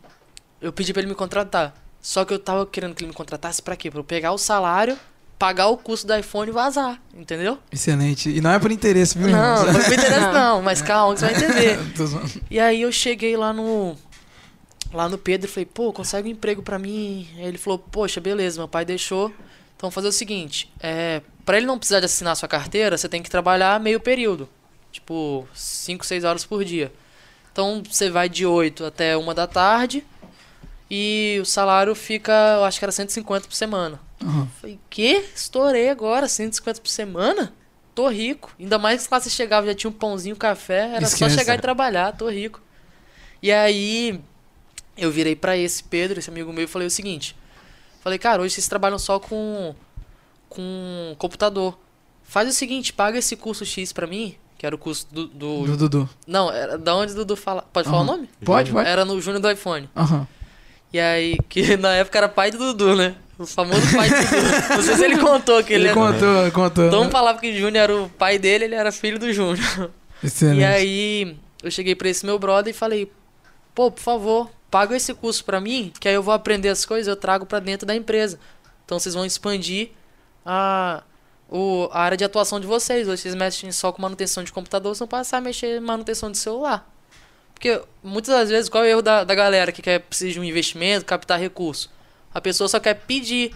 eu 0.62 0.72
pedi 0.74 0.92
pra 0.94 1.02
ele 1.02 1.10
me 1.10 1.16
contratar. 1.16 1.74
Só 2.02 2.24
que 2.26 2.34
eu 2.34 2.40
tava 2.40 2.66
querendo 2.66 2.94
que 2.94 3.04
ele 3.04 3.10
me 3.10 3.16
contratasse 3.16 3.62
pra 3.62 3.76
quê? 3.76 3.90
Pra 3.90 4.00
eu 4.00 4.04
pegar 4.04 4.32
o 4.32 4.38
salário, 4.38 4.98
pagar 5.40 5.68
o 5.68 5.78
custo 5.78 6.06
do 6.06 6.16
iPhone 6.16 6.50
e 6.50 6.54
vazar, 6.54 7.00
entendeu? 7.16 7.58
Excelente. 7.72 8.30
E 8.30 8.40
não 8.42 8.52
é 8.52 8.60
por 8.60 8.72
interesse, 8.72 9.18
viu, 9.18 9.28
Não, 9.28 9.34
irmão? 9.58 9.66
não 9.74 9.74
me 9.90 9.96
interessa 9.96 10.32
não, 10.32 10.62
mas 10.62 10.82
calma, 10.84 11.14
que 11.16 11.20
você 11.22 11.26
vai 11.26 11.36
entender. 11.36 11.80
E 12.52 12.60
aí 12.60 12.82
eu 12.84 12.92
cheguei 12.92 13.36
lá 13.36 13.52
no. 13.52 13.96
Lá 14.94 15.10
no 15.10 15.18
Pedro 15.18 15.50
falei, 15.50 15.66
pô, 15.66 15.92
consegue 15.92 16.28
um 16.28 16.32
emprego 16.32 16.62
pra 16.62 16.80
mim? 16.80 17.28
Aí 17.38 17.46
ele 17.46 17.58
falou, 17.58 17.80
poxa, 17.80 18.22
beleza, 18.22 18.60
meu 18.60 18.68
pai 18.68 18.86
deixou. 18.86 19.28
Então 19.76 19.90
vamos 19.90 19.96
fazer 19.96 20.08
o 20.08 20.12
seguinte, 20.12 20.72
é, 20.80 21.22
para 21.46 21.58
ele 21.58 21.66
não 21.66 21.78
precisar 21.78 22.00
de 22.00 22.06
assinar 22.06 22.36
sua 22.38 22.48
carteira, 22.48 22.98
você 22.98 23.10
tem 23.10 23.22
que 23.22 23.30
trabalhar 23.30 23.78
meio 23.80 24.00
período. 24.00 24.48
Tipo, 24.92 25.46
5, 25.54 26.06
6 26.06 26.24
horas 26.24 26.46
por 26.46 26.64
dia. 26.64 26.92
Então 27.52 27.84
você 27.90 28.10
vai 28.10 28.30
de 28.30 28.46
8 28.46 28.86
até 28.86 29.18
1 29.18 29.34
da 29.34 29.46
tarde 29.48 30.06
e 30.90 31.38
o 31.42 31.46
salário 31.46 31.94
fica, 31.94 32.32
eu 32.58 32.64
acho 32.64 32.80
que 32.80 32.86
era 32.86 32.92
150 32.92 33.48
por 33.48 33.54
semana. 33.54 34.00
Aham. 34.24 34.48
Falei, 34.62 34.80
que? 34.90 35.26
Estourei 35.36 35.90
agora, 35.90 36.28
150 36.28 36.80
por 36.80 36.90
semana? 36.90 37.54
Tô 37.94 38.08
rico. 38.08 38.54
Ainda 38.60 38.78
mais 38.78 39.06
que 39.06 39.14
lá 39.14 39.20
você 39.20 39.30
chegava 39.30 39.68
já 39.68 39.76
tinha 39.76 39.90
um 39.90 39.94
pãozinho, 39.94 40.36
café, 40.36 40.92
era 40.96 41.04
Esquece. 41.04 41.18
só 41.18 41.30
chegar 41.30 41.56
e 41.56 41.62
trabalhar, 41.62 42.14
tô 42.14 42.30
rico. 42.30 42.62
E 43.42 43.52
aí 43.52 44.22
eu 44.98 45.12
virei 45.12 45.36
pra 45.36 45.58
esse 45.58 45.84
Pedro, 45.84 46.20
esse 46.20 46.30
amigo 46.30 46.52
meu, 46.54 46.64
e 46.64 46.68
falei 46.68 46.88
o 46.88 46.92
seguinte: 46.92 47.36
Falei, 48.02 48.18
cara, 48.20 48.42
hoje 48.42 48.54
vocês 48.56 48.68
trabalham 48.68 49.00
só 49.00 49.20
com 49.20 49.74
com 50.50 51.16
computador. 51.18 51.78
Faz 52.24 52.50
o 52.50 52.54
seguinte, 52.54 52.92
paga 52.94 53.18
esse 53.18 53.36
curso 53.36 53.66
X 53.66 53.92
pra 53.94 54.08
mim, 54.08 54.36
que 54.58 54.66
era 54.66 54.76
o 54.76 54.80
curso 54.80 55.08
do, 55.12 55.28
do- 55.28 55.66
Do 55.66 55.78
Dudu. 55.78 56.10
não, 56.26 56.52
era 56.52 56.78
da 56.78 56.96
onde 56.96 57.12
o 57.14 57.16
Dudu 57.16 57.36
fala, 57.36 57.62
pode 57.74 57.88
falar 57.88 58.02
Aham. 58.02 58.10
o 58.10 58.16
nome? 58.18 58.30
Pode, 58.44 58.72
pode. 58.72 58.88
Era 58.88 59.06
no 59.06 59.20
Júnior 59.22 59.42
do 59.42 59.52
iPhone. 59.52 59.90
Aham. 59.96 60.28
E 60.94 61.00
aí, 61.00 61.38
que 61.50 61.76
na 61.78 61.94
época 61.96 62.18
era 62.18 62.30
pai 62.30 62.52
do 62.52 62.58
Dudu, 62.58 62.96
né? 62.96 63.16
O 63.38 63.46
famoso 63.46 63.82
pai 63.96 64.10
do 64.10 64.16
Dudu. 64.16 64.76
Não 64.76 64.82
sei 64.82 64.96
se 64.96 65.04
ele 65.06 65.18
contou 65.18 65.64
que 65.64 65.74
ele, 65.74 65.84
Ele 65.90 65.90
era. 65.90 65.96
contou, 65.96 66.52
contou. 66.52 66.88
Então 66.88 67.10
falava 67.12 67.38
que 67.40 67.52
o 67.52 67.54
Júnior 67.58 67.76
era 67.84 67.96
o 67.96 68.10
pai 68.10 68.40
dele, 68.40 68.66
ele 68.66 68.76
era 68.76 68.92
filho 68.92 69.20
do 69.20 69.32
Júnior. 69.34 69.92
Excelente. 70.24 70.62
E 70.62 70.64
aí, 70.64 71.38
eu 71.62 71.70
cheguei 71.70 71.96
pra 71.96 72.08
esse 72.10 72.26
meu 72.26 72.40
brother 72.40 72.74
e 72.74 72.78
falei: 72.78 73.12
pô, 73.76 73.92
por 73.92 74.02
favor, 74.02 74.50
paga 74.76 74.94
esse 74.94 75.14
curso 75.14 75.46
pra 75.46 75.62
mim, 75.62 75.90
que 75.98 76.06
aí 76.06 76.16
eu 76.16 76.22
vou 76.22 76.34
aprender 76.34 76.68
as 76.68 76.86
coisas 76.86 77.08
eu 77.08 77.16
trago 77.16 77.46
pra 77.46 77.62
dentro 77.62 77.88
da 77.88 77.96
empresa. 77.96 78.38
Então 78.84 79.00
vocês 79.00 79.16
vão 79.16 79.26
expandir 79.26 79.92
a, 80.46 81.02
o, 81.50 81.88
a 81.94 82.02
área 82.02 82.18
de 82.18 82.26
atuação 82.26 82.60
de 82.60 82.68
vocês. 82.68 83.08
Hoje 83.08 83.22
vocês 83.22 83.36
mexem 83.36 83.72
só 83.72 83.94
com 83.94 84.02
manutenção 84.02 84.44
de 84.44 84.52
computador, 84.52 84.90
vocês 84.90 85.00
vão 85.00 85.08
passar 85.08 85.38
a 85.38 85.42
mexer 85.42 85.78
em 85.78 85.80
manutenção 85.80 86.30
de 86.30 86.38
celular. 86.38 86.86
Porque 87.54 87.82
muitas 88.04 88.36
das 88.36 88.50
vezes, 88.50 88.68
qual 88.68 88.84
é 88.84 88.88
o 88.88 88.90
erro 88.90 89.02
da, 89.02 89.24
da 89.24 89.34
galera 89.34 89.72
que 89.72 89.82
quer 89.82 90.00
precisa 90.00 90.34
de 90.34 90.42
um 90.42 90.44
investimento, 90.44 91.06
captar 91.06 91.40
recurso? 91.40 91.90
A 92.34 92.42
pessoa 92.42 92.68
só 92.68 92.78
quer 92.78 92.96
pedir. 92.96 93.56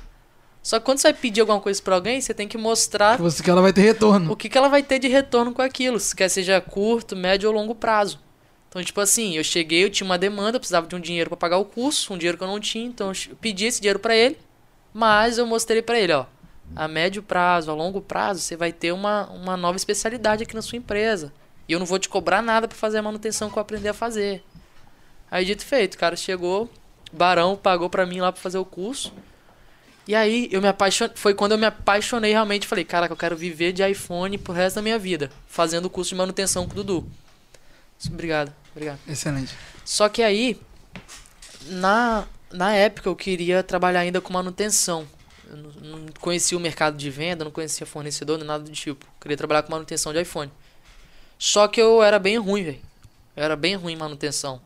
Só 0.63 0.79
que 0.79 0.85
quando 0.85 0.99
você 0.99 1.11
vai 1.11 1.19
pedir 1.19 1.41
alguma 1.41 1.59
coisa 1.59 1.81
pra 1.81 1.95
alguém, 1.95 2.21
você 2.21 2.33
tem 2.33 2.47
que 2.47 2.57
mostrar 2.57 3.17
Que 3.17 3.21
você 3.21 3.43
que 3.43 3.49
ela 3.49 3.61
vai 3.61 3.73
ter 3.73 3.81
retorno. 3.81 4.31
o 4.31 4.37
que, 4.37 4.47
que 4.47 4.57
ela 4.57 4.69
vai 4.69 4.83
ter 4.83 4.99
de 4.99 5.09
retorno 5.09 5.51
com 5.51 5.61
aquilo, 5.61 5.99
se 5.99 6.15
quer 6.15 6.29
seja 6.29 6.61
curto, 6.61 7.13
médio 7.13 7.49
ou 7.49 7.53
longo 7.53 7.75
prazo. 7.75 8.28
Então, 8.69 8.83
tipo 8.83 9.01
assim, 9.01 9.35
eu 9.35 9.43
cheguei, 9.43 9.83
eu 9.83 9.89
tinha 9.89 10.05
uma 10.05 10.17
demanda, 10.17 10.57
eu 10.57 10.59
precisava 10.59 10.87
de 10.87 10.95
um 10.95 10.99
dinheiro 10.99 11.29
pra 11.29 11.37
pagar 11.37 11.57
o 11.57 11.65
curso, 11.65 12.13
um 12.13 12.17
dinheiro 12.17 12.37
que 12.37 12.43
eu 12.43 12.47
não 12.47 12.59
tinha, 12.59 12.85
então 12.85 13.11
eu 13.11 13.35
pedi 13.35 13.65
esse 13.65 13.81
dinheiro 13.81 13.97
pra 13.97 14.15
ele, 14.15 14.37
mas 14.93 15.39
eu 15.39 15.45
mostrei 15.47 15.81
pra 15.81 15.99
ele, 15.99 16.13
ó, 16.13 16.25
a 16.75 16.87
médio 16.87 17.23
prazo, 17.23 17.71
a 17.71 17.73
longo 17.73 17.99
prazo, 17.99 18.41
você 18.41 18.55
vai 18.55 18.71
ter 18.71 18.91
uma, 18.91 19.27
uma 19.31 19.57
nova 19.57 19.75
especialidade 19.75 20.43
aqui 20.43 20.53
na 20.53 20.61
sua 20.61 20.77
empresa. 20.77 21.33
E 21.67 21.73
eu 21.73 21.79
não 21.79 21.85
vou 21.85 21.97
te 21.97 22.07
cobrar 22.07 22.41
nada 22.41 22.67
pra 22.67 22.77
fazer 22.77 22.99
a 22.99 23.01
manutenção 23.01 23.49
que 23.49 23.57
eu 23.57 23.61
aprendi 23.61 23.87
a 23.87 23.93
fazer. 23.93 24.43
Aí, 25.31 25.45
dito 25.45 25.65
feito, 25.65 25.95
o 25.95 25.97
cara 25.97 26.15
chegou, 26.15 26.69
Barão 27.11 27.55
pagou 27.55 27.89
pra 27.89 28.05
mim 28.05 28.19
lá 28.19 28.31
pra 28.31 28.41
fazer 28.41 28.57
o 28.59 28.65
curso. 28.65 29.11
E 30.07 30.15
aí 30.15 30.49
eu 30.51 30.61
me 30.61 30.67
apaixonei, 30.67 31.15
foi 31.15 31.35
quando 31.35 31.51
eu 31.51 31.57
me 31.57 31.67
apaixonei 31.67 32.31
realmente, 32.31 32.67
falei, 32.67 32.83
caraca, 32.83 33.13
eu 33.13 33.17
quero 33.17 33.37
viver 33.37 33.71
de 33.71 33.87
iPhone 33.87 34.37
pro 34.39 34.53
resto 34.53 34.77
da 34.77 34.81
minha 34.81 34.97
vida, 34.97 35.31
fazendo 35.47 35.85
o 35.85 35.89
curso 35.89 36.09
de 36.09 36.15
manutenção 36.15 36.65
com 36.67 36.71
o 36.71 36.75
Dudu. 36.75 37.07
Obrigado, 38.07 38.53
obrigado. 38.71 38.99
Excelente. 39.07 39.53
Só 39.83 40.07
que 40.07 40.21
aí, 40.21 40.59
na, 41.67 42.25
na 42.51 42.73
época 42.73 43.09
eu 43.09 43.15
queria 43.15 43.61
trabalhar 43.63 44.01
ainda 44.01 44.21
com 44.21 44.31
manutenção. 44.31 45.05
Eu 45.49 45.57
não, 45.57 45.71
não 45.97 46.05
conhecia 46.19 46.57
o 46.57 46.61
mercado 46.61 46.95
de 46.97 47.09
venda, 47.09 47.43
não 47.43 47.51
conhecia 47.51 47.85
fornecedor, 47.85 48.37
nem 48.37 48.47
nada 48.47 48.63
do 48.63 48.71
tipo. 48.71 49.05
Eu 49.05 49.21
queria 49.21 49.37
trabalhar 49.37 49.63
com 49.63 49.71
manutenção 49.71 50.13
de 50.13 50.21
iPhone. 50.21 50.51
Só 51.37 51.67
que 51.67 51.81
eu 51.81 52.01
era 52.03 52.19
bem 52.19 52.37
ruim, 52.37 52.63
velho. 52.63 52.79
Eu 53.35 53.43
era 53.43 53.55
bem 53.55 53.75
ruim 53.75 53.93
em 53.93 53.97
manutenção. 53.97 54.61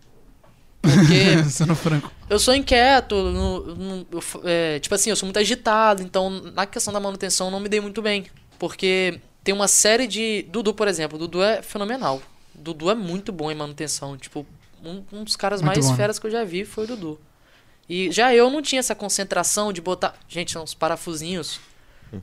Porque 0.82 1.44
Sendo 1.50 1.76
franco. 1.76 2.12
eu 2.30 2.38
sou 2.38 2.54
inquieto, 2.54 3.16
no- 3.16 3.76
no- 3.76 4.08
eu 4.12 4.22
é, 4.44 4.80
tipo 4.80 4.94
assim, 4.94 5.10
eu 5.10 5.16
sou 5.16 5.26
muito 5.26 5.40
agitado, 5.40 6.02
então 6.04 6.30
na 6.30 6.66
questão 6.66 6.94
da 6.94 7.00
manutenção 7.00 7.48
eu 7.48 7.52
não 7.52 7.60
me 7.60 7.70
dei 7.70 7.80
muito 7.80 8.02
bem. 8.02 8.26
Porque 8.60 9.20
tem 9.44 9.54
uma 9.56 9.68
série 9.68 10.08
de. 10.08 10.46
Dudu, 10.50 10.74
por 10.74 10.88
exemplo, 10.88 11.18
Dudu 11.18 11.42
é 11.42 11.62
fenomenal. 11.62 12.22
Dudu 12.64 12.90
é 12.90 12.96
muito 12.96 13.32
bom 13.32 13.52
em 13.52 13.56
manutenção. 13.56 14.18
Tipo, 14.18 14.46
um, 14.84 15.04
um 15.12 15.24
dos 15.24 15.36
caras 15.36 15.62
Muito 15.62 15.76
mais 15.76 15.88
bom. 15.88 15.96
feras 15.96 16.18
que 16.18 16.26
eu 16.28 16.32
já 16.32 16.44
vi 16.44 16.66
foi 16.66 16.86
o 16.86 16.88
Dudu. 16.88 17.20
E 17.88 18.12
já 18.12 18.34
eu 18.34 18.50
não 18.50 18.62
tinha 18.62 18.80
essa 18.80 18.96
concentração 18.96 19.74
de 19.74 19.82
botar. 19.82 20.16
Gente, 20.28 20.52
são 20.52 20.64
uns 20.64 20.74
parafusinhos, 20.74 21.60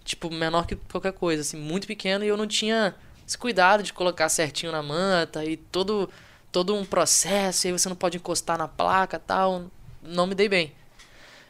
tipo, 0.05 0.31
menor 0.31 0.67
que 0.67 0.77
qualquer 0.77 1.13
coisa, 1.13 1.43
assim, 1.43 1.59
muito 1.59 1.87
pequeno, 1.87 2.25
e 2.25 2.29
eu 2.29 2.37
não 2.37 2.47
tinha 2.47 2.95
esse 3.27 3.37
cuidado 3.37 3.83
de 3.83 3.93
colocar 3.93 4.29
certinho 4.29 4.73
na 4.73 4.83
manta 4.83 5.45
e 5.45 5.57
todo, 5.57 6.09
todo 6.51 6.75
um 6.75 6.85
processo, 6.85 7.67
e 7.67 7.69
aí 7.69 7.79
você 7.79 7.89
não 7.89 7.97
pode 7.97 8.17
encostar 8.17 8.57
na 8.57 8.67
placa 8.67 9.19
tal. 9.19 9.67
Não 10.03 10.27
me 10.27 10.35
dei 10.35 10.49
bem. 10.49 10.73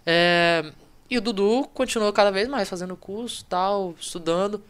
É, 0.05 0.73
e 1.09 1.17
o 1.17 1.21
Dudu 1.21 1.69
continuou 1.73 2.13
cada 2.13 2.31
vez 2.31 2.49
mais 2.49 2.69
fazendo 2.69 2.97
curso, 2.97 3.45
tal, 3.49 3.95
estudando. 3.99 4.63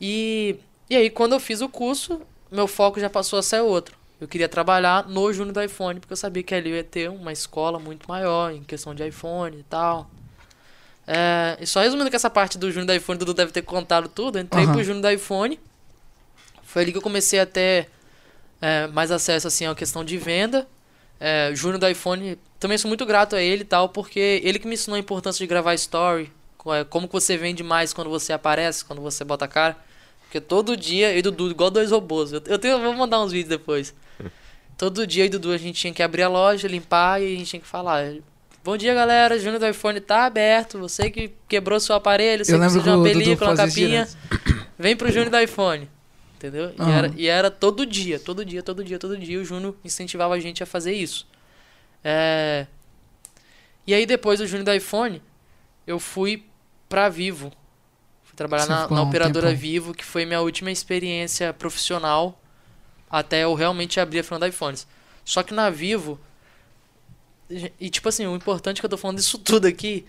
E, 0.00 0.56
e 0.88 0.96
aí, 0.96 1.10
quando 1.10 1.32
eu 1.32 1.40
fiz 1.40 1.60
o 1.60 1.68
curso, 1.68 2.20
meu 2.50 2.66
foco 2.66 3.00
já 3.00 3.10
passou 3.10 3.38
a 3.38 3.42
ser 3.42 3.60
outro. 3.60 3.96
Eu 4.20 4.26
queria 4.26 4.48
trabalhar 4.48 5.08
no 5.08 5.32
Júnior 5.32 5.54
do 5.54 5.62
iPhone, 5.62 6.00
porque 6.00 6.12
eu 6.12 6.16
sabia 6.16 6.42
que 6.42 6.54
ali 6.54 6.70
eu 6.70 6.76
ia 6.76 6.84
ter 6.84 7.08
uma 7.08 7.32
escola 7.32 7.78
muito 7.78 8.08
maior 8.08 8.52
em 8.52 8.62
questão 8.64 8.94
de 8.94 9.06
iPhone 9.06 9.58
e 9.58 9.62
tal. 9.62 10.10
É, 11.06 11.56
e 11.60 11.66
só 11.66 11.80
resumindo 11.80 12.10
que 12.10 12.16
essa 12.16 12.28
parte 12.28 12.58
do 12.58 12.70
Júnior 12.70 12.86
do 12.86 12.94
iPhone, 12.94 13.18
Dudu 13.18 13.32
deve 13.32 13.52
ter 13.52 13.62
contado 13.62 14.08
tudo. 14.08 14.38
Eu 14.38 14.42
entrei 14.42 14.64
Aham. 14.64 14.72
pro 14.72 14.84
Júnior 14.84 15.02
do 15.02 15.10
iPhone. 15.10 15.58
Foi 16.64 16.82
ali 16.82 16.92
que 16.92 16.98
eu 16.98 17.02
comecei 17.02 17.38
a 17.38 17.46
ter 17.46 17.88
é, 18.60 18.86
mais 18.88 19.10
acesso 19.10 19.46
assim, 19.46 19.66
à 19.66 19.74
questão 19.74 20.04
de 20.04 20.18
venda. 20.18 20.66
É, 21.20 21.50
Júnior 21.54 21.78
do 21.78 21.88
iPhone, 21.88 22.38
também 22.58 22.76
sou 22.76 22.88
muito 22.88 23.06
grato 23.06 23.36
a 23.36 23.40
ele 23.40 23.62
e 23.62 23.64
tal, 23.64 23.88
porque 23.88 24.40
ele 24.44 24.58
que 24.58 24.66
me 24.66 24.74
ensinou 24.74 24.96
a 24.96 24.98
importância 25.00 25.38
de 25.38 25.46
gravar 25.46 25.74
story. 25.74 26.30
é, 26.66 26.84
Como 26.84 27.06
que 27.06 27.12
você 27.12 27.36
vende 27.36 27.62
mais 27.62 27.92
quando 27.92 28.10
você 28.10 28.32
aparece, 28.32 28.84
quando 28.84 29.00
você 29.00 29.24
bota 29.24 29.44
a 29.44 29.48
cara. 29.48 29.76
Porque 30.28 30.42
todo 30.42 30.76
dia, 30.76 31.10
eu 31.12 31.20
e 31.20 31.22
Dudu, 31.22 31.50
igual 31.50 31.70
dois 31.70 31.90
robôs. 31.90 32.32
Eu, 32.32 32.42
eu 32.46 32.58
tenho, 32.58 32.74
eu 32.74 32.82
vou 32.82 32.92
mandar 32.92 33.18
uns 33.20 33.32
vídeos 33.32 33.48
depois. 33.48 33.94
Todo 34.76 35.06
dia 35.06 35.24
eu 35.24 35.26
e 35.26 35.30
Dudu 35.30 35.50
a 35.50 35.56
gente 35.56 35.80
tinha 35.80 35.92
que 35.92 36.02
abrir 36.02 36.22
a 36.22 36.28
loja, 36.28 36.68
limpar 36.68 37.20
e 37.20 37.34
a 37.34 37.38
gente 37.38 37.46
tinha 37.46 37.60
que 37.60 37.66
falar. 37.66 38.12
Bom 38.62 38.76
dia, 38.76 38.92
galera. 38.92 39.38
Júnior 39.38 39.58
do 39.58 39.66
iPhone 39.66 39.98
tá 40.00 40.26
aberto. 40.26 40.78
Você 40.78 41.10
que 41.10 41.32
quebrou 41.48 41.80
seu 41.80 41.94
aparelho, 41.94 42.44
você 42.44 42.52
Eu 42.52 42.58
que 42.58 42.60
precisa 42.60 42.82
de 42.82 42.90
uma 42.90 42.98
o 42.98 43.02
película, 43.02 43.50
uma 43.50 43.56
capinha. 43.56 44.06
Vem 44.78 44.94
pro 44.94 45.10
Júnior 45.10 45.30
do 45.30 45.40
iPhone. 45.40 45.88
Entendeu? 46.36 46.74
E, 46.78 46.82
Aham. 46.82 46.92
era, 46.92 47.12
e 47.16 47.26
era 47.26 47.50
todo 47.50 47.86
dia, 47.86 48.20
todo 48.20 48.44
dia, 48.44 48.62
todo 48.62 48.84
dia, 48.84 48.98
todo 48.98 49.16
dia. 49.16 49.40
O 49.40 49.44
Júnior 49.44 49.74
incentivava 49.82 50.34
a 50.34 50.38
gente 50.38 50.62
a 50.62 50.66
fazer 50.66 50.92
isso. 50.92 51.26
É... 52.04 52.66
E 53.86 53.94
aí 53.94 54.04
depois 54.04 54.38
do 54.38 54.46
Júnior 54.46 54.66
do 54.66 54.74
iPhone, 54.74 55.22
eu 55.86 55.98
fui 55.98 56.44
pra 56.86 57.08
Vivo. 57.08 57.50
Trabalhar 58.38 58.66
Você 58.66 58.70
na, 58.70 58.88
na 58.88 59.02
um 59.02 59.08
operadora 59.08 59.48
tempão. 59.48 59.60
Vivo, 59.60 59.92
que 59.92 60.04
foi 60.04 60.24
minha 60.24 60.40
última 60.40 60.70
experiência 60.70 61.52
profissional 61.52 62.40
até 63.10 63.42
eu 63.42 63.52
realmente 63.54 63.98
abrir 63.98 64.20
a 64.20 64.24
frente 64.24 64.40
da 64.40 64.48
iPhones. 64.48 64.86
Só 65.24 65.42
que 65.42 65.52
na 65.52 65.70
Vivo. 65.70 66.20
E, 67.80 67.90
tipo 67.90 68.08
assim, 68.08 68.26
o 68.26 68.36
importante 68.36 68.78
é 68.78 68.80
que 68.80 68.86
eu 68.86 68.90
tô 68.90 68.96
falando 68.96 69.16
disso 69.16 69.38
tudo 69.38 69.66
aqui 69.66 70.04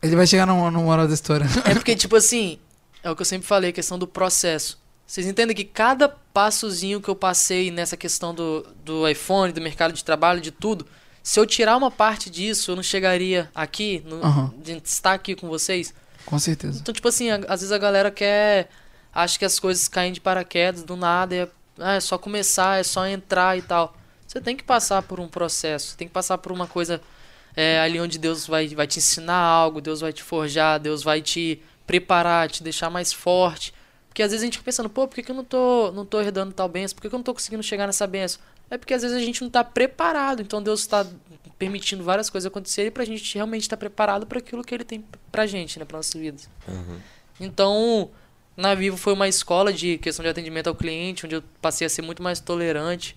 Ele 0.00 0.16
vai 0.16 0.26
chegar 0.26 0.46
no, 0.46 0.70
no 0.70 0.86
hora 0.86 1.06
da 1.06 1.12
história. 1.12 1.44
é 1.68 1.74
porque, 1.74 1.94
tipo 1.94 2.16
assim, 2.16 2.58
é 3.02 3.10
o 3.10 3.16
que 3.16 3.22
eu 3.22 3.26
sempre 3.26 3.46
falei, 3.46 3.70
a 3.70 3.72
questão 3.72 3.98
do 3.98 4.06
processo. 4.06 4.78
Vocês 5.06 5.26
entendem 5.26 5.54
que 5.54 5.64
cada 5.64 6.08
passozinho 6.08 7.02
que 7.02 7.10
eu 7.10 7.14
passei 7.14 7.70
nessa 7.70 7.96
questão 7.96 8.34
do, 8.34 8.66
do 8.82 9.06
iPhone, 9.06 9.52
do 9.52 9.60
mercado 9.60 9.92
de 9.92 10.02
trabalho, 10.02 10.40
de 10.40 10.50
tudo, 10.50 10.86
se 11.22 11.38
eu 11.38 11.44
tirar 11.44 11.76
uma 11.76 11.90
parte 11.90 12.30
disso, 12.30 12.70
eu 12.70 12.76
não 12.76 12.82
chegaria 12.82 13.50
aqui, 13.54 14.02
no, 14.06 14.24
Aham. 14.24 14.54
de 14.62 14.72
estar 14.84 15.12
aqui 15.12 15.34
com 15.34 15.48
vocês. 15.48 15.92
Com 16.26 16.38
certeza. 16.38 16.78
Então, 16.80 16.94
tipo 16.94 17.08
assim, 17.08 17.30
a- 17.30 17.36
às 17.48 17.60
vezes 17.60 17.72
a 17.72 17.78
galera 17.78 18.10
quer. 18.10 18.68
Acha 19.12 19.38
que 19.38 19.44
as 19.44 19.60
coisas 19.60 19.86
caem 19.86 20.12
de 20.12 20.20
paraquedas 20.20 20.82
do 20.82 20.96
nada, 20.96 21.34
é, 21.36 21.48
ah, 21.78 21.94
é 21.94 22.00
só 22.00 22.18
começar, 22.18 22.80
é 22.80 22.82
só 22.82 23.06
entrar 23.06 23.56
e 23.56 23.62
tal. 23.62 23.96
Você 24.26 24.40
tem 24.40 24.56
que 24.56 24.64
passar 24.64 25.02
por 25.02 25.20
um 25.20 25.28
processo, 25.28 25.96
tem 25.96 26.08
que 26.08 26.12
passar 26.14 26.36
por 26.38 26.50
uma 26.50 26.66
coisa 26.66 27.00
é, 27.56 27.78
ali 27.78 28.00
onde 28.00 28.18
Deus 28.18 28.44
vai, 28.44 28.66
vai 28.68 28.88
te 28.88 28.98
ensinar 28.98 29.36
algo, 29.38 29.80
Deus 29.80 30.00
vai 30.00 30.12
te 30.12 30.20
forjar, 30.22 30.80
Deus 30.80 31.04
vai 31.04 31.22
te 31.22 31.62
preparar, 31.86 32.50
te 32.50 32.60
deixar 32.64 32.90
mais 32.90 33.12
forte. 33.12 33.72
Porque 34.08 34.22
às 34.22 34.32
vezes 34.32 34.42
a 34.42 34.46
gente 34.46 34.54
fica 34.58 34.64
pensando, 34.64 34.88
pô, 34.88 35.06
por 35.06 35.14
que, 35.14 35.22
que 35.22 35.30
eu 35.30 35.34
não 35.36 35.44
tô, 35.44 35.92
não 35.92 36.04
tô 36.04 36.20
herdando 36.20 36.52
tal 36.52 36.68
benção? 36.68 36.96
Por 36.96 37.02
que, 37.02 37.08
que 37.08 37.14
eu 37.14 37.18
não 37.18 37.24
tô 37.24 37.34
conseguindo 37.34 37.62
chegar 37.62 37.86
nessa 37.86 38.06
benção? 38.08 38.40
É 38.68 38.76
porque 38.76 38.94
às 38.94 39.02
vezes 39.02 39.16
a 39.16 39.20
gente 39.20 39.42
não 39.42 39.50
tá 39.50 39.62
preparado. 39.62 40.42
Então 40.42 40.60
Deus 40.60 40.80
está 40.80 41.06
permitindo 41.64 42.04
várias 42.04 42.28
coisas 42.30 42.46
acontecerem 42.46 42.90
pra 42.90 43.04
gente 43.04 43.34
realmente 43.34 43.62
estar 43.62 43.76
preparado 43.76 44.26
para 44.26 44.38
aquilo 44.38 44.62
que 44.62 44.74
Ele 44.74 44.84
tem 44.84 45.04
pra 45.32 45.46
gente, 45.46 45.78
né? 45.78 45.84
Pra 45.84 45.98
nossas 45.98 46.14
vidas. 46.20 46.48
Então, 47.40 48.10
na 48.56 48.74
Vivo 48.74 48.96
foi 48.96 49.12
uma 49.12 49.28
escola 49.28 49.72
de 49.72 49.98
questão 49.98 50.22
de 50.22 50.28
atendimento 50.28 50.68
ao 50.68 50.74
cliente, 50.74 51.26
onde 51.26 51.34
eu 51.36 51.42
passei 51.60 51.86
a 51.86 51.90
ser 51.90 52.02
muito 52.02 52.22
mais 52.22 52.38
tolerante. 52.40 53.16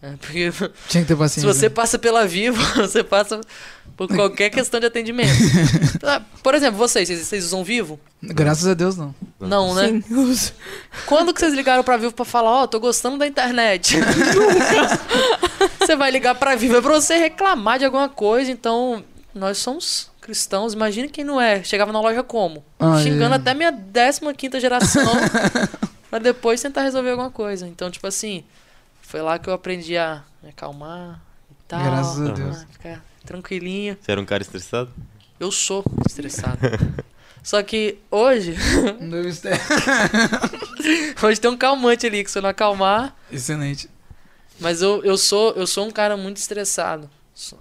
né? 0.00 0.16
Porque 0.20 0.50
Tinha 0.88 1.02
que 1.04 1.08
ter 1.08 1.14
se 1.14 1.16
paciência. 1.16 1.52
você 1.52 1.70
passa 1.70 1.98
pela 1.98 2.26
Vivo, 2.26 2.60
você 2.74 3.04
passa 3.04 3.40
por 3.96 4.08
qualquer 4.08 4.50
questão 4.50 4.80
de 4.80 4.86
atendimento. 4.86 5.30
Ah, 6.02 6.20
Por 6.42 6.54
exemplo, 6.54 6.76
vocês, 6.78 7.08
vocês, 7.08 7.44
usam 7.44 7.62
Vivo? 7.62 8.00
Graças 8.22 8.66
a 8.66 8.74
Deus, 8.74 8.96
não. 8.96 9.14
Não, 9.38 9.74
né? 9.74 9.88
Sim, 9.88 10.14
uso. 10.14 10.52
Quando 11.06 11.32
que 11.32 11.38
vocês 11.40 11.52
ligaram 11.54 11.84
pra 11.84 11.96
Vivo 11.96 12.12
pra 12.12 12.24
falar, 12.24 12.62
ó, 12.62 12.66
tô 12.66 12.80
gostando 12.80 13.18
da 13.18 13.26
internet? 13.26 13.96
Você 15.92 15.96
vai 15.96 16.10
ligar 16.10 16.34
pra 16.34 16.56
Vivo 16.56 16.76
é 16.76 16.80
pra 16.80 16.94
você 16.94 17.18
reclamar 17.18 17.78
de 17.78 17.84
alguma 17.84 18.08
coisa, 18.08 18.50
então 18.50 19.04
nós 19.34 19.58
somos 19.58 20.10
cristãos, 20.20 20.72
imagina 20.72 21.08
quem 21.08 21.24
não 21.24 21.40
é. 21.40 21.62
Chegava 21.62 21.92
na 21.92 22.00
loja 22.00 22.22
como? 22.22 22.64
Ah, 22.78 22.98
Xingando 23.02 23.34
é. 23.34 23.36
até 23.36 23.52
minha 23.52 23.72
15 23.72 24.34
quinta 24.34 24.58
geração 24.58 25.12
pra 26.08 26.18
depois 26.18 26.62
tentar 26.62 26.82
resolver 26.82 27.10
alguma 27.10 27.30
coisa. 27.30 27.68
Então, 27.68 27.90
tipo 27.90 28.06
assim, 28.06 28.42
foi 29.02 29.20
lá 29.20 29.38
que 29.38 29.48
eu 29.48 29.52
aprendi 29.52 29.98
a 29.98 30.22
me 30.42 30.48
acalmar 30.48 31.20
e 31.50 31.54
tal. 31.68 31.82
Graças 31.82 32.20
a 32.20 32.30
ah, 32.30 32.32
Deus. 32.32 32.66
Ficar 32.70 33.04
tranquilinho. 33.26 33.98
Você 34.00 34.12
era 34.12 34.20
um 34.20 34.24
cara 34.24 34.42
estressado? 34.42 34.90
Eu 35.38 35.50
sou 35.50 35.84
estressado. 36.06 36.58
Só 37.42 37.60
que 37.62 37.98
hoje, 38.08 38.56
hoje 41.22 41.40
tem 41.40 41.50
um 41.50 41.56
calmante 41.56 42.06
ali 42.06 42.22
que 42.22 42.30
se 42.30 42.38
eu 42.38 42.42
não 42.42 42.50
acalmar, 42.50 43.16
Excelente. 43.32 43.90
Mas 44.62 44.80
eu, 44.80 45.04
eu, 45.04 45.18
sou, 45.18 45.50
eu 45.52 45.66
sou 45.66 45.86
um 45.86 45.90
cara 45.90 46.16
muito 46.16 46.36
estressado. 46.38 47.10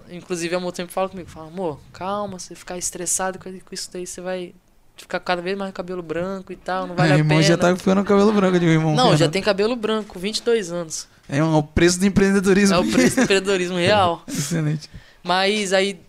Inclusive, 0.09 0.53
a 0.53 0.57
amor 0.57 0.75
sempre 0.75 0.93
fala 0.93 1.09
comigo: 1.09 1.29
fala, 1.29 1.47
amor, 1.47 1.79
calma, 1.91 2.37
você 2.37 2.53
ficar 2.53 2.77
estressado 2.77 3.39
com 3.39 3.49
isso 3.71 3.89
daí, 3.91 4.05
você 4.05 4.21
vai 4.21 4.53
ficar 4.95 5.19
cada 5.19 5.41
vez 5.41 5.57
mais 5.57 5.71
com 5.71 5.75
cabelo 5.75 6.03
branco 6.03 6.53
e 6.53 6.55
tal, 6.55 6.85
não 6.85 6.95
vale 6.95 7.09
Meu 7.09 7.15
a 7.15 7.19
irmão 7.19 7.37
pena. 7.37 7.47
já 7.47 7.57
tá 7.57 7.75
ficando 7.75 8.03
cabelo 8.03 8.31
branco 8.31 8.59
de 8.59 8.65
meu 8.65 8.75
irmão. 8.75 8.95
Não, 8.95 9.17
já 9.17 9.27
tem 9.27 9.41
cabelo 9.41 9.75
branco, 9.75 10.19
22 10.19 10.71
anos. 10.71 11.07
É 11.27 11.37
é 11.37 11.43
o 11.43 11.63
preço 11.63 11.99
do 11.99 12.05
empreendedorismo. 12.05 12.75
É 12.75 12.79
o 12.79 12.91
preço 12.91 13.15
do 13.15 13.21
empreendedorismo 13.23 13.77
real. 13.79 14.23
Excelente. 14.27 14.89
Mas 15.23 15.73
aí, 15.73 15.99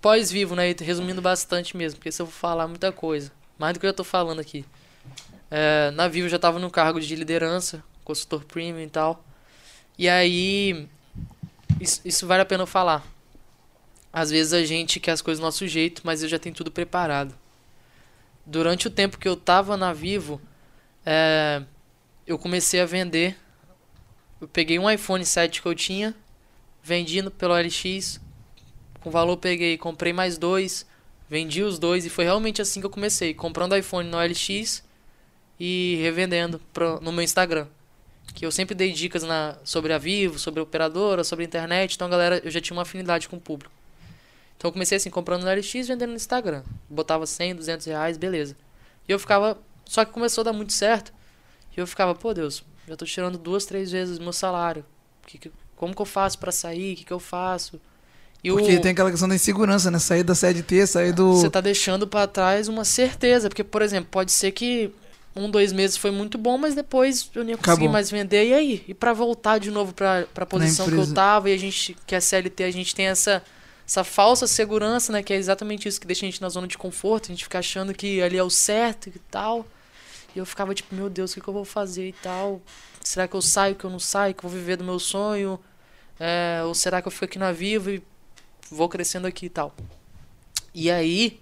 pós-vivo, 0.00 0.54
né? 0.54 0.74
Resumindo 0.80 1.20
bastante 1.20 1.76
mesmo, 1.76 1.98
porque 1.98 2.12
se 2.12 2.22
eu 2.22 2.26
for 2.26 2.32
falar 2.32 2.66
muita 2.66 2.92
coisa, 2.92 3.30
mais 3.58 3.74
do 3.74 3.80
que 3.80 3.86
eu 3.86 3.90
já 3.90 3.94
tô 3.94 4.04
falando 4.04 4.40
aqui. 4.40 4.64
É, 5.50 5.90
na 5.92 6.08
Vivo 6.08 6.26
eu 6.26 6.30
já 6.30 6.38
tava 6.38 6.58
no 6.58 6.70
cargo 6.70 7.00
de 7.00 7.14
liderança, 7.14 7.82
consultor 8.04 8.44
premium 8.44 8.82
e 8.84 8.88
tal. 8.88 9.22
E 9.98 10.08
aí, 10.08 10.88
isso, 11.80 12.00
isso 12.04 12.26
vale 12.26 12.42
a 12.42 12.46
pena 12.46 12.66
falar. 12.66 13.06
Às 14.12 14.30
vezes 14.30 14.52
a 14.52 14.64
gente 14.64 14.98
quer 15.00 15.12
as 15.12 15.20
coisas 15.22 15.40
do 15.40 15.44
nosso 15.44 15.66
jeito, 15.66 16.02
mas 16.04 16.22
eu 16.22 16.28
já 16.28 16.38
tenho 16.38 16.54
tudo 16.54 16.70
preparado. 16.70 17.34
durante 18.46 18.86
o 18.86 18.90
tempo 18.90 19.18
que 19.18 19.28
eu 19.28 19.36
tava 19.36 19.76
na 19.76 19.92
Vivo, 19.92 20.40
é, 21.04 21.62
eu 22.26 22.38
comecei 22.38 22.80
a 22.80 22.86
vender. 22.86 23.36
Eu 24.40 24.48
peguei 24.48 24.78
um 24.78 24.90
iPhone 24.90 25.24
7 25.24 25.62
que 25.62 25.68
eu 25.68 25.74
tinha, 25.74 26.14
vendi 26.82 27.22
no- 27.22 27.30
pelo 27.30 27.54
LX, 27.56 28.20
com 29.00 29.10
valor 29.10 29.36
peguei, 29.38 29.78
comprei 29.78 30.12
mais 30.12 30.38
dois, 30.38 30.86
vendi 31.28 31.62
os 31.62 31.78
dois 31.78 32.04
e 32.06 32.10
foi 32.10 32.24
realmente 32.24 32.60
assim 32.62 32.80
que 32.80 32.86
eu 32.86 32.90
comecei, 32.90 33.34
comprando 33.34 33.76
iPhone 33.76 34.08
no 34.08 34.18
LX 34.20 34.82
e 35.58 35.98
revendendo 36.02 36.60
pro- 36.72 37.00
no 37.00 37.12
meu 37.12 37.22
Instagram. 37.24 37.66
Que 38.32 38.44
eu 38.46 38.50
sempre 38.50 38.74
dei 38.74 38.92
dicas 38.92 39.22
na, 39.22 39.56
sobre 39.64 39.92
a 39.92 39.98
Vivo, 39.98 40.38
sobre 40.38 40.58
a 40.60 40.62
operadora, 40.62 41.22
sobre 41.22 41.44
a 41.44 41.46
internet, 41.46 41.94
então 41.94 42.08
galera, 42.08 42.40
eu 42.44 42.50
já 42.50 42.60
tinha 42.60 42.74
uma 42.76 42.82
afinidade 42.82 43.28
com 43.28 43.36
o 43.36 43.40
público. 43.40 43.72
Então 44.56 44.68
eu 44.68 44.72
comecei 44.72 44.96
assim, 44.96 45.10
comprando 45.10 45.42
no 45.44 45.50
LX, 45.50 45.86
vendendo 45.88 46.10
no 46.10 46.16
Instagram. 46.16 46.62
Botava 46.88 47.26
100, 47.26 47.54
200 47.56 47.86
reais, 47.86 48.16
beleza. 48.16 48.56
E 49.08 49.12
eu 49.12 49.18
ficava, 49.18 49.58
só 49.84 50.04
que 50.04 50.12
começou 50.12 50.42
a 50.42 50.44
dar 50.46 50.52
muito 50.52 50.72
certo. 50.72 51.12
E 51.76 51.80
eu 51.80 51.86
ficava, 51.86 52.14
pô 52.14 52.32
Deus, 52.32 52.64
já 52.88 52.96
tô 52.96 53.04
tirando 53.04 53.36
duas, 53.36 53.66
três 53.66 53.90
vezes 53.92 54.18
o 54.18 54.22
meu 54.22 54.32
salário. 54.32 54.84
Que, 55.26 55.38
que- 55.38 55.52
como 55.76 55.94
que 55.94 56.00
eu 56.00 56.06
faço 56.06 56.38
pra 56.38 56.50
sair? 56.52 56.94
O 56.94 56.96
que, 56.96 57.04
que 57.04 57.12
eu 57.12 57.18
faço? 57.20 57.80
E 58.42 58.50
o- 58.50 58.56
Porque 58.56 58.78
tem 58.78 58.92
aquela 58.92 59.10
questão 59.10 59.28
da 59.28 59.34
insegurança, 59.34 59.90
né? 59.90 59.98
Sair 59.98 60.22
da 60.22 60.34
CLT, 60.34 60.86
sair 60.86 61.12
do. 61.12 61.34
você 61.34 61.50
tá 61.50 61.60
deixando 61.60 62.06
pra 62.06 62.26
trás 62.26 62.68
uma 62.68 62.84
certeza. 62.84 63.48
Porque, 63.48 63.64
por 63.64 63.82
exemplo, 63.82 64.08
pode 64.10 64.30
ser 64.32 64.52
que 64.52 64.90
um, 65.36 65.50
dois 65.50 65.72
meses 65.72 65.96
foi 65.96 66.10
muito 66.10 66.38
bom, 66.38 66.56
mas 66.56 66.74
depois 66.74 67.28
eu 67.34 67.42
não 67.42 67.50
ia 67.50 67.56
conseguir 67.56 67.72
Acabou. 67.72 67.88
mais 67.90 68.10
vender. 68.10 68.48
E 68.48 68.54
aí? 68.54 68.84
E 68.86 68.94
pra 68.94 69.12
voltar 69.12 69.58
de 69.58 69.70
novo 69.70 69.92
pra, 69.92 70.26
pra 70.32 70.46
posição 70.46 70.86
que 70.88 70.94
eu 70.94 71.12
tava, 71.12 71.50
e 71.50 71.54
a 71.54 71.56
gente, 71.56 71.96
que 72.06 72.14
é 72.14 72.20
CLT, 72.20 72.64
a 72.64 72.70
gente 72.70 72.94
tem 72.94 73.06
essa, 73.06 73.42
essa 73.86 74.04
falsa 74.04 74.46
segurança, 74.46 75.12
né? 75.12 75.22
Que 75.22 75.32
é 75.32 75.36
exatamente 75.36 75.88
isso 75.88 76.00
que 76.00 76.06
deixa 76.06 76.24
a 76.24 76.28
gente 76.30 76.40
na 76.40 76.48
zona 76.48 76.68
de 76.68 76.78
conforto. 76.78 77.26
A 77.26 77.28
gente 77.34 77.44
fica 77.44 77.58
achando 77.58 77.92
que 77.92 78.22
ali 78.22 78.36
é 78.36 78.42
o 78.44 78.50
certo 78.50 79.08
e 79.08 79.18
tal. 79.30 79.66
E 80.34 80.38
eu 80.38 80.46
ficava 80.46 80.74
tipo, 80.74 80.94
meu 80.94 81.10
Deus, 81.10 81.32
o 81.32 81.34
que, 81.34 81.40
que 81.40 81.48
eu 81.48 81.54
vou 81.54 81.64
fazer 81.64 82.08
e 82.08 82.12
tal? 82.12 82.60
Será 83.00 83.26
que 83.28 83.34
eu 83.34 83.42
saio, 83.42 83.74
que 83.74 83.84
eu 83.84 83.90
não 83.90 83.98
saio, 84.00 84.34
que 84.34 84.44
eu 84.44 84.48
vou 84.48 84.58
viver 84.58 84.76
do 84.76 84.84
meu 84.84 84.98
sonho? 84.98 85.58
É, 86.18 86.62
ou 86.64 86.74
será 86.74 87.02
que 87.02 87.08
eu 87.08 87.12
fico 87.12 87.24
aqui 87.24 87.38
na 87.38 87.50
Vivo 87.52 87.90
e 87.90 88.02
vou 88.70 88.88
crescendo 88.88 89.26
aqui 89.26 89.46
e 89.46 89.50
tal? 89.50 89.74
E 90.72 90.90
aí, 90.90 91.40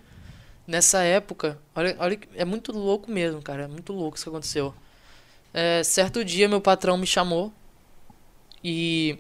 nessa 0.66 1.02
época, 1.02 1.58
olha, 1.74 1.96
olha, 1.98 2.18
é 2.34 2.44
muito 2.44 2.72
louco 2.72 3.10
mesmo, 3.10 3.42
cara. 3.42 3.64
É 3.64 3.68
muito 3.68 3.92
louco 3.92 4.16
isso 4.16 4.24
que 4.24 4.30
aconteceu. 4.30 4.74
É, 5.52 5.82
certo 5.82 6.24
dia, 6.24 6.48
meu 6.48 6.60
patrão 6.60 6.96
me 6.96 7.06
chamou 7.06 7.52
e 8.64 9.18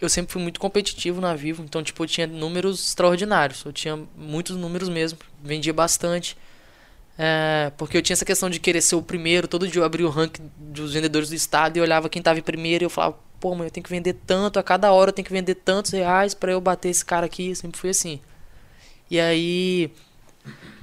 eu 0.00 0.08
sempre 0.08 0.32
fui 0.32 0.42
muito 0.42 0.58
competitivo 0.58 1.20
na 1.20 1.34
Vivo, 1.34 1.62
então, 1.62 1.82
tipo, 1.82 2.02
eu 2.02 2.06
tinha 2.08 2.26
números 2.26 2.88
extraordinários. 2.88 3.64
Eu 3.64 3.72
tinha 3.72 3.98
muitos 4.16 4.56
números 4.56 4.88
mesmo, 4.88 5.18
vendia 5.42 5.72
bastante. 5.72 6.36
É, 7.18 7.70
porque 7.76 7.98
eu 7.98 8.02
tinha 8.02 8.14
essa 8.14 8.24
questão 8.24 8.48
de 8.48 8.58
querer 8.58 8.80
ser 8.80 8.94
o 8.96 9.02
primeiro. 9.02 9.46
Todo 9.46 9.68
dia 9.68 9.82
eu 9.82 9.84
abria 9.84 10.06
o 10.06 10.10
ranking 10.10 10.50
dos 10.56 10.94
vendedores 10.94 11.28
do 11.28 11.34
estado 11.34 11.76
e 11.76 11.80
olhava 11.80 12.08
quem 12.08 12.22
tava 12.22 12.38
em 12.38 12.42
primeiro 12.42 12.84
e 12.84 12.86
eu 12.86 12.90
falava, 12.90 13.18
pô, 13.38 13.54
mãe, 13.54 13.66
eu 13.66 13.70
tenho 13.70 13.84
que 13.84 13.90
vender 13.90 14.14
tanto, 14.26 14.58
a 14.58 14.62
cada 14.62 14.90
hora 14.92 15.10
eu 15.10 15.12
tenho 15.12 15.26
que 15.26 15.32
vender 15.32 15.56
tantos 15.56 15.90
reais 15.90 16.32
pra 16.34 16.52
eu 16.52 16.60
bater 16.60 16.88
esse 16.88 17.04
cara 17.04 17.26
aqui. 17.26 17.54
Sempre 17.54 17.78
fui 17.78 17.90
assim. 17.90 18.20
E 19.10 19.20
aí, 19.20 19.92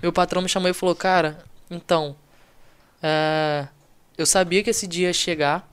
meu 0.02 0.12
patrão 0.14 0.41
me 0.41 0.50
chamou 0.50 0.70
e 0.70 0.74
falou, 0.74 0.95
cara, 0.95 1.43
então, 1.70 2.16
é, 3.02 3.68
eu 4.18 4.26
sabia 4.26 4.64
que 4.64 4.70
esse 4.70 4.88
dia 4.88 5.08
ia 5.08 5.14
chegar. 5.14 5.68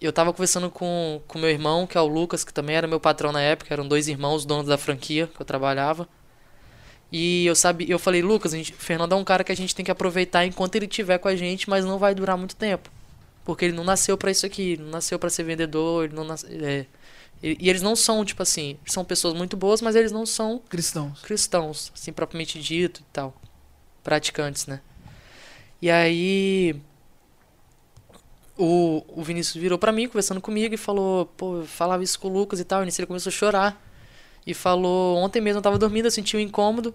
Eu 0.00 0.12
tava 0.12 0.32
conversando 0.32 0.70
com 0.70 1.20
com 1.26 1.38
meu 1.38 1.50
irmão, 1.50 1.86
que 1.86 1.96
é 1.96 2.00
o 2.00 2.06
Lucas, 2.06 2.44
que 2.44 2.52
também 2.52 2.76
era 2.76 2.86
meu 2.86 3.00
patrão 3.00 3.32
na 3.32 3.40
época, 3.40 3.72
eram 3.72 3.86
dois 3.88 4.08
irmãos 4.08 4.44
donos 4.44 4.66
da 4.66 4.76
franquia 4.78 5.26
que 5.26 5.40
eu 5.40 5.46
trabalhava. 5.46 6.08
E 7.12 7.46
eu 7.46 7.54
sabia, 7.54 7.86
eu 7.88 7.98
falei, 7.98 8.20
Lucas, 8.22 8.52
a 8.52 8.56
gente, 8.56 8.72
Fernando 8.72 9.12
é 9.12 9.16
um 9.16 9.24
cara 9.24 9.44
que 9.44 9.52
a 9.52 9.56
gente 9.56 9.74
tem 9.74 9.84
que 9.84 9.90
aproveitar 9.90 10.44
enquanto 10.44 10.74
ele 10.76 10.88
tiver 10.88 11.18
com 11.18 11.28
a 11.28 11.36
gente, 11.36 11.70
mas 11.70 11.84
não 11.84 11.98
vai 11.98 12.14
durar 12.14 12.36
muito 12.36 12.56
tempo. 12.56 12.90
Porque 13.44 13.64
ele 13.66 13.74
não 13.76 13.84
nasceu 13.84 14.18
pra 14.18 14.30
isso 14.30 14.44
aqui, 14.46 14.72
ele 14.72 14.82
não 14.82 14.90
nasceu 14.90 15.18
pra 15.18 15.30
ser 15.30 15.44
vendedor, 15.44 16.04
ele 16.06 16.14
não 16.14 16.24
nas- 16.24 16.44
é, 16.44 16.86
e, 17.42 17.56
e 17.60 17.70
eles 17.70 17.82
não 17.82 17.94
são, 17.94 18.24
tipo 18.24 18.42
assim, 18.42 18.78
são 18.86 19.04
pessoas 19.04 19.34
muito 19.34 19.56
boas, 19.56 19.80
mas 19.80 19.94
eles 19.94 20.12
não 20.12 20.24
são 20.24 20.58
Cristãos. 20.68 21.20
cristãos, 21.20 21.92
assim, 21.94 22.12
propriamente 22.12 22.60
dito 22.60 23.00
e 23.00 23.04
tal. 23.12 23.34
Praticantes, 24.02 24.66
né? 24.66 24.80
E 25.80 25.90
aí. 25.90 26.76
O, 28.58 29.04
o 29.08 29.22
Vinícius 29.22 29.60
virou 29.60 29.78
pra 29.78 29.92
mim, 29.92 30.08
conversando 30.08 30.40
comigo, 30.40 30.74
e 30.74 30.78
falou: 30.78 31.26
pô, 31.36 31.58
eu 31.58 31.66
falava 31.66 32.02
isso 32.02 32.18
com 32.18 32.28
o 32.28 32.32
Lucas 32.32 32.58
e 32.58 32.64
tal. 32.64 32.82
E 32.82 32.86
nisso 32.86 33.00
ele 33.00 33.06
começou 33.06 33.30
a 33.30 33.32
chorar. 33.32 33.82
E 34.46 34.54
falou: 34.54 35.16
ontem 35.18 35.40
mesmo 35.40 35.58
eu 35.58 35.62
tava 35.62 35.78
dormindo, 35.78 36.06
eu 36.06 36.10
senti 36.10 36.36
um 36.36 36.40
incômodo. 36.40 36.94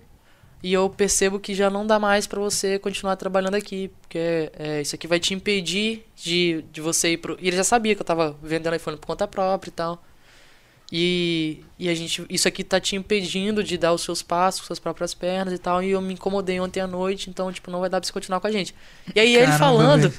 E 0.63 0.73
eu 0.73 0.89
percebo 0.89 1.39
que 1.39 1.55
já 1.55 1.69
não 1.71 1.85
dá 1.87 1.99
mais 1.99 2.27
pra 2.27 2.39
você 2.39 2.77
continuar 2.79 3.15
trabalhando 3.15 3.55
aqui. 3.55 3.91
Porque 4.01 4.51
é, 4.57 4.81
isso 4.81 4.95
aqui 4.95 5.07
vai 5.07 5.19
te 5.19 5.33
impedir 5.33 6.05
de, 6.15 6.63
de 6.71 6.81
você 6.81 7.13
ir 7.13 7.17
pro. 7.17 7.37
E 7.39 7.47
ele 7.47 7.57
já 7.57 7.63
sabia 7.63 7.95
que 7.95 8.01
eu 8.01 8.05
tava 8.05 8.35
vendendo 8.41 8.75
iPhone 8.75 8.97
por 8.97 9.07
conta 9.07 9.27
própria 9.27 9.69
e 9.69 9.73
tal. 9.73 10.03
E, 10.93 11.63
e 11.79 11.87
a 11.87 11.95
gente, 11.95 12.25
isso 12.29 12.47
aqui 12.49 12.65
tá 12.65 12.77
te 12.77 12.97
impedindo 12.97 13.63
de 13.63 13.77
dar 13.77 13.93
os 13.93 14.01
seus 14.01 14.21
passos 14.21 14.65
suas 14.65 14.77
próprias 14.77 15.13
pernas 15.13 15.53
e 15.53 15.57
tal. 15.57 15.81
E 15.81 15.91
eu 15.91 16.01
me 16.01 16.13
incomodei 16.15 16.59
ontem 16.59 16.81
à 16.81 16.87
noite, 16.87 17.29
então, 17.29 17.49
tipo, 17.51 17.71
não 17.71 17.79
vai 17.79 17.89
dar 17.89 18.01
pra 18.01 18.05
você 18.07 18.11
continuar 18.11 18.41
com 18.41 18.47
a 18.47 18.51
gente. 18.51 18.75
E 19.15 19.19
aí 19.19 19.33
ele 19.33 19.45
Caramba, 19.45 19.57
falando, 19.59 20.01
velho. 20.09 20.13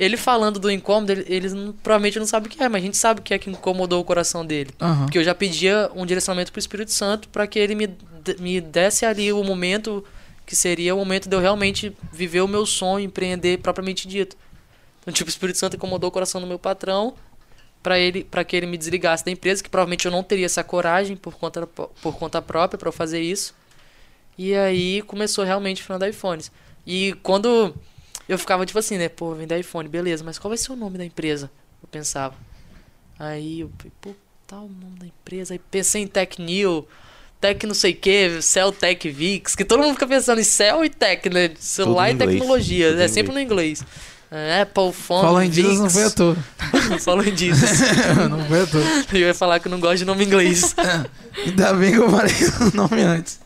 ele 0.00 0.16
falando 0.16 0.58
do 0.58 0.70
incômodo, 0.70 1.12
ele, 1.12 1.24
eles 1.28 1.52
não- 1.52 1.72
provavelmente 1.74 2.18
não 2.18 2.24
sabem 2.26 2.48
o 2.48 2.50
que 2.50 2.62
é, 2.62 2.68
mas 2.70 2.82
a 2.82 2.84
gente 2.86 2.96
sabe 2.96 3.20
o 3.20 3.22
que 3.22 3.34
é 3.34 3.38
que 3.38 3.50
incomodou 3.50 4.00
o 4.00 4.04
coração 4.04 4.46
dele. 4.46 4.70
Aham. 4.80 5.04
Porque 5.04 5.18
eu 5.18 5.24
já 5.24 5.34
pedia 5.34 5.90
um 5.94 6.06
direcionamento 6.06 6.50
pro 6.50 6.58
Espírito 6.58 6.90
Santo 6.92 7.28
para 7.28 7.46
que 7.46 7.58
ele 7.58 7.74
me, 7.74 7.90
me 8.38 8.60
desse 8.62 9.04
ali 9.04 9.30
o 9.30 9.44
momento 9.44 10.02
que 10.46 10.56
seria 10.56 10.94
o 10.94 10.98
momento 10.98 11.28
de 11.28 11.36
eu 11.36 11.40
realmente 11.40 11.94
viver 12.10 12.40
o 12.40 12.48
meu 12.48 12.64
sonho, 12.64 13.04
empreender 13.04 13.58
propriamente 13.58 14.08
dito. 14.08 14.36
Então, 15.02 15.12
tipo, 15.12 15.28
o 15.28 15.30
Espírito 15.30 15.58
Santo 15.58 15.76
incomodou 15.76 16.08
o 16.08 16.10
coração 16.10 16.40
do 16.40 16.46
meu 16.46 16.58
patrão 16.58 17.14
para 17.84 17.98
ele 17.98 18.24
para 18.24 18.42
que 18.42 18.56
ele 18.56 18.66
me 18.66 18.78
desligasse 18.78 19.22
da 19.22 19.30
empresa, 19.30 19.62
que 19.62 19.68
provavelmente 19.68 20.06
eu 20.06 20.10
não 20.10 20.22
teria 20.22 20.46
essa 20.46 20.64
coragem 20.64 21.16
por 21.16 21.34
conta 21.34 21.66
por 21.66 22.16
conta 22.18 22.40
própria 22.40 22.78
para 22.78 22.90
fazer 22.90 23.20
isso. 23.20 23.54
E 24.38 24.54
aí 24.54 25.02
começou 25.02 25.44
realmente 25.44 25.82
o 25.82 25.84
Fernando 25.84 26.08
iPhones. 26.08 26.50
E 26.86 27.14
quando 27.22 27.74
eu 28.26 28.38
ficava 28.38 28.64
tipo 28.64 28.78
assim, 28.78 28.96
né, 28.96 29.10
pô, 29.10 29.34
vender 29.34 29.60
iPhone, 29.60 29.86
beleza, 29.86 30.24
mas 30.24 30.38
qual 30.38 30.48
vai 30.48 30.56
ser 30.56 30.72
o 30.72 30.76
nome 30.76 30.96
da 30.96 31.04
empresa? 31.04 31.50
Eu 31.82 31.88
pensava. 31.88 32.34
Aí 33.18 33.60
eu, 33.60 33.70
pô, 34.00 34.14
tal 34.46 34.64
o 34.64 34.68
nome 34.68 34.98
da 34.98 35.06
empresa. 35.06 35.52
Aí 35.52 35.60
pensei 35.70 36.02
em 36.02 36.06
Tech 36.06 36.40
New, 36.40 36.88
Tech 37.38 37.66
não 37.66 37.74
sei 37.74 37.92
o 37.92 37.96
que, 37.96 38.40
Cell 38.40 38.72
Tech 38.72 39.10
Vix, 39.10 39.54
que 39.54 39.64
todo 39.64 39.82
mundo 39.82 39.92
fica 39.92 40.06
pensando 40.06 40.40
em 40.40 40.44
Cell 40.44 40.86
e 40.86 40.88
Tech, 40.88 41.28
né? 41.28 41.50
Celular 41.58 42.10
e 42.10 42.16
tecnologia, 42.16 42.98
é 42.98 43.04
em 43.04 43.08
sempre 43.08 43.34
no 43.34 43.40
inglês. 43.40 43.84
É, 44.36 44.62
Apple 44.62 44.92
Phone, 44.92 45.22
Falou 45.22 45.42
em 45.42 45.52
Jesus, 45.52 45.78
não 45.78 45.88
foi 45.88 46.02
à 46.02 46.10
toa. 46.10 46.36
Falou 46.98 47.24
em 47.24 47.36
Jesus. 47.36 47.70
não 48.28 48.44
foi 48.46 48.62
à 48.62 48.66
toa. 48.66 48.82
Eu 49.12 49.20
ia 49.28 49.32
falar 49.32 49.60
que 49.60 49.68
eu 49.68 49.70
não 49.70 49.78
gosto 49.78 49.98
de 49.98 50.04
nome 50.04 50.24
inglês. 50.24 50.74
Ainda 51.46 51.72
bem 51.74 51.92
que 51.92 51.98
eu 51.98 52.10
falei 52.10 52.34
o 52.60 52.76
nome 52.76 53.00
antes. 53.02 53.38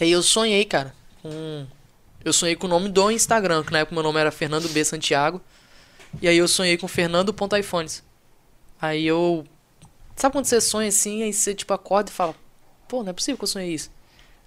E 0.00 0.04
aí 0.04 0.12
eu 0.12 0.22
sonhei, 0.22 0.64
cara, 0.64 0.94
com... 1.20 1.66
Eu 2.24 2.32
sonhei 2.32 2.54
com 2.54 2.68
o 2.68 2.70
nome 2.70 2.88
do 2.88 3.10
Instagram, 3.10 3.64
que 3.64 3.72
na 3.72 3.80
época 3.80 3.92
meu 3.96 4.04
nome 4.04 4.20
era 4.20 4.30
Fernando 4.30 4.68
B. 4.68 4.84
Santiago. 4.84 5.40
E 6.22 6.28
aí 6.28 6.38
eu 6.38 6.46
sonhei 6.46 6.76
com 6.76 6.86
Fernando.iPhones. 6.86 8.04
Aí 8.80 9.04
eu... 9.04 9.44
Sabe 10.14 10.32
quando 10.32 10.44
você 10.44 10.60
sonha 10.60 10.90
assim, 10.90 11.24
aí 11.24 11.32
você 11.32 11.52
tipo 11.56 11.74
acorda 11.74 12.08
e 12.08 12.14
fala... 12.14 12.36
Pô, 12.86 13.02
não 13.02 13.10
é 13.10 13.12
possível 13.12 13.36
que 13.36 13.42
eu 13.42 13.48
sonhei 13.48 13.74
isso. 13.74 13.90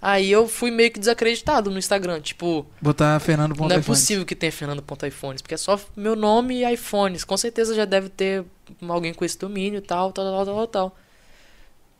Aí 0.02 0.30
eu 0.30 0.48
fui 0.48 0.70
meio 0.70 0.90
que 0.90 0.98
desacreditado 0.98 1.70
no 1.70 1.78
Instagram, 1.78 2.20
tipo... 2.22 2.64
Botar 2.80 3.20
Fernando 3.20 3.54
Não 3.54 3.70
é 3.70 3.80
possível 3.80 4.24
que 4.24 4.34
tenha 4.34 4.50
Fernando.iPhones, 4.50 5.42
porque 5.42 5.54
é 5.54 5.58
só 5.58 5.78
meu 5.94 6.16
nome 6.16 6.62
e 6.62 6.72
iPhones. 6.72 7.22
Com 7.22 7.36
certeza 7.36 7.74
já 7.74 7.84
deve 7.84 8.08
ter 8.08 8.44
alguém 8.88 9.12
com 9.12 9.24
esse 9.24 9.38
domínio 9.38 9.78
e 9.78 9.82
tal, 9.82 10.10
tal, 10.10 10.24
tal, 10.24 10.44
tal, 10.46 10.54
tal, 10.54 10.66
tal. 10.66 10.96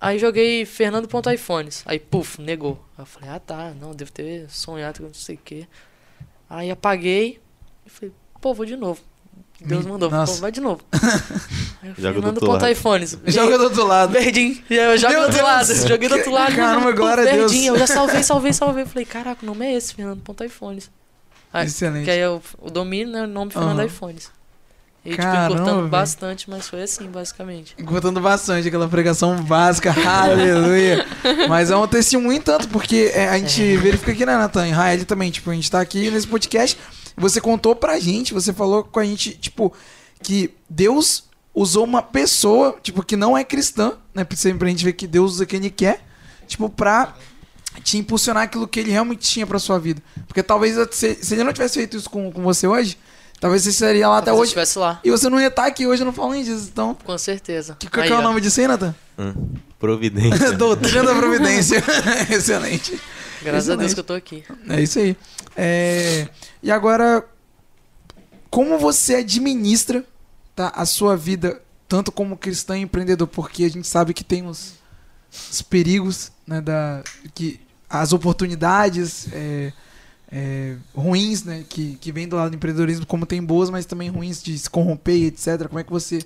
Aí 0.00 0.18
joguei 0.18 0.64
Fernando.iPhones. 0.64 1.82
Aí, 1.84 1.98
puf, 1.98 2.40
negou. 2.40 2.82
Aí 2.96 3.02
eu 3.02 3.06
falei, 3.06 3.28
ah 3.28 3.38
tá, 3.38 3.74
não, 3.78 3.94
devo 3.94 4.10
ter 4.10 4.48
sonhado 4.48 5.00
com 5.00 5.06
não 5.06 5.14
sei 5.14 5.34
o 5.34 5.38
que. 5.44 5.68
Aí 6.48 6.70
apaguei 6.70 7.38
e 7.84 7.90
falei, 7.90 8.14
pô, 8.40 8.54
vou 8.54 8.64
de 8.64 8.76
novo. 8.76 9.02
Deus 9.64 9.84
Me- 9.84 9.92
mandou, 9.92 10.08
pô, 10.10 10.16
nossa. 10.16 10.40
vai 10.40 10.50
de 10.52 10.60
novo. 10.60 10.80
Aí, 11.82 11.94
Joga 11.98 12.20
do 12.20 12.26
outro 12.28 12.46
lado. 12.46 12.60
Fernando.iPhones. 12.60 13.18
Joga 13.26 13.58
do 13.58 13.64
outro 13.64 13.86
lado. 13.86 14.12
Verdinho. 14.12 14.58
Eu 14.70 14.98
joguei 14.98 15.16
Meu 15.16 15.26
do 15.26 15.32
outro 15.32 15.44
lado. 15.46 15.74
Joguei 15.88 16.08
do 16.08 16.14
outro 16.16 16.30
lado. 16.30 16.54
Caramba, 16.56 16.90
Pô, 16.90 16.96
glória 16.96 17.22
a 17.24 17.32
Deus. 17.34 17.50
Verdinho. 17.52 17.74
Eu 17.74 17.78
já 17.78 17.86
salvei, 17.86 18.22
salvei, 18.22 18.52
salvei. 18.52 18.84
Falei, 18.86 19.04
caraca, 19.04 19.38
o 19.42 19.46
nome 19.46 19.66
é 19.66 19.74
esse, 19.74 19.94
Fernando.iPhones. 19.94 20.90
Aí, 21.52 21.66
Excelente. 21.66 22.04
que 22.04 22.10
aí 22.10 22.18
é 22.20 22.28
o, 22.28 22.40
o 22.58 22.70
domínio, 22.70 23.12
né? 23.12 23.22
O 23.22 23.26
nome 23.26 23.50
Fernando 23.52 23.78
Aham. 23.78 23.86
iPhones. 23.86 24.30
E 25.02 25.10
tipo, 25.12 25.22
Caramba, 25.22 25.54
encurtando 25.54 25.76
velho. 25.78 25.88
bastante, 25.88 26.50
mas 26.50 26.68
foi 26.68 26.82
assim, 26.82 27.06
basicamente. 27.08 27.74
Cortando 27.86 28.20
bastante 28.20 28.68
aquela 28.68 28.86
pregação 28.86 29.34
básica, 29.42 29.94
aleluia. 30.06 31.06
Mas 31.48 31.70
é 31.70 31.76
um 31.76 31.86
testemunho 31.88 32.40
tanto, 32.42 32.68
porque 32.68 33.10
é, 33.14 33.26
a 33.30 33.38
gente 33.38 33.78
verifica 33.78 34.12
aqui, 34.12 34.26
né, 34.26 34.36
Natan? 34.36 34.68
Em 34.68 34.72
Raed 34.72 35.06
também, 35.06 35.30
tipo, 35.30 35.50
a 35.50 35.54
gente 35.54 35.70
tá 35.70 35.80
aqui 35.80 36.10
nesse 36.10 36.26
podcast, 36.26 36.78
você 37.20 37.40
contou 37.40 37.74
pra 37.76 37.98
gente, 37.98 38.32
você 38.34 38.52
falou 38.52 38.84
com 38.84 38.98
a 39.00 39.04
gente, 39.04 39.30
tipo, 39.36 39.72
que 40.22 40.50
Deus 40.68 41.24
usou 41.54 41.84
uma 41.84 42.02
pessoa, 42.02 42.76
tipo, 42.82 43.02
que 43.04 43.16
não 43.16 43.36
é 43.36 43.44
cristã, 43.44 43.94
né? 44.14 44.26
Sempre 44.34 44.68
a 44.68 44.70
gente 44.70 44.84
vê 44.84 44.92
que 44.92 45.06
Deus 45.06 45.32
usa 45.34 45.46
quem 45.46 45.58
ele 45.58 45.70
quer, 45.70 46.00
tipo, 46.46 46.68
pra 46.68 47.14
te 47.84 47.98
impulsionar 47.98 48.44
aquilo 48.44 48.66
que 48.66 48.80
ele 48.80 48.90
realmente 48.90 49.20
tinha 49.28 49.46
pra 49.46 49.58
sua 49.58 49.78
vida. 49.78 50.02
Porque 50.26 50.42
talvez 50.42 50.76
se, 50.92 51.14
se 51.22 51.34
ele 51.34 51.44
não 51.44 51.52
tivesse 51.52 51.74
feito 51.74 51.96
isso 51.96 52.10
com, 52.10 52.30
com 52.32 52.42
você 52.42 52.66
hoje, 52.66 52.98
talvez 53.40 53.62
você 53.62 53.70
estaria 53.70 54.08
lá 54.08 54.18
até 54.18 54.26
Talvez 54.26 54.38
eu 54.38 54.42
hoje. 54.42 54.48
estivesse 54.48 54.78
lá, 54.78 55.00
E 55.04 55.10
você 55.10 55.28
não 55.28 55.40
ia 55.40 55.46
estar 55.48 55.66
aqui 55.66 55.86
hoje 55.86 56.04
no 56.04 56.12
Falando 56.12 56.42
disso. 56.44 56.68
Então, 56.72 56.96
com 57.04 57.16
certeza. 57.18 57.76
que, 57.78 57.88
qual 57.88 58.04
é 58.04 58.12
o 58.18 58.22
nome 58.22 58.40
disso 58.40 58.60
aí, 58.60 58.66
Nathan? 58.68 58.94
Hum, 59.18 59.34
Providência. 59.78 60.52
Doutrina 60.58 61.04
da 61.04 61.14
Providência. 61.14 61.82
Excelente. 62.30 63.00
Graças 63.42 63.70
a 63.70 63.76
Deus 63.76 63.94
que 63.94 64.00
eu 64.00 64.04
tô 64.04 64.12
aqui. 64.12 64.44
É 64.68 64.80
isso 64.80 64.98
aí. 64.98 65.16
É, 65.56 66.28
E 66.62 66.70
agora, 66.70 67.24
como 68.50 68.78
você 68.78 69.16
administra 69.16 70.04
tá, 70.54 70.68
a 70.74 70.84
sua 70.84 71.16
vida, 71.16 71.60
tanto 71.88 72.12
como 72.12 72.36
cristão 72.36 72.76
e 72.76 72.80
empreendedor? 72.80 73.26
Porque 73.26 73.64
a 73.64 73.70
gente 73.70 73.86
sabe 73.86 74.12
que 74.12 74.24
tem 74.24 74.46
os, 74.46 74.74
os 75.50 75.62
perigos, 75.62 76.32
né, 76.46 76.60
da, 76.60 77.02
que, 77.34 77.60
as 77.88 78.12
oportunidades 78.12 79.26
é, 79.32 79.72
é, 80.30 80.76
ruins 80.94 81.42
né, 81.42 81.64
que, 81.68 81.96
que 81.96 82.12
vem 82.12 82.28
do 82.28 82.36
lado 82.36 82.50
do 82.50 82.56
empreendedorismo, 82.56 83.04
como 83.04 83.26
tem 83.26 83.42
boas, 83.42 83.68
mas 83.68 83.84
também 83.84 84.08
ruins 84.08 84.40
de 84.40 84.56
se 84.56 84.70
corromper 84.70 85.24
etc. 85.24 85.66
Como 85.66 85.80
é 85.80 85.84
que 85.84 85.90
você 85.90 86.24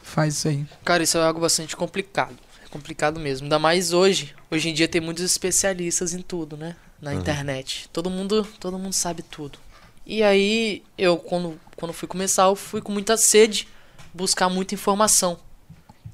faz 0.00 0.34
isso 0.34 0.48
aí? 0.48 0.64
Cara, 0.84 1.02
isso 1.02 1.18
é 1.18 1.24
algo 1.24 1.40
bastante 1.40 1.76
complicado. 1.76 2.36
Complicado 2.76 3.18
mesmo. 3.18 3.46
Ainda 3.46 3.58
mais 3.58 3.94
hoje. 3.94 4.34
Hoje 4.50 4.68
em 4.68 4.74
dia 4.74 4.86
tem 4.86 5.00
muitos 5.00 5.24
especialistas 5.24 6.12
em 6.12 6.20
tudo, 6.20 6.58
né? 6.58 6.76
Na 7.00 7.12
Uhum. 7.12 7.20
internet. 7.20 7.88
Todo 7.90 8.10
mundo, 8.10 8.46
todo 8.60 8.78
mundo 8.78 8.92
sabe 8.92 9.22
tudo. 9.22 9.58
E 10.04 10.22
aí, 10.22 10.82
eu 10.98 11.16
quando, 11.16 11.58
quando 11.74 11.94
fui 11.94 12.06
começar, 12.06 12.44
eu 12.44 12.54
fui 12.54 12.82
com 12.82 12.92
muita 12.92 13.16
sede 13.16 13.66
buscar 14.12 14.50
muita 14.50 14.74
informação. 14.74 15.38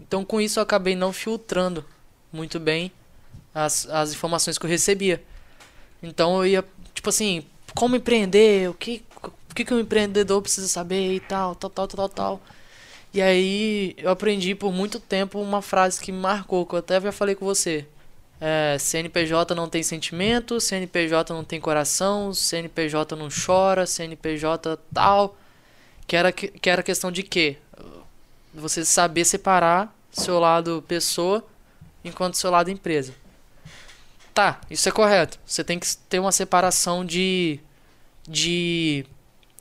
Então, 0.00 0.24
com 0.24 0.40
isso, 0.40 0.60
eu 0.60 0.62
acabei 0.62 0.94
não 0.94 1.12
filtrando 1.12 1.84
muito 2.32 2.60
bem 2.60 2.92
as, 3.52 3.88
as 3.88 4.12
informações 4.12 4.56
que 4.56 4.64
eu 4.64 4.70
recebia. 4.70 5.20
Então, 6.00 6.36
eu 6.38 6.46
ia, 6.46 6.64
tipo 6.94 7.08
assim, 7.08 7.44
como 7.74 7.96
empreender, 7.96 8.70
o 8.70 8.74
que, 8.74 9.02
o 9.50 9.54
que, 9.54 9.64
que 9.64 9.74
um 9.74 9.80
empreendedor 9.80 10.40
precisa 10.40 10.68
saber 10.68 11.12
e 11.14 11.20
tal, 11.20 11.56
tal, 11.56 11.70
tal, 11.70 11.88
tal, 11.88 11.96
tal, 11.96 12.08
tal. 12.08 12.42
E 13.14 13.20
aí 13.20 13.94
eu 13.98 14.10
aprendi 14.10 14.54
por 14.54 14.72
muito 14.72 14.98
tempo 14.98 15.40
uma 15.40 15.60
frase 15.60 16.00
que 16.00 16.10
me 16.10 16.18
marcou, 16.18 16.64
que 16.64 16.74
eu 16.74 16.78
até 16.78 17.00
já 17.00 17.12
falei 17.12 17.34
com 17.34 17.44
você. 17.44 17.86
É, 18.40 18.76
CNPJ 18.78 19.54
não 19.54 19.68
tem 19.68 19.82
sentimento, 19.82 20.58
CNPJ 20.58 21.32
não 21.32 21.44
tem 21.44 21.60
coração, 21.60 22.32
CNPJ 22.34 23.14
não 23.14 23.28
chora, 23.28 23.86
CNPJ 23.86 24.78
tal. 24.92 25.36
Que 26.06 26.16
era, 26.16 26.32
que 26.32 26.68
era 26.68 26.82
questão 26.82 27.12
de 27.12 27.22
quê? 27.22 27.56
Você 28.54 28.84
saber 28.84 29.24
separar 29.24 29.94
seu 30.10 30.38
lado 30.38 30.84
pessoa 30.88 31.46
enquanto 32.04 32.34
seu 32.34 32.50
lado 32.50 32.70
empresa. 32.70 33.14
Tá, 34.34 34.60
isso 34.70 34.88
é 34.88 34.92
correto. 34.92 35.38
Você 35.46 35.62
tem 35.62 35.78
que 35.78 35.96
ter 36.08 36.18
uma 36.18 36.32
separação 36.32 37.04
de. 37.04 37.60
de 38.26 39.04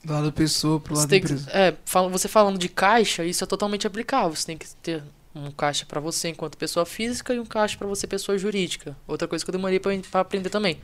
Do 0.04 0.12
lado 0.12 0.26
da 0.26 0.32
pessoa 0.32 0.80
pro 0.80 0.94
lado 0.94 1.04
da 1.04 1.10
tem 1.10 1.20
que- 1.20 1.32
empresa. 1.32 1.50
é, 1.52 1.74
você 2.10 2.26
falando 2.28 2.58
de 2.58 2.68
caixa, 2.68 3.24
isso 3.24 3.44
é 3.44 3.46
totalmente 3.46 3.86
aplicável. 3.86 4.34
Você 4.34 4.46
tem 4.46 4.58
que 4.58 4.66
ter 4.82 5.02
um 5.34 5.50
caixa 5.50 5.86
para 5.86 6.00
você 6.00 6.28
enquanto 6.28 6.56
pessoa 6.58 6.84
física 6.84 7.32
e 7.32 7.38
um 7.40 7.46
caixa 7.46 7.76
para 7.78 7.86
você 7.86 8.06
pessoa 8.06 8.36
jurídica. 8.36 8.96
Outra 9.06 9.28
coisa 9.28 9.44
que 9.44 9.50
eu 9.50 9.52
demorei 9.52 9.78
para 9.80 10.20
aprender 10.20 10.50
também. 10.50 10.78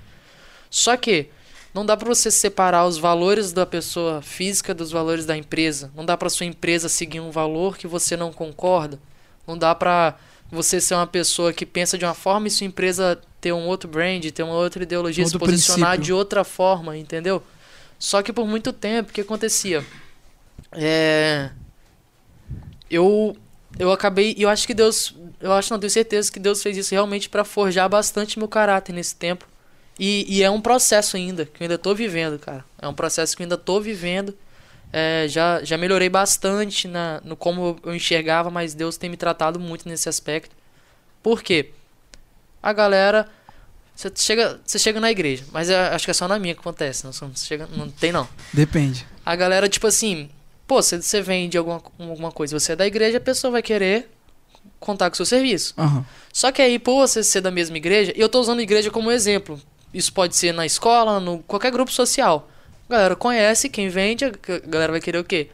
Só 0.71 0.97
que 0.97 1.29
não 1.75 1.85
dá 1.85 1.97
para 1.97 2.09
você 2.09 2.31
separar 2.31 2.87
os 2.87 2.97
valores 2.97 3.53
da 3.53 3.67
pessoa 3.67 4.23
física 4.23 4.73
dos 4.75 4.91
valores 4.91 5.27
da 5.27 5.37
empresa. 5.37 5.91
Não 5.95 6.05
dá 6.05 6.17
para 6.17 6.31
sua 6.31 6.47
empresa 6.47 6.89
seguir 6.89 7.21
um 7.21 7.31
valor 7.31 7.77
que 7.77 7.87
você 7.87 8.17
não 8.17 8.33
concorda. 8.33 8.99
Não 9.47 9.57
dá 9.59 9.75
para 9.75 10.17
você 10.51 10.81
ser 10.81 10.95
uma 10.95 11.07
pessoa 11.07 11.53
que 11.53 11.67
pensa 11.67 11.99
de 11.99 12.05
uma 12.05 12.15
forma 12.15 12.47
e 12.49 12.51
sua 12.51 12.67
empresa 12.67 13.21
ter 13.41 13.53
um 13.53 13.67
outro 13.67 13.89
brand, 13.89 14.25
ter 14.31 14.43
uma 14.43 14.55
outra 14.55 14.83
ideologia, 14.83 15.25
Outro 15.25 15.39
se 15.39 15.45
posicionar 15.45 15.91
princípio. 15.91 16.05
de 16.07 16.13
outra 16.13 16.43
forma, 16.45 16.97
entendeu? 16.97 17.43
Só 17.99 18.23
que 18.23 18.33
por 18.33 18.47
muito 18.47 18.73
tempo, 18.73 19.11
o 19.11 19.13
que 19.13 19.21
acontecia? 19.21 19.85
É. 20.73 21.51
Eu. 22.91 23.37
Eu 23.79 23.93
acabei. 23.93 24.35
Eu 24.39 24.49
acho 24.49 24.67
que 24.67 24.75
Deus. 24.75 25.15
Eu 25.41 25.53
acho, 25.53 25.73
não 25.73 25.79
tenho 25.79 25.91
certeza 25.91 26.31
que 26.31 26.39
Deus 26.39 26.63
fez 26.63 26.77
isso 26.77 26.95
realmente 26.95 27.29
para 27.29 27.45
forjar 27.45 27.89
bastante 27.89 28.39
meu 28.39 28.49
caráter 28.49 28.93
nesse 28.93 29.15
tempo. 29.15 29.47
E, 29.99 30.25
e 30.29 30.43
é 30.43 30.51
um 30.51 30.61
processo 30.61 31.17
ainda, 31.17 31.45
que 31.45 31.63
eu 31.63 31.65
ainda 31.65 31.77
tô 31.77 31.95
vivendo, 31.95 32.39
cara. 32.39 32.65
É 32.81 32.87
um 32.87 32.95
processo 32.95 33.37
que 33.37 33.43
eu 33.43 33.45
ainda 33.45 33.57
tô 33.57 33.81
vivendo. 33.81 34.37
É, 34.93 35.27
já, 35.29 35.63
já 35.63 35.77
melhorei 35.77 36.09
bastante 36.09 36.89
na, 36.89 37.21
no 37.25 37.37
como 37.37 37.79
eu 37.85 37.95
enxergava, 37.95 38.51
mas 38.51 38.75
Deus 38.75 38.97
tem 38.97 39.11
me 39.11 39.17
tratado 39.17 39.61
muito 39.61 39.89
nesse 39.89 40.09
aspecto. 40.09 40.55
Por 41.23 41.43
quê? 41.43 41.73
A 42.63 42.73
galera. 42.73 43.29
Você 43.99 44.13
chega, 44.15 44.61
você 44.65 44.79
chega 44.79 45.01
na 45.01 45.11
igreja, 45.11 45.43
mas 45.51 45.69
eu 45.69 45.77
acho 45.77 46.05
que 46.05 46.13
é 46.13 46.15
só 46.15 46.29
na 46.29 46.39
minha 46.39 46.55
que 46.55 46.61
acontece. 46.61 47.05
Não, 47.05 47.11
chega, 47.35 47.69
não 47.77 47.91
tem, 47.91 48.13
não. 48.13 48.29
Depende. 48.53 49.05
A 49.27 49.35
galera, 49.35 49.69
tipo 49.69 49.89
assim, 49.89 50.31
pô, 50.69 50.81
você, 50.81 51.03
você 51.03 51.21
vende 51.21 51.59
alguma, 51.59 51.83
alguma 51.99 52.31
coisa, 52.31 52.57
você 52.59 52.73
é 52.73 52.77
da 52.77 52.87
igreja, 52.87 53.19
a 53.19 53.21
pessoa 53.21 53.51
vai 53.51 53.61
querer 53.61 54.09
contar 54.79 55.11
com 55.11 55.15
o 55.15 55.17
seu 55.17 55.27
serviço. 55.27 55.75
Aham. 55.77 56.05
Só 56.33 56.53
que 56.53 56.63
aí, 56.63 56.79
por 56.79 56.95
você 56.95 57.25
ser 57.25 57.41
da 57.41 57.51
mesma 57.51 57.77
igreja, 57.77 58.13
e 58.15 58.21
eu 58.21 58.29
tô 58.29 58.39
usando 58.41 58.61
a 58.61 58.63
igreja 58.63 58.89
como 58.89 59.11
exemplo. 59.11 59.61
Isso 59.93 60.13
pode 60.13 60.37
ser 60.37 60.55
na 60.55 60.65
escola, 60.65 61.19
no 61.19 61.41
qualquer 61.41 61.73
grupo 61.73 61.91
social. 61.91 62.49
A 62.89 62.93
galera 62.93 63.17
conhece 63.17 63.69
quem 63.69 63.89
vende, 63.89 64.25
a 64.27 64.31
galera 64.65 64.93
vai 64.93 65.01
querer 65.01 65.19
o 65.19 65.25
quê? 65.25 65.49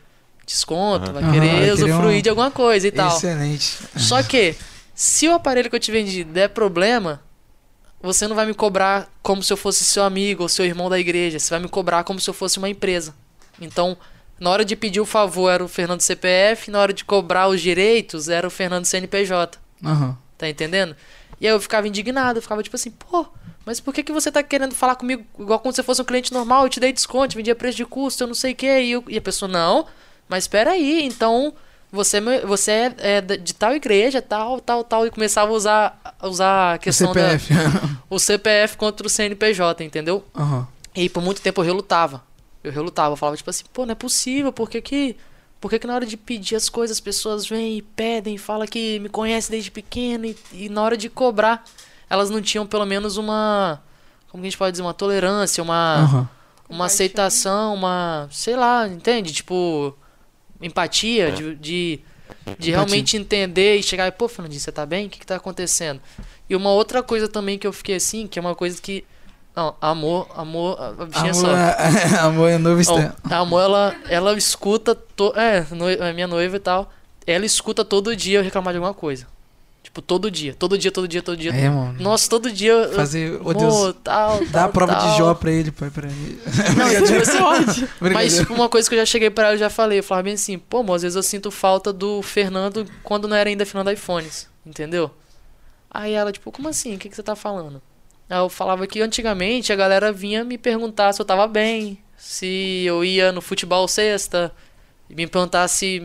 Desconto, 0.45 1.11
vai 1.15 1.23
querer 1.33 1.39
vai 1.49 1.59
querer 1.61 1.73
usufruir 1.73 2.19
um- 2.19 2.23
de 2.23 2.29
alguma 2.29 2.51
coisa 2.51 2.87
e 2.87 2.91
tal. 2.93 3.17
Excelente. 3.17 3.79
Só 3.97 4.23
que, 4.23 4.55
se 4.95 5.27
o 5.29 5.33
aparelho 5.33 5.71
que 5.71 5.77
eu 5.77 5.81
te 5.81 5.91
vendi 5.91 6.23
der 6.25 6.51
problema, 6.51 7.23
você 8.05 8.29
não 8.29 8.37
vai 8.37 8.47
me 8.47 8.55
cobrar 8.55 9.09
como 9.23 9.43
se 9.43 9.53
eu 9.53 9.57
fosse 9.57 9.85
seu 9.85 10.05
amigo 10.05 10.43
ou 10.43 10.49
seu 10.49 10.65
irmão 10.65 10.89
da 10.91 10.99
igreja. 10.99 11.39
Você 11.39 11.51
vai 11.51 11.59
me 11.61 11.69
cobrar 11.69 12.05
como 12.05 12.21
se 12.21 12.29
eu 12.29 12.35
fosse 12.35 12.59
uma 12.59 12.69
empresa. 12.69 13.15
Então, 13.61 13.97
na 14.39 14.51
hora 14.51 14.65
de 14.65 14.77
pedir 14.77 15.01
o 15.01 15.07
favor 15.07 15.49
era 15.51 15.65
o 15.65 15.69
Fernando 15.69 16.01
CPF, 16.01 16.71
na 16.71 16.81
hora 16.81 16.93
de 16.93 17.05
cobrar 17.05 17.49
os 17.49 17.61
direitos 17.61 18.29
era 18.29 18.47
o 18.47 18.51
Fernando 18.51 18.85
CNPJ. 18.85 19.59
Aham. 19.85 20.17
Tá 20.37 20.49
entendendo? 20.49 20.95
E 21.41 21.47
aí 21.47 21.53
eu 21.53 21.61
ficava 21.61 21.87
indignado, 21.89 22.39
eu 22.39 22.43
ficava 22.43 22.63
tipo 22.63 22.77
assim, 22.77 22.91
pô, 22.91 23.27
mas 23.65 23.81
por 23.81 23.95
que, 23.95 24.03
que 24.03 24.13
você 24.13 24.31
tá 24.31 24.43
querendo 24.43 24.75
falar 24.75 24.97
comigo 24.97 25.25
igual 25.39 25.59
como 25.59 25.73
se 25.73 25.81
eu 25.81 25.85
fosse 25.85 26.03
um 26.03 26.05
cliente 26.05 26.33
normal? 26.33 26.65
Eu 26.65 26.69
te 26.69 26.81
dei 26.81 26.93
desconto, 26.93 27.37
vendia 27.37 27.55
preço 27.55 27.77
de 27.77 27.85
custo, 27.87 28.23
eu 28.25 28.27
não 28.27 28.35
sei 28.35 28.53
o 28.53 28.57
que. 28.57 28.67
E, 28.81 28.91
eu- 28.93 29.05
e 29.09 29.17
a 29.17 29.23
pessoa, 29.23 29.49
não, 29.51 29.87
mas 30.29 30.45
espera 30.45 30.73
aí, 30.73 31.03
então 31.05 31.55
você, 31.95 32.19
é 32.19 32.47
você 32.47 32.71
é, 32.71 32.95
é 32.99 33.21
da- 33.21 33.37
de 33.37 33.55
tal 33.55 33.75
igreja, 33.75 34.21
tal, 34.21 34.61
tal, 34.61 34.85
tal. 34.85 35.07
E 35.07 35.11
começava 35.11 35.51
a 35.51 35.55
usar, 35.55 36.15
a 36.19 36.29
usar 36.29 36.73
a 36.73 36.77
O 36.77 36.79
questão 36.79 37.13
da, 37.13 37.39
CPF. 37.39 37.55
o 38.11 38.19
CPF 38.19 38.77
contra 38.77 39.07
o 39.07 39.11
CNPJ, 39.11 39.85
entendeu? 39.85 40.25
Aham. 40.35 40.67
E 40.95 41.09
por 41.09 41.23
muito 41.23 41.41
tempo 41.41 41.61
eu 41.61 41.65
relutava. 41.65 42.23
Eu 42.63 42.73
relutava, 42.73 43.13
eu 43.13 43.17
falava 43.17 43.37
tipo 43.37 43.51
assim, 43.51 43.65
pô, 43.73 43.85
não 43.85 43.93
é 43.93 43.95
possível, 43.95 44.53
por 44.53 44.69
que 44.69 44.81
que... 44.81 45.17
Por 45.61 45.71
que, 45.71 45.79
que 45.79 45.87
na 45.87 45.95
hora 45.95 46.05
de 46.05 46.15
pedir 46.19 46.57
as 46.57 46.69
coisas 46.69 46.99
as 46.99 47.01
pessoas 47.01 47.47
vêm 47.47 47.79
e 47.79 47.83
pedem, 47.83 48.37
falam 48.37 48.67
que 48.67 48.99
me 49.01 49.09
conhecem 49.09 49.51
desde 49.53 49.71
pequeno 49.71 50.27
e, 50.27 50.37
e 50.53 50.69
na 50.69 50.83
hora 50.83 50.95
de 50.95 51.09
cobrar 51.09 51.65
elas 52.11 52.29
não 52.29 52.43
tinham 52.43 52.67
pelo 52.67 52.85
menos 52.85 53.17
uma... 53.17 53.81
Como 54.29 54.43
que 54.43 54.47
a 54.47 54.51
gente 54.51 54.59
pode 54.59 54.73
dizer? 54.73 54.83
Uma 54.83 54.93
tolerância, 54.93 55.63
uma, 55.63 55.95
Aham. 56.03 56.29
uma 56.69 56.85
aceitação, 56.85 57.73
uma... 57.75 58.29
Sei 58.31 58.55
lá, 58.57 58.87
entende? 58.87 59.33
Tipo, 59.33 59.97
empatia, 60.61 61.33
de, 61.33 61.55
de, 61.57 62.01
de 62.59 62.71
realmente 62.71 63.17
entender 63.17 63.77
e 63.77 63.83
chegar 63.83 64.07
e, 64.09 64.13
pô, 64.13 64.29
Fernandinho, 64.29 64.61
você 64.61 64.73
tá 64.73 64.85
bem? 64.87 65.07
O 65.07 65.11
que 65.11 65.19
que 65.19 65.27
tá 65.27 65.37
acontecendo? 65.37 66.01
E 66.49 66.55
uma 66.55 66.71
outra 66.71 67.03
coisa 67.03 67.29
também 67.29 67.59
que 67.59 67.67
eu 67.67 67.73
fiquei 67.73 67.97
assim, 67.97 68.27
que 68.27 68.39
é 68.39 68.43
uma 68.43 68.55
coisa 68.55 68.81
que... 68.81 69.05
Não, 69.57 69.75
amor, 69.81 70.29
amor, 70.35 70.77
a- 70.81 71.07
bichinha 71.07 71.33
só. 71.33 71.47
Amor, 71.47 71.59
é, 71.59 72.19
amor 72.19 72.49
é 72.51 72.59
novo 72.59 72.81
amor, 73.31 73.61
ela, 73.63 73.97
ela 74.09 74.37
escuta. 74.37 74.97
To... 74.97 75.33
É, 75.37 75.65
é 76.01 76.13
minha 76.13 76.27
noiva 76.27 76.57
e 76.57 76.59
tal. 76.59 76.93
Ela 77.25 77.47
escuta 77.47 77.85
todo 77.85 78.17
dia 78.17 78.41
eu 78.41 78.43
reclamar 78.43 78.75
de 78.75 78.79
alguma 78.79 78.93
coisa. 78.93 79.29
Tipo, 79.95 80.03
todo 80.03 80.29
dia. 80.29 80.53
Todo 80.55 80.77
dia, 80.77 80.91
todo 80.91 81.07
dia, 81.07 81.23
todo 81.23 81.37
dia. 81.37 81.53
É, 81.53 81.71
mano. 81.71 81.95
Nossa, 82.01 82.29
todo 82.29 82.51
dia. 82.51 82.91
Fazer, 82.97 83.35
ô 83.35 83.51
amor, 83.51 83.55
Deus, 83.55 83.95
tal, 84.03 84.45
dá 84.47 84.61
a 84.61 84.63
tal, 84.63 84.69
prova 84.71 84.97
tal. 84.97 85.13
de 85.13 85.19
Jó 85.19 85.35
pra 85.35 85.53
ele, 85.53 85.71
pai, 85.71 85.89
pra 85.89 86.09
ele. 86.09 86.41
Não, 86.77 86.89
tipo 87.07 87.21
assim, 87.21 87.89
mas 88.13 88.39
tipo, 88.39 88.55
uma 88.55 88.69
coisa 88.69 88.89
que 88.89 88.97
eu 88.97 88.99
já 88.99 89.07
cheguei 89.07 89.31
pra 89.31 89.45
ela, 89.45 89.55
eu 89.55 89.59
já 89.59 89.71
falei. 89.71 90.01
Eu 90.01 90.03
falava 90.03 90.25
bem 90.25 90.35
assim, 90.35 90.59
pô, 90.59 90.79
amor, 90.79 90.97
às 90.97 91.03
vezes 91.03 91.15
eu 91.15 91.23
sinto 91.23 91.49
falta 91.49 91.93
do 91.93 92.21
Fernando 92.23 92.85
quando 93.05 93.29
não 93.29 93.37
era 93.37 93.49
ainda 93.49 93.65
Fernando 93.65 93.93
iPhones. 93.93 94.49
Entendeu? 94.67 95.13
Aí 95.89 96.13
ela, 96.13 96.33
tipo, 96.33 96.51
como 96.51 96.69
assim? 96.69 96.97
O 96.97 96.99
que, 96.99 97.09
que 97.09 97.15
você 97.15 97.23
tá 97.23 97.37
falando? 97.37 97.81
Aí 98.29 98.39
eu 98.39 98.49
falava 98.49 98.89
que 98.89 99.01
antigamente 99.01 99.73
a 99.73 99.77
galera 99.77 100.11
vinha 100.11 100.43
me 100.43 100.59
perguntar 100.59 101.13
se 101.13 101.23
eu 101.23 101.25
tava 101.25 101.47
bem, 101.47 102.01
se 102.17 102.83
eu 102.85 103.05
ia 103.05 103.31
no 103.31 103.41
futebol 103.41 103.87
sexta, 103.87 104.51
me 105.17 105.27
perguntar 105.27 105.67
se 105.69 106.03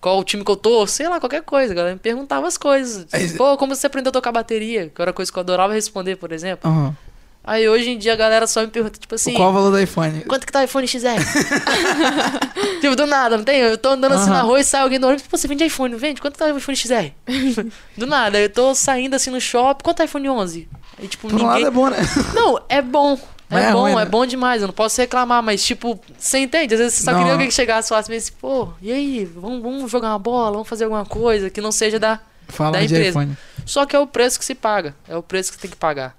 qual 0.00 0.18
o 0.18 0.24
time 0.24 0.44
que 0.44 0.50
eu 0.50 0.56
tô, 0.56 0.86
sei 0.86 1.08
lá, 1.08 1.18
qualquer 1.20 1.42
coisa. 1.42 1.72
A 1.72 1.76
galera 1.76 1.94
me 1.94 2.00
perguntava 2.00 2.46
as 2.46 2.56
coisas. 2.56 3.06
Aí- 3.12 3.32
Pô, 3.36 3.56
como 3.56 3.74
você 3.74 3.86
aprendeu 3.86 4.10
a 4.10 4.12
tocar 4.12 4.32
bateria? 4.32 4.88
Que 4.94 5.02
era 5.02 5.12
coisa 5.12 5.30
que 5.32 5.38
eu 5.38 5.40
adorava 5.40 5.72
responder, 5.74 6.16
por 6.16 6.32
exemplo. 6.32 6.70
Aham. 6.70 6.96
Aí 7.42 7.66
hoje 7.66 7.88
em 7.90 7.96
dia 7.98 8.12
a 8.12 8.16
galera 8.16 8.46
só 8.46 8.60
me 8.60 8.66
pergunta, 8.68 8.98
tipo 9.00 9.14
assim. 9.14 9.32
Qual 9.32 9.48
o 9.48 9.52
valor 9.52 9.70
do 9.70 9.80
iPhone? 9.80 10.20
Quanto 10.24 10.44
que 10.46 10.52
tá 10.52 10.60
o 10.60 10.64
iPhone 10.64 10.86
XR? 10.86 11.16
tipo, 12.82 12.94
do 12.94 13.06
nada, 13.06 13.36
não 13.38 13.44
tem? 13.44 13.60
Eu 13.60 13.78
tô 13.78 13.88
andando 13.90 14.12
assim 14.12 14.28
na 14.28 14.42
rua 14.42 14.60
e 14.60 14.64
sai 14.64 14.82
alguém 14.82 15.00
do 15.00 15.06
ônibus, 15.06 15.26
pô, 15.26 15.38
você 15.38 15.48
vende 15.48 15.64
iPhone, 15.64 15.92
não 15.92 15.98
vende? 15.98 16.20
Quanto 16.20 16.36
tá 16.36 16.44
o 16.46 16.56
iPhone 16.58 16.76
XR? 16.76 17.12
do 17.96 18.06
nada, 18.06 18.38
eu 18.38 18.50
tô 18.50 18.74
saindo 18.74 19.14
assim 19.16 19.30
no 19.30 19.40
shopping, 19.40 19.82
quanto 19.82 20.00
é 20.00 20.04
o 20.04 20.06
iPhone 20.06 20.28
11? 20.28 20.68
Aí, 20.98 21.08
tipo, 21.08 21.28
Por 21.28 21.40
um 21.40 21.46
lado 21.46 21.54
ninguém... 21.54 21.66
é 21.66 21.70
bom, 21.70 21.88
né? 21.88 21.96
Não, 22.34 22.60
é 22.68 22.82
bom. 22.82 23.18
É, 23.50 23.64
é 23.64 23.72
bom, 23.72 23.80
ruim, 23.82 23.94
né? 23.96 24.02
é 24.02 24.06
bom 24.06 24.24
demais, 24.24 24.62
eu 24.62 24.68
não 24.68 24.74
posso 24.74 25.00
reclamar, 25.00 25.42
mas 25.42 25.62
tipo, 25.64 25.98
você 26.18 26.38
entende? 26.38 26.74
Às 26.74 26.80
vezes 26.80 26.94
você 26.98 27.04
só 27.04 27.10
Não. 27.10 27.18
queria 27.18 27.32
alguém 27.32 27.48
que 27.48 27.54
chegasse 27.54 27.86
e 27.86 27.90
falasse 27.90 28.12
assim, 28.14 28.32
pô, 28.40 28.68
e 28.80 28.92
aí, 28.92 29.24
vamos, 29.24 29.60
vamos 29.62 29.90
jogar 29.90 30.10
uma 30.10 30.18
bola, 30.18 30.52
vamos 30.52 30.68
fazer 30.68 30.84
alguma 30.84 31.04
coisa 31.04 31.50
que 31.50 31.60
não 31.60 31.72
seja 31.72 31.98
da, 31.98 32.20
Fala 32.48 32.72
Da 32.72 32.82
empresa. 32.84 33.08
iPhone. 33.10 33.36
só 33.64 33.86
que 33.86 33.94
é 33.94 33.98
o 33.98 34.06
preço 34.06 34.38
que 34.38 34.44
se 34.44 34.54
paga. 34.54 34.94
É 35.08 35.16
o 35.16 35.22
preço 35.22 35.50
que 35.50 35.56
você 35.56 35.62
tem 35.62 35.70
que 35.70 35.76
pagar. 35.76 36.16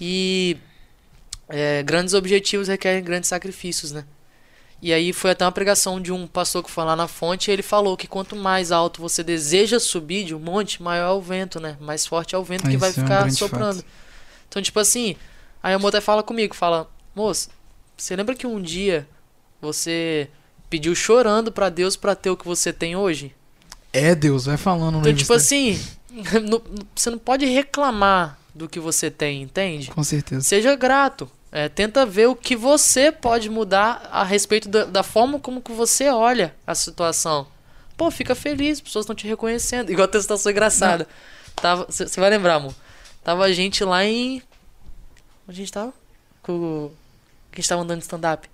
E 0.00 0.56
é, 1.48 1.82
grandes 1.82 2.14
objetivos 2.14 2.68
requerem 2.68 3.02
grandes 3.02 3.28
sacrifícios, 3.28 3.92
né? 3.92 4.04
E 4.80 4.92
aí 4.92 5.12
foi 5.12 5.30
até 5.30 5.44
uma 5.44 5.52
pregação 5.52 6.00
de 6.00 6.10
um 6.10 6.26
pastor 6.26 6.64
que 6.64 6.70
foi 6.70 6.84
lá 6.84 6.96
na 6.96 7.06
fonte 7.06 7.48
e 7.48 7.52
ele 7.52 7.62
falou 7.62 7.96
que 7.96 8.08
quanto 8.08 8.34
mais 8.34 8.72
alto 8.72 9.00
você 9.00 9.22
deseja 9.22 9.78
subir 9.78 10.24
de 10.24 10.34
um 10.34 10.40
monte, 10.40 10.82
maior 10.82 11.10
é 11.10 11.12
o 11.12 11.20
vento, 11.20 11.60
né? 11.60 11.76
Mais 11.80 12.04
forte 12.04 12.34
é 12.34 12.38
o 12.38 12.42
vento 12.42 12.68
que 12.68 12.76
vai 12.76 12.88
é 12.88 12.92
um 12.92 12.94
ficar 12.94 13.30
soprando. 13.30 13.76
fato. 13.76 13.86
Então, 14.48 14.60
tipo 14.60 14.80
assim, 14.80 15.14
aí 15.62 15.74
a 15.74 15.78
moça 15.78 16.00
fala 16.00 16.22
comigo, 16.22 16.54
fala, 16.54 16.90
moço, 17.14 17.48
você 17.96 18.14
lembra 18.16 18.34
que 18.34 18.46
um 18.46 18.60
dia 18.60 19.06
você 19.60 20.28
pediu 20.68 20.94
chorando 20.94 21.52
pra 21.52 21.68
Deus 21.68 21.96
pra 21.96 22.14
ter 22.14 22.30
o 22.30 22.36
que 22.36 22.46
você 22.46 22.72
tem 22.72 22.96
hoje? 22.96 23.34
É, 23.92 24.14
Deus, 24.14 24.46
vai 24.46 24.56
falando 24.56 24.94
no 25.00 25.00
Então, 25.00 25.14
tipo 25.14 25.28
dele. 25.32 25.36
assim, 25.42 25.80
no- 26.42 26.62
você 26.94 27.10
não 27.10 27.18
pode 27.18 27.44
reclamar 27.46 28.38
do 28.54 28.68
que 28.68 28.80
você 28.80 29.10
tem, 29.10 29.42
entende? 29.42 29.90
Com 29.90 30.02
certeza. 30.02 30.42
Seja 30.42 30.74
grato. 30.74 31.30
É, 31.54 31.68
tenta 31.68 32.06
ver 32.06 32.28
o 32.28 32.34
que 32.34 32.56
você 32.56 33.12
pode 33.12 33.50
mudar 33.50 34.08
a 34.10 34.24
respeito 34.24 34.68
da, 34.70 34.84
da 34.86 35.02
forma 35.02 35.38
como 35.38 35.60
que 35.60 35.70
você 35.72 36.08
olha 36.08 36.54
a 36.66 36.74
situação. 36.74 37.46
Pô, 37.94 38.10
fica 38.10 38.34
feliz, 38.34 38.78
as 38.78 38.80
pessoas 38.80 39.04
estão 39.04 39.14
te 39.14 39.26
reconhecendo. 39.28 39.90
Igual 39.92 40.06
a 40.06 40.08
tua 40.08 40.22
situação 40.22 40.50
engraçada. 40.50 41.06
Tava, 41.56 41.84
Você 41.90 42.18
vai 42.18 42.30
lembrar, 42.30 42.54
amor? 42.54 42.74
Tava 43.22 43.44
a 43.44 43.52
gente 43.52 43.84
lá 43.84 44.02
em. 44.02 44.42
Onde 45.48 45.52
a 45.60 45.64
gente 45.64 45.72
tava? 45.72 45.92
Com. 46.42 46.90
Que 47.50 47.60
a 47.60 47.62
gente 47.62 47.68
tava 47.68 47.82
andando 47.82 47.98
de 47.98 48.04
stand-up. 48.04 48.48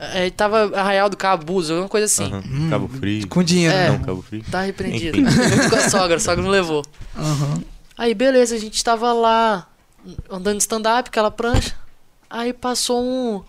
É, 0.00 0.30
tava 0.30 0.70
Arraial 0.78 1.08
do 1.10 1.16
Cabo, 1.16 1.44
Buzo, 1.44 1.72
alguma 1.72 1.88
coisa 1.88 2.06
assim. 2.06 2.24
Aham. 2.32 2.42
Hum, 2.46 2.70
Cabo 2.70 2.88
Frio. 2.88 3.26
Com 3.28 3.42
dinheiro, 3.42 3.74
É. 3.74 3.88
não. 3.88 3.98
Não, 3.98 4.04
Cabo 4.04 4.22
Frio. 4.22 4.44
Tá 4.48 4.62
repreendido. 4.62 5.18
Com 5.70 5.76
a 5.76 5.90
sogra, 5.90 6.16
a 6.16 6.20
sogra 6.20 6.42
não 6.42 6.50
levou. 6.50 6.84
Aham. 7.16 7.62
Aí, 7.96 8.14
beleza, 8.14 8.54
a 8.54 8.58
gente 8.58 8.82
tava 8.84 9.12
lá 9.12 9.68
andando 10.30 10.56
de 10.58 10.62
stand-up, 10.62 11.08
aquela 11.08 11.30
prancha. 11.32 11.74
Aí 12.30 12.52
passou 12.52 13.02
um. 13.02 13.42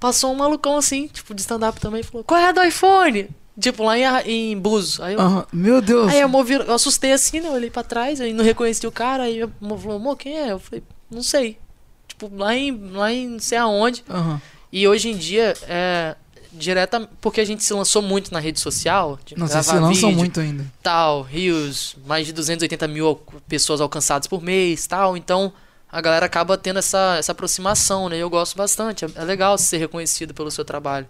Passou 0.00 0.32
um 0.32 0.36
malucão 0.36 0.76
assim, 0.76 1.06
tipo, 1.08 1.32
de 1.34 1.40
stand-up 1.42 1.80
também, 1.80 2.02
falou: 2.02 2.24
Qual 2.24 2.40
é 2.40 2.48
a 2.48 2.52
do 2.52 2.62
iPhone? 2.64 3.28
Tipo, 3.58 3.82
lá 3.84 3.98
em, 3.98 4.52
em 4.52 4.58
Buzo. 4.58 5.02
Aí 5.02 5.14
eu, 5.14 5.20
Aham. 5.20 5.46
Meu 5.52 5.80
Deus. 5.82 6.12
aí 6.12 6.22
a 6.22 6.26
amor 6.26 6.44
virou, 6.44 6.66
eu 6.66 6.74
assustei 6.74 7.12
assim, 7.12 7.40
né? 7.40 7.48
Eu 7.48 7.52
olhei 7.52 7.70
pra 7.70 7.82
trás, 7.82 8.20
aí 8.20 8.32
não 8.32 8.44
reconheci 8.44 8.86
o 8.86 8.92
cara. 8.92 9.24
Aí 9.24 9.42
a 9.42 9.48
amor 9.60 9.78
falou: 9.78 9.96
Amor, 9.96 10.16
quem 10.16 10.38
é? 10.38 10.52
Eu 10.52 10.60
falei: 10.60 10.82
Não 11.10 11.22
sei. 11.22 11.58
Tipo, 12.06 12.30
lá 12.34 12.54
em, 12.54 12.90
lá 12.92 13.12
em 13.12 13.28
não 13.28 13.40
sei 13.40 13.58
aonde. 13.58 14.04
Aham. 14.08 14.40
E 14.72 14.86
hoje 14.86 15.08
em 15.08 15.16
dia, 15.16 15.54
é. 15.68 16.14
Direta, 16.50 17.08
porque 17.20 17.42
a 17.42 17.44
gente 17.44 17.62
se 17.62 17.72
lançou 17.74 18.00
muito 18.00 18.32
na 18.32 18.40
rede 18.40 18.58
social. 18.58 19.18
vocês 19.36 19.66
se 19.66 19.74
lançam 19.74 20.08
vídeo, 20.08 20.12
muito 20.12 20.40
ainda. 20.40 20.64
tal, 20.82 21.22
rios, 21.22 21.94
mais 22.06 22.26
de 22.26 22.32
280 22.32 22.88
mil 22.88 23.20
pessoas 23.46 23.82
alcançadas 23.82 24.26
por 24.26 24.42
mês, 24.42 24.86
tal. 24.86 25.14
Então 25.14 25.52
a 25.92 26.00
galera 26.00 26.24
acaba 26.26 26.56
tendo 26.56 26.78
essa, 26.78 27.16
essa 27.18 27.32
aproximação, 27.32 28.08
né? 28.08 28.16
E 28.16 28.20
eu 28.20 28.30
gosto 28.30 28.56
bastante. 28.56 29.04
É, 29.04 29.08
é 29.16 29.24
legal 29.24 29.58
ser 29.58 29.76
reconhecido 29.76 30.32
pelo 30.32 30.50
seu 30.50 30.64
trabalho. 30.64 31.06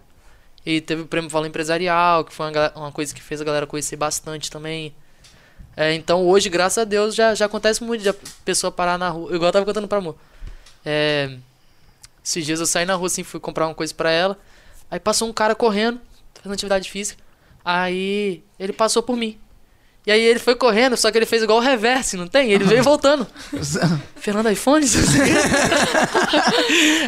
E 0.69 0.79
teve 0.79 1.01
o 1.01 1.07
prêmio 1.07 1.27
Valor 1.31 1.47
Empresarial, 1.47 2.23
que 2.23 2.31
foi 2.31 2.51
uma, 2.51 2.71
uma 2.75 2.91
coisa 2.91 3.11
que 3.11 3.23
fez 3.23 3.41
a 3.41 3.43
galera 3.43 3.65
conhecer 3.65 3.95
bastante 3.95 4.51
também. 4.51 4.93
É, 5.75 5.95
então 5.95 6.27
hoje, 6.27 6.47
graças 6.47 6.77
a 6.77 6.83
Deus, 6.83 7.15
já, 7.15 7.33
já 7.33 7.47
acontece 7.47 7.83
muito 7.83 8.03
de 8.03 8.09
a 8.09 8.15
pessoa 8.45 8.71
parar 8.71 8.95
na 8.95 9.09
rua. 9.09 9.33
Igual 9.33 9.47
eu 9.47 9.51
tava 9.51 9.65
contando 9.65 9.87
pra 9.87 9.97
amor. 9.97 10.15
É, 10.85 11.37
esses 12.23 12.45
dias 12.45 12.59
eu 12.59 12.67
saí 12.67 12.85
na 12.85 12.93
rua 12.93 13.07
assim, 13.07 13.23
fui 13.23 13.39
comprar 13.39 13.65
uma 13.65 13.73
coisa 13.73 13.91
pra 13.95 14.11
ela. 14.11 14.37
Aí 14.91 14.99
passou 14.99 15.27
um 15.27 15.33
cara 15.33 15.55
correndo, 15.55 15.99
fazendo 16.35 16.53
atividade 16.53 16.91
física. 16.91 17.19
Aí 17.65 18.43
ele 18.59 18.71
passou 18.71 19.01
por 19.01 19.17
mim. 19.17 19.39
E 20.05 20.11
aí 20.11 20.21
ele 20.21 20.37
foi 20.37 20.53
correndo, 20.53 20.95
só 20.95 21.11
que 21.11 21.17
ele 21.17 21.25
fez 21.25 21.41
igual 21.41 21.57
o 21.57 21.61
reverse, 21.61 22.15
não 22.15 22.27
tem? 22.27 22.51
Ele 22.51 22.63
veio 22.63 22.83
voltando. 22.83 23.25
Fernando 24.15 24.51
iPhone? 24.51 24.85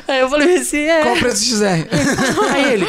aí 0.08 0.20
eu 0.20 0.30
falei 0.30 0.58
assim, 0.58 0.80
é. 0.80 1.04
Qual 1.04 1.16
o 1.16 1.20
preço 1.20 1.38
do 1.38 1.46
XR? 1.46 1.88
Aí 2.54 2.74
ele, 2.74 2.88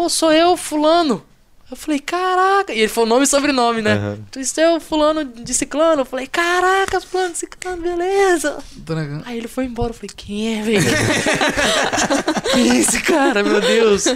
pô, 0.00 0.08
sou 0.08 0.32
eu, 0.32 0.56
fulano. 0.56 1.22
Eu 1.70 1.76
falei, 1.76 2.00
caraca. 2.00 2.72
E 2.72 2.78
ele 2.80 2.88
falou 2.88 3.06
nome 3.08 3.24
e 3.24 3.26
sobrenome, 3.26 3.82
né? 3.82 4.16
Tu 4.30 4.40
isso 4.40 4.58
é 4.58 4.74
o 4.74 4.80
fulano 4.80 5.24
de 5.24 5.52
ciclano. 5.54 6.00
Eu 6.00 6.04
falei, 6.06 6.26
caraca, 6.26 7.00
fulano 7.02 7.32
de 7.32 7.38
ciclano, 7.38 7.82
beleza. 7.82 8.58
Dona- 8.72 9.22
Aí 9.26 9.36
ele 9.36 9.46
foi 9.46 9.66
embora. 9.66 9.90
Eu 9.90 9.94
falei, 9.94 10.10
quem 10.16 10.58
é, 10.58 10.62
velho? 10.62 10.80
quem 12.54 12.70
é 12.70 12.76
esse 12.78 13.00
cara, 13.02 13.42
meu 13.44 13.60
Deus? 13.60 14.06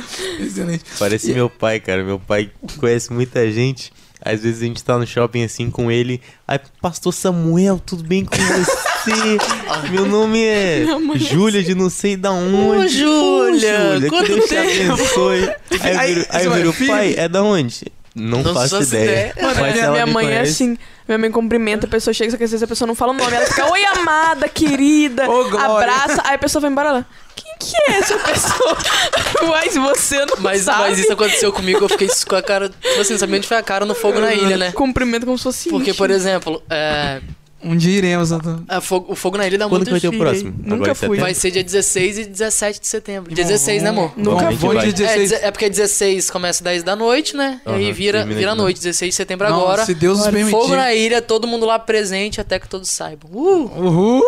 Excelente. 0.40 0.84
Parece 0.98 1.32
meu 1.34 1.48
pai, 1.50 1.78
cara. 1.80 2.02
Meu 2.02 2.18
pai 2.18 2.50
conhece 2.78 3.12
muita 3.12 3.48
gente. 3.52 3.92
Às 4.24 4.40
vezes 4.42 4.62
a 4.62 4.64
gente 4.64 4.82
tá 4.82 4.96
no 4.96 5.06
shopping 5.06 5.44
assim 5.44 5.70
com 5.70 5.90
ele. 5.90 6.20
Aí, 6.48 6.58
pastor 6.80 7.12
Samuel, 7.12 7.78
tudo 7.84 8.02
bem 8.04 8.24
com 8.24 8.36
você? 8.36 9.36
Meu 9.92 10.06
nome 10.06 10.42
é 10.42 10.84
Júlia 11.16 11.62
de 11.62 11.74
não 11.74 11.90
sei 11.90 12.16
da 12.16 12.30
onde. 12.32 12.56
Ô, 12.56 12.88
Júlia, 12.88 14.00
que 14.00 14.22
Deus 14.28 14.44
te 14.48 14.56
abençoe. 14.56 15.50
Aí 15.80 15.92
eu 15.92 15.98
Aí, 16.00 16.14
viro, 16.14 16.26
aí 16.30 16.44
eu 16.46 16.50
você 16.50 16.56
viro, 16.62 16.72
vai, 16.72 16.86
pai, 16.86 17.24
é 17.24 17.28
da 17.28 17.42
onde? 17.42 17.84
Não, 18.14 18.42
Não 18.44 18.54
faço 18.54 18.80
ideia. 18.80 19.04
ideia. 19.04 19.34
Mas 19.42 19.58
Mano, 19.58 19.72
minha, 19.72 19.90
minha 19.90 20.06
mãe 20.06 20.26
é 20.26 20.28
conhece- 20.30 20.52
assim. 20.52 20.78
Minha 21.06 21.18
mãe 21.18 21.30
cumprimenta, 21.30 21.86
a 21.86 21.90
pessoa 21.90 22.14
chega, 22.14 22.30
só 22.30 22.36
que 22.38 22.44
às 22.44 22.50
vezes 22.50 22.62
a 22.62 22.66
pessoa 22.66 22.86
não 22.86 22.94
fala 22.94 23.12
o 23.12 23.16
nome. 23.16 23.34
Ela 23.34 23.44
fica, 23.44 23.70
oi, 23.70 23.84
amada, 23.84 24.48
querida. 24.48 25.24
Abraça. 25.60 26.22
Aí 26.24 26.36
a 26.36 26.38
pessoa 26.38 26.62
vai 26.62 26.70
embora 26.70 26.92
lá. 26.92 27.06
Quem 27.36 27.43
que 27.58 27.76
é 27.90 27.98
essa 27.98 28.18
pessoa? 28.18 28.76
Mas 29.48 29.74
você 29.76 30.24
não 30.24 30.36
Mas, 30.40 30.62
sabe. 30.62 30.80
mas 30.80 30.98
isso 30.98 31.12
aconteceu 31.12 31.52
comigo, 31.52 31.84
eu 31.84 31.88
fiquei 31.88 32.08
com 32.28 32.36
a 32.36 32.42
cara. 32.42 32.68
Tipo 32.68 33.00
assim, 33.00 33.18
sabia 33.18 33.36
onde 33.36 33.46
foi 33.48 33.56
a 33.56 33.62
cara 33.62 33.84
no 33.84 33.94
fogo 33.94 34.18
na 34.20 34.32
ilha, 34.34 34.56
né? 34.56 34.72
Cumprimento 34.72 35.26
como 35.26 35.36
se 35.36 35.44
fosse 35.44 35.68
Porque, 35.68 35.90
íntimo. 35.90 35.98
por 35.98 36.10
exemplo, 36.10 36.62
é, 36.70 37.20
Um 37.64 37.76
dia 37.76 37.96
iremos. 37.98 38.30
Antônio. 38.32 38.64
a 38.68 38.80
fogo- 38.80 39.12
o 39.12 39.16
fogo 39.16 39.38
na 39.38 39.46
ilha 39.46 39.56
dá 39.58 39.64
Quando 39.66 39.78
muito 39.78 39.86
que 39.86 39.90
vai 39.92 40.00
ter 40.00 40.08
o 40.08 40.18
próximo? 40.18 40.54
Nunca 40.58 40.74
Agora 40.74 40.94
fui. 40.94 41.18
Vai 41.18 41.32
ser 41.34 41.50
dia 41.50 41.64
16 41.64 42.18
e 42.18 42.24
17 42.26 42.80
de 42.80 42.86
setembro. 42.86 43.34
Dia 43.34 43.44
16, 43.44 43.82
né, 43.82 43.88
amor? 43.90 44.12
Nunca 44.16 44.44
vai. 44.50 44.56
dia 44.56 44.90
É, 44.90 44.92
16. 44.92 45.30
deze- 45.30 45.44
é 45.44 45.50
porque 45.50 45.68
16 45.70 46.30
começa 46.30 46.62
10 46.62 46.82
da 46.82 46.94
noite, 46.94 47.34
né? 47.36 47.60
e 47.66 47.70
aí 47.70 47.92
vira, 47.92 48.24
vira 48.26 48.50
de 48.52 48.56
noite, 48.56 48.76
16 48.80 49.10
de 49.10 49.16
setembro 49.16 49.48
Não, 49.48 49.60
agora. 49.60 49.84
se 49.84 49.94
Deus 49.94 50.18
nos 50.18 50.26
permitir. 50.28 50.50
Fogo 50.50 50.76
na 50.76 50.92
ilha, 50.94 51.22
todo 51.22 51.46
mundo 51.46 51.64
lá 51.66 51.78
presente 51.78 52.40
até 52.40 52.58
que 52.58 52.68
todos 52.68 52.88
saibam. 52.90 53.30
Uh! 53.32 53.70
Uhul! 53.80 54.22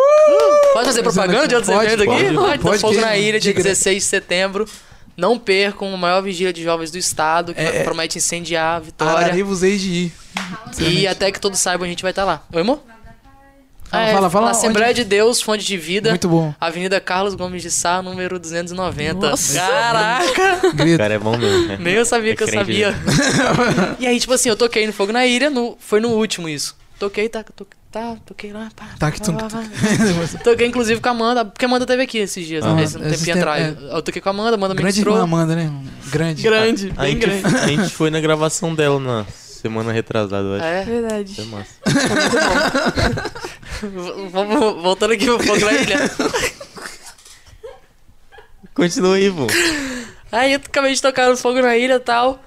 Pode 0.73 0.85
fazer 0.85 1.03
propaganda 1.03 1.47
de 1.47 1.55
outros 1.55 1.73
Pode, 1.73 1.85
eventos 1.93 2.13
aqui? 2.13 2.23
pode, 2.23 2.35
Pode, 2.35 2.53
então 2.57 2.71
pode 2.71 2.81
Fogo 2.81 2.93
que- 2.95 3.01
na 3.01 3.17
ilha, 3.17 3.39
dia 3.39 3.53
de 3.53 3.61
gra- 3.61 3.63
16 3.69 3.97
de 4.03 4.09
setembro. 4.09 4.67
Não 5.15 5.39
percam 5.39 5.91
a 5.91 5.97
maior 5.97 6.21
vigília 6.21 6.53
de 6.53 6.61
jovens 6.61 6.91
do 6.91 6.97
estado, 6.99 7.51
que 7.53 7.59
É, 7.59 7.77
é. 7.77 7.83
promete 7.83 8.19
incendiar 8.19 8.75
a 8.77 8.79
vitória. 8.79 9.25
Ararivos 9.25 9.63
hei 9.63 9.75
de 9.77 9.89
ir. 9.91 10.11
E 10.79 11.07
até 11.07 11.31
que 11.31 11.39
todos 11.39 11.59
saibam, 11.59 11.85
a 11.85 11.89
gente 11.89 12.03
vai 12.03 12.11
estar 12.11 12.23
lá. 12.23 12.43
Oi, 12.53 12.61
amor? 12.61 12.81
Fala, 13.89 14.03
é, 14.03 14.13
fala, 14.13 14.29
fala 14.29 14.45
Na 14.45 14.51
Assembleia 14.51 14.91
onde- 14.91 15.03
de 15.03 15.09
Deus, 15.09 15.41
Fonte 15.41 15.63
de 15.65 15.77
Vida. 15.77 16.09
Muito 16.09 16.27
bom. 16.27 16.53
Avenida 16.59 16.99
Carlos 16.99 17.35
Gomes 17.35 17.61
de 17.61 17.71
Sá, 17.71 18.01
número 18.01 18.37
290. 18.39 19.29
Nossa. 19.29 19.57
Caraca! 19.59 20.67
O 20.67 20.73
Grito. 20.75 20.97
cara 20.97 21.13
é 21.13 21.19
bom 21.19 21.37
mesmo. 21.37 21.67
né? 21.67 21.77
Nem 21.79 21.93
eu 21.93 22.05
sabia 22.05 22.33
É 22.33 22.35
que 22.35 22.43
eu 22.43 22.47
sabia. 22.49 22.93
e 23.99 24.05
aí, 24.05 24.19
tipo 24.19 24.33
assim, 24.33 24.49
eu 24.49 24.55
toquei 24.57 24.85
no 24.85 24.91
Fogo 24.93 25.11
na 25.13 25.25
Ilha, 25.25 25.49
no, 25.49 25.77
foi 25.79 25.99
no 26.01 26.09
último 26.09 26.49
isso. 26.49 26.75
Toquei, 26.99 27.29
tá, 27.29 27.43
to, 27.43 27.65
tá 27.91 28.15
toquei 28.25 28.51
lá, 28.51 28.69
pá. 28.75 28.87
Tá 28.99 29.11
que. 29.11 29.21
Toquei 30.43 30.67
inclusive 30.67 30.99
com 30.99 31.07
a 31.09 31.11
Amanda, 31.11 31.45
porque 31.45 31.63
a 31.63 31.67
Amanda 31.67 31.85
teve 31.85 32.01
aqui 32.03 32.17
esses 32.17 32.45
dias, 32.45 32.65
Ah, 32.65 32.73
né? 32.73 32.83
Esse 32.83 32.97
um 32.97 33.01
tempinho 33.01 33.23
tempo- 33.25 33.37
atrás. 33.39 33.77
Eu 33.91 34.01
toquei 34.01 34.21
com 34.21 34.29
a 34.29 34.31
Amanda, 34.31 34.51
a 34.51 34.55
Amanda 34.55 34.73
Grande 34.73 34.99
ministrou. 34.99 35.15
irmã 35.15 35.23
Amanda, 35.23 35.55
né? 35.55 35.71
Grande. 36.07 36.41
Grande, 36.41 36.93
A 36.97 37.01
bem 37.03 37.11
gente, 37.13 37.19
grande. 37.25 37.55
a 37.55 37.67
gente 37.67 37.89
foi 37.93 38.09
na 38.09 38.19
gravação 38.19 38.73
dela 38.73 38.99
na 38.99 39.25
semana 39.61 39.91
retrasada, 39.91 40.47
eu 40.47 40.55
acho. 40.55 40.63
É. 40.65 40.83
Verdade. 40.85 41.35
Foi 41.35 41.45
massa. 41.45 41.73
V- 43.81 44.29
Vamos 44.31 44.81
voltando 44.81 45.13
aqui 45.13 45.25
pro 45.25 45.39
Fogo 45.39 45.65
na 45.65 45.71
Ilha. 45.73 45.97
Continua 48.73 49.15
aí, 49.15 49.31
pô. 49.31 49.47
Aí 50.31 50.53
eu 50.53 50.57
acabei 50.57 50.93
de 50.93 51.01
tocar 51.01 51.29
no 51.29 51.37
Fogo 51.37 51.61
na 51.61 51.75
Ilha 51.77 51.95
e 51.95 51.99
tal. 51.99 52.39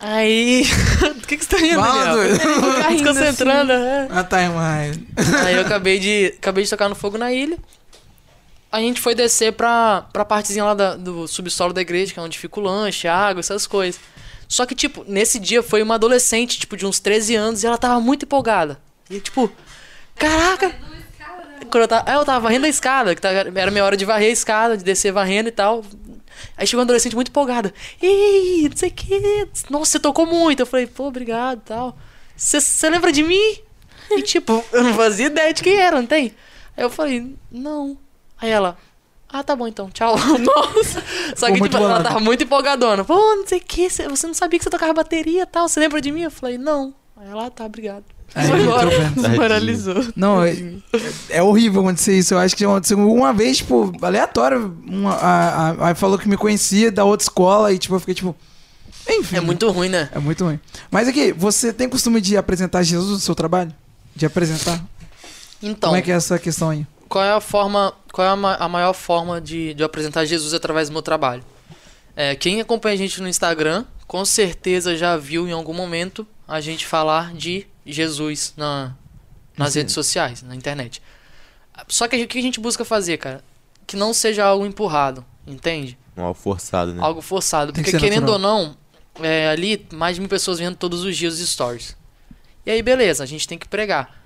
Aí. 0.00 0.64
O 1.06 1.26
que, 1.26 1.36
que 1.36 1.44
você 1.44 1.50
tá 1.50 1.56
rindo, 1.56 1.80
Fala, 1.80 2.04
Daniel? 2.04 2.14
doido. 2.38 2.38
Tá 2.82 2.88
rindo 2.88 3.02
Desconcentrando, 3.02 3.72
é. 3.72 4.06
Ah, 4.12 4.22
tá. 4.22 4.36
Aí 5.44 5.54
eu 5.56 5.62
acabei 5.62 5.98
de, 5.98 6.34
acabei 6.38 6.62
de 6.62 6.70
tocar 6.70 6.88
no 6.88 6.94
Fogo 6.94 7.18
na 7.18 7.32
Ilha. 7.32 7.58
A 8.70 8.78
gente 8.78 9.00
foi 9.00 9.12
descer 9.14 9.52
pra, 9.52 10.02
pra 10.12 10.24
partezinha 10.24 10.64
lá 10.64 10.74
da- 10.74 10.94
do 10.96 11.26
subsolo 11.26 11.72
da 11.72 11.80
igreja, 11.80 12.12
que 12.14 12.18
é 12.20 12.22
onde 12.22 12.38
fica 12.38 12.60
o 12.60 12.62
lanche, 12.62 13.08
a 13.08 13.16
água, 13.16 13.40
essas 13.40 13.66
coisas. 13.66 14.00
Só 14.48 14.64
que, 14.64 14.74
tipo, 14.74 15.04
nesse 15.06 15.38
dia 15.38 15.62
foi 15.62 15.82
uma 15.82 15.96
adolescente, 15.96 16.58
tipo, 16.58 16.76
de 16.76 16.86
uns 16.86 17.00
13 17.00 17.34
anos, 17.34 17.62
e 17.62 17.66
ela 17.66 17.78
tava 17.78 18.00
muito 18.00 18.24
empolgada. 18.24 18.80
E, 19.10 19.20
tipo, 19.20 19.50
caraca! 20.14 20.74
Quando 21.70 21.82
eu 21.82 21.88
tava, 21.88 22.10
aí 22.10 22.16
eu 22.16 22.24
tava 22.24 22.40
varrendo 22.40 22.66
a 22.66 22.68
escada, 22.68 23.14
que 23.14 23.26
era 23.26 23.70
minha 23.70 23.84
hora 23.84 23.96
de 23.96 24.04
varrer 24.04 24.28
a 24.28 24.32
escada, 24.32 24.76
de 24.76 24.84
descer 24.84 25.12
varrendo 25.12 25.48
e 25.48 25.52
tal. 25.52 25.84
Aí 26.56 26.66
chegou 26.66 26.80
uma 26.80 26.84
adolescente 26.84 27.14
muito 27.14 27.28
empolgada. 27.28 27.72
Ih, 28.00 28.68
não 28.68 28.76
sei 28.76 28.90
o 28.90 28.92
que. 28.92 29.48
Nossa, 29.68 29.92
você 29.92 29.98
tocou 29.98 30.26
muito. 30.26 30.60
Eu 30.60 30.66
falei, 30.66 30.86
pô, 30.86 31.06
obrigado 31.06 31.58
e 31.58 31.62
tal. 31.62 31.98
Você 32.36 32.88
lembra 32.88 33.10
de 33.10 33.22
mim? 33.22 33.58
E 34.10 34.22
tipo, 34.22 34.64
eu 34.72 34.84
não 34.84 34.94
fazia 34.94 35.26
ideia 35.26 35.52
de 35.52 35.62
quem 35.62 35.76
era, 35.76 35.96
não 35.96 36.06
tem? 36.06 36.34
Aí 36.76 36.84
eu 36.84 36.90
falei, 36.90 37.34
não. 37.50 37.98
Aí 38.38 38.50
ela, 38.50 38.78
ah, 39.28 39.42
tá 39.42 39.56
bom 39.56 39.66
então, 39.66 39.90
tchau. 39.90 40.16
Nossa. 40.38 41.02
Só 41.34 41.46
que, 41.48 41.60
tipo, 41.60 41.76
ela 41.76 42.02
tava 42.02 42.20
muito 42.20 42.44
empolgadona. 42.44 43.04
Pô, 43.04 43.14
não 43.14 43.46
sei 43.46 43.58
o 43.58 43.62
que, 43.62 43.90
você 43.90 44.06
não 44.06 44.34
sabia 44.34 44.58
que 44.58 44.64
você 44.64 44.70
tocava 44.70 44.92
bateria 44.94 45.42
e 45.42 45.46
tal. 45.46 45.68
Você 45.68 45.80
lembra 45.80 46.00
de 46.00 46.12
mim? 46.12 46.22
Eu 46.22 46.30
falei, 46.30 46.56
não. 46.56 46.94
Aí 47.16 47.28
ela, 47.28 47.46
ah, 47.46 47.50
tá, 47.50 47.64
obrigado. 47.64 48.04
Aí, 48.34 48.48
Foi 48.48 48.60
embora. 48.60 48.90
tô 48.90 48.96
vendo. 48.96 49.22
Desmoralizou. 49.22 50.04
Não, 50.14 50.44
é, 50.44 50.54
é 51.30 51.42
horrível 51.42 51.80
acontecer 51.80 52.18
isso. 52.18 52.34
Eu 52.34 52.38
acho 52.38 52.54
que 52.54 52.62
já 52.62 52.68
aconteceu 52.68 52.98
uma 52.98 53.32
vez, 53.32 53.58
tipo, 53.58 53.92
aleatório. 54.02 54.76
Uma, 54.86 55.14
a, 55.14 55.70
a, 55.70 55.90
a 55.90 55.94
falou 55.94 56.18
que 56.18 56.28
me 56.28 56.36
conhecia 56.36 56.92
da 56.92 57.04
outra 57.04 57.24
escola 57.24 57.72
e, 57.72 57.78
tipo, 57.78 57.94
eu 57.94 58.00
fiquei, 58.00 58.14
tipo. 58.14 58.36
Enfim. 59.08 59.36
É 59.36 59.40
muito 59.40 59.70
ruim, 59.70 59.88
né? 59.88 60.08
É 60.12 60.18
muito 60.18 60.44
ruim. 60.44 60.58
Mas 60.90 61.08
aqui, 61.08 61.32
você 61.32 61.72
tem 61.72 61.88
costume 61.88 62.20
de 62.20 62.36
apresentar 62.36 62.82
Jesus 62.82 63.10
no 63.10 63.18
seu 63.18 63.34
trabalho? 63.34 63.72
De 64.14 64.26
apresentar? 64.26 64.84
Então, 65.62 65.90
Como 65.90 65.96
é 65.96 66.02
que 66.02 66.10
é 66.10 66.14
essa 66.14 66.38
questão 66.38 66.70
aí? 66.70 66.86
Qual 67.08 67.24
é 67.24 67.32
a 67.32 67.40
forma, 67.40 67.92
qual 68.12 68.26
é 68.26 68.30
a, 68.30 68.36
ma- 68.36 68.56
a 68.56 68.68
maior 68.68 68.92
forma 68.92 69.40
de, 69.40 69.74
de 69.74 69.82
eu 69.82 69.86
apresentar 69.86 70.24
Jesus 70.24 70.54
através 70.54 70.88
do 70.88 70.92
meu 70.92 71.02
trabalho? 71.02 71.44
É, 72.14 72.34
quem 72.34 72.60
acompanha 72.60 72.94
a 72.94 72.98
gente 72.98 73.20
no 73.20 73.28
Instagram, 73.28 73.84
com 74.06 74.24
certeza 74.24 74.96
já 74.96 75.16
viu 75.16 75.46
em 75.48 75.52
algum 75.52 75.74
momento 75.74 76.26
a 76.48 76.60
gente 76.60 76.86
falar 76.86 77.34
de 77.34 77.66
Jesus 77.84 78.54
na, 78.56 78.94
nas 79.56 79.72
Sim. 79.72 79.80
redes 79.80 79.94
sociais, 79.94 80.42
na 80.42 80.54
internet. 80.54 81.02
Só 81.88 82.08
que 82.08 82.22
o 82.22 82.26
que 82.28 82.38
a 82.38 82.42
gente 82.42 82.58
busca 82.60 82.84
fazer, 82.84 83.18
cara? 83.18 83.44
Que 83.86 83.96
não 83.96 84.14
seja 84.14 84.44
algo 84.44 84.64
empurrado, 84.64 85.24
entende? 85.46 85.98
Mal 86.16 86.32
forçado, 86.34 86.94
né? 86.94 87.02
Algo 87.02 87.20
forçado. 87.20 87.72
Tem 87.72 87.84
que 87.84 87.90
Porque 87.90 88.00
ser 88.00 88.08
querendo 88.10 88.32
natural. 88.32 88.56
ou 88.56 88.66
não, 89.18 89.24
é, 89.24 89.48
ali 89.50 89.86
mais 89.92 90.16
de 90.16 90.20
mil 90.20 90.30
pessoas 90.30 90.58
vendo 90.58 90.76
todos 90.76 91.04
os 91.04 91.16
dias 91.16 91.34
os 91.34 91.46
stories. 91.48 91.94
E 92.64 92.70
aí, 92.70 92.82
beleza, 92.82 93.22
a 93.22 93.26
gente 93.26 93.46
tem 93.46 93.58
que 93.58 93.68
pregar. 93.68 94.22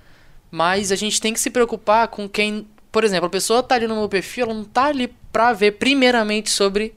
Mas 0.51 0.91
a 0.91 0.97
gente 0.97 1.21
tem 1.21 1.33
que 1.33 1.41
se 1.41 1.51
preocupar 1.51 2.09
com 2.09 2.29
quem. 2.29 2.67
Por 2.91 3.05
exemplo, 3.05 3.27
a 3.27 3.31
pessoa 3.31 3.63
tá 3.63 3.77
ali 3.77 3.87
no 3.87 3.95
meu 3.95 4.09
perfil, 4.09 4.47
ela 4.47 4.55
não 4.55 4.65
tá 4.65 4.87
ali 4.87 5.15
pra 5.33 5.53
ver 5.53 5.73
primeiramente 5.73 6.51
sobre, 6.51 6.95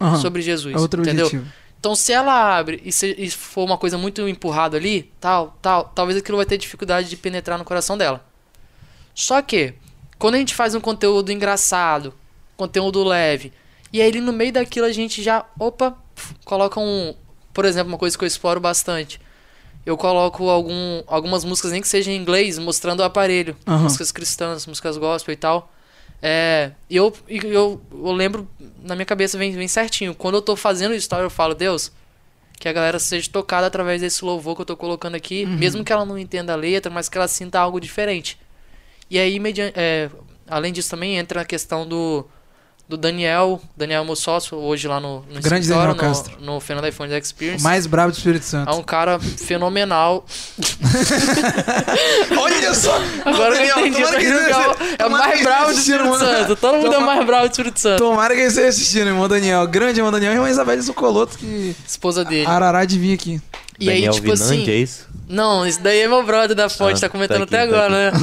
Aham. 0.00 0.16
sobre 0.16 0.42
Jesus. 0.42 0.74
é 0.74 0.78
outro 0.78 1.02
entendeu? 1.02 1.26
objetivo. 1.26 1.52
Então, 1.78 1.94
se 1.94 2.12
ela 2.12 2.56
abre 2.58 2.82
e, 2.84 2.90
se, 2.90 3.14
e 3.16 3.30
for 3.30 3.64
uma 3.64 3.78
coisa 3.78 3.96
muito 3.96 4.26
empurrada 4.28 4.76
ali, 4.76 5.12
tal, 5.20 5.56
tal, 5.62 5.84
talvez 5.94 6.18
aquilo 6.18 6.36
vai 6.36 6.46
ter 6.46 6.58
dificuldade 6.58 7.08
de 7.08 7.16
penetrar 7.16 7.58
no 7.58 7.64
coração 7.64 7.96
dela. 7.96 8.24
Só 9.14 9.40
que, 9.40 9.74
quando 10.18 10.34
a 10.34 10.38
gente 10.38 10.54
faz 10.54 10.74
um 10.74 10.80
conteúdo 10.80 11.30
engraçado, 11.30 12.12
conteúdo 12.56 13.04
leve, 13.04 13.52
e 13.92 14.00
aí 14.02 14.20
no 14.20 14.32
meio 14.32 14.52
daquilo 14.52 14.86
a 14.86 14.92
gente 14.92 15.22
já, 15.22 15.44
opa, 15.58 15.96
coloca 16.44 16.80
um, 16.80 17.14
por 17.54 17.64
exemplo, 17.64 17.92
uma 17.92 17.98
coisa 17.98 18.18
que 18.18 18.24
eu 18.24 18.26
exploro 18.26 18.58
bastante. 18.58 19.20
Eu 19.86 19.96
coloco 19.96 20.50
algum, 20.50 21.02
algumas 21.06 21.44
músicas, 21.44 21.70
nem 21.70 21.80
que 21.80 21.86
seja 21.86 22.10
em 22.10 22.16
inglês, 22.16 22.58
mostrando 22.58 23.00
o 23.00 23.04
aparelho. 23.04 23.56
Aham. 23.64 23.84
Músicas 23.84 24.10
cristãs, 24.10 24.66
músicas 24.66 24.96
gospel 24.96 25.32
e 25.32 25.36
tal. 25.36 25.72
É, 26.20 26.72
e 26.90 26.96
eu, 26.96 27.14
eu, 27.28 27.80
eu 27.92 28.12
lembro, 28.12 28.48
na 28.82 28.96
minha 28.96 29.06
cabeça 29.06 29.38
vem, 29.38 29.52
vem 29.52 29.68
certinho. 29.68 30.12
Quando 30.12 30.34
eu 30.34 30.42
tô 30.42 30.56
fazendo 30.56 30.92
story, 30.96 31.22
eu 31.22 31.30
falo, 31.30 31.54
Deus, 31.54 31.92
que 32.58 32.68
a 32.68 32.72
galera 32.72 32.98
seja 32.98 33.30
tocada 33.30 33.68
através 33.68 34.00
desse 34.00 34.24
louvor 34.24 34.56
que 34.56 34.62
eu 34.62 34.66
tô 34.66 34.76
colocando 34.76 35.14
aqui, 35.14 35.46
mesmo 35.46 35.84
que 35.84 35.92
ela 35.92 36.04
não 36.04 36.18
entenda 36.18 36.52
a 36.52 36.56
letra, 36.56 36.90
mas 36.90 37.08
que 37.08 37.16
ela 37.16 37.28
sinta 37.28 37.60
algo 37.60 37.80
diferente. 37.80 38.38
E 39.08 39.20
aí, 39.20 39.38
mediante, 39.38 39.78
é, 39.78 40.10
além 40.48 40.72
disso, 40.72 40.90
também 40.90 41.16
entra 41.16 41.42
a 41.42 41.44
questão 41.44 41.86
do, 41.86 42.26
do 42.88 42.96
Daniel, 42.96 43.60
Daniel 43.76 44.04
meu 44.04 44.14
sócio, 44.14 44.56
hoje 44.56 44.86
lá 44.86 45.00
no, 45.00 45.16
no 45.28 45.40
Grande 45.40 45.64
escritório, 45.64 45.94
Daniel 45.94 46.14
Castro. 46.14 46.36
no, 46.40 46.54
no 46.54 46.60
Fernando 46.60 46.86
iPhone 46.86 47.12
O 47.12 47.16
Experience. 47.16 47.62
mais 47.64 47.84
brabo 47.86 48.12
do 48.12 48.16
Espírito 48.16 48.42
É 48.44 48.46
Santo. 48.46 48.72
um 48.76 48.82
cara 48.82 49.18
fenomenal. 49.18 50.24
Olha 52.38 52.74
só! 52.74 52.96
Agora 53.24 53.54
Daniel, 53.56 53.78
eu 53.78 53.86
entendi. 53.86 54.02
tomara 54.04 54.18
que 54.20 54.26
é 54.26 54.68
o- 54.68 54.76
é 54.98 55.06
o 55.06 55.10
mais 55.10 55.42
bravo 55.42 55.72
do 55.72 55.78
Espírito 55.78 56.04
mano. 56.04 56.24
Santo. 56.24 56.56
Todo 56.56 56.74
mundo 56.76 56.86
é 56.86 56.90
o 56.90 56.92
Toma- 56.92 57.06
mais 57.06 57.26
bravo 57.26 57.48
do 57.48 57.50
Espírito 57.50 57.80
Santo. 57.80 57.98
Tomara 57.98 58.34
que 58.34 58.40
ele 58.40 58.48
esteja 58.48 58.68
assistindo, 58.68 59.06
irmão 59.08 59.28
Daniel. 59.28 59.66
Grande 59.66 59.98
irmão 60.00 60.12
Daniel 60.12 60.32
e 60.32 60.36
irmã 60.36 60.48
Isabel 60.48 60.80
Zucoloto, 60.82 61.36
que 61.38 61.74
Esposa 61.86 62.24
dele. 62.24 62.46
Arará 62.46 62.84
de 62.84 62.98
vir 62.98 63.14
aqui. 63.14 63.40
E 63.78 63.86
Daniel 63.86 64.12
aí, 64.12 64.20
tipo 64.20 64.32
Vinante, 64.32 64.42
assim. 64.42 64.70
é 64.70 64.74
isso? 64.76 65.06
Não, 65.28 65.66
isso 65.66 65.82
daí 65.82 66.00
é 66.00 66.08
meu 66.08 66.22
brother 66.24 66.54
da 66.56 66.68
fonte, 66.68 66.98
Ah, 66.98 67.00
tá 67.00 67.08
comentando 67.08 67.46
tá 67.46 67.56
até 67.56 67.62
aqui, 67.62 67.72
tá 67.72 67.84
agora, 67.86 68.10
né? 68.12 68.18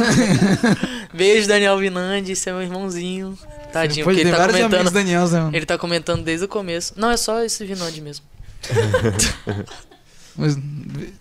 Beijo, 1.14 1.48
Daniel 1.48 1.78
Vinandi, 1.78 2.32
esse 2.32 2.50
é 2.50 2.54
meu 2.54 2.62
irmãozinho. 2.62 3.38
Tadinho, 3.74 4.06
porque 4.06 4.22
ele 4.22 4.32
tá 4.32 4.48
comentando. 4.48 4.92
Daniels, 4.92 5.32
né? 5.32 5.50
Ele 5.52 5.66
tá 5.66 5.78
comentando 5.78 6.24
desde 6.24 6.46
o 6.46 6.48
começo. 6.48 6.94
Não, 6.96 7.10
é 7.10 7.18
só 7.18 7.42
esse 7.42 7.66
Vinandi 7.66 8.02
mesmo. 8.02 8.26
Mas, 10.36 10.58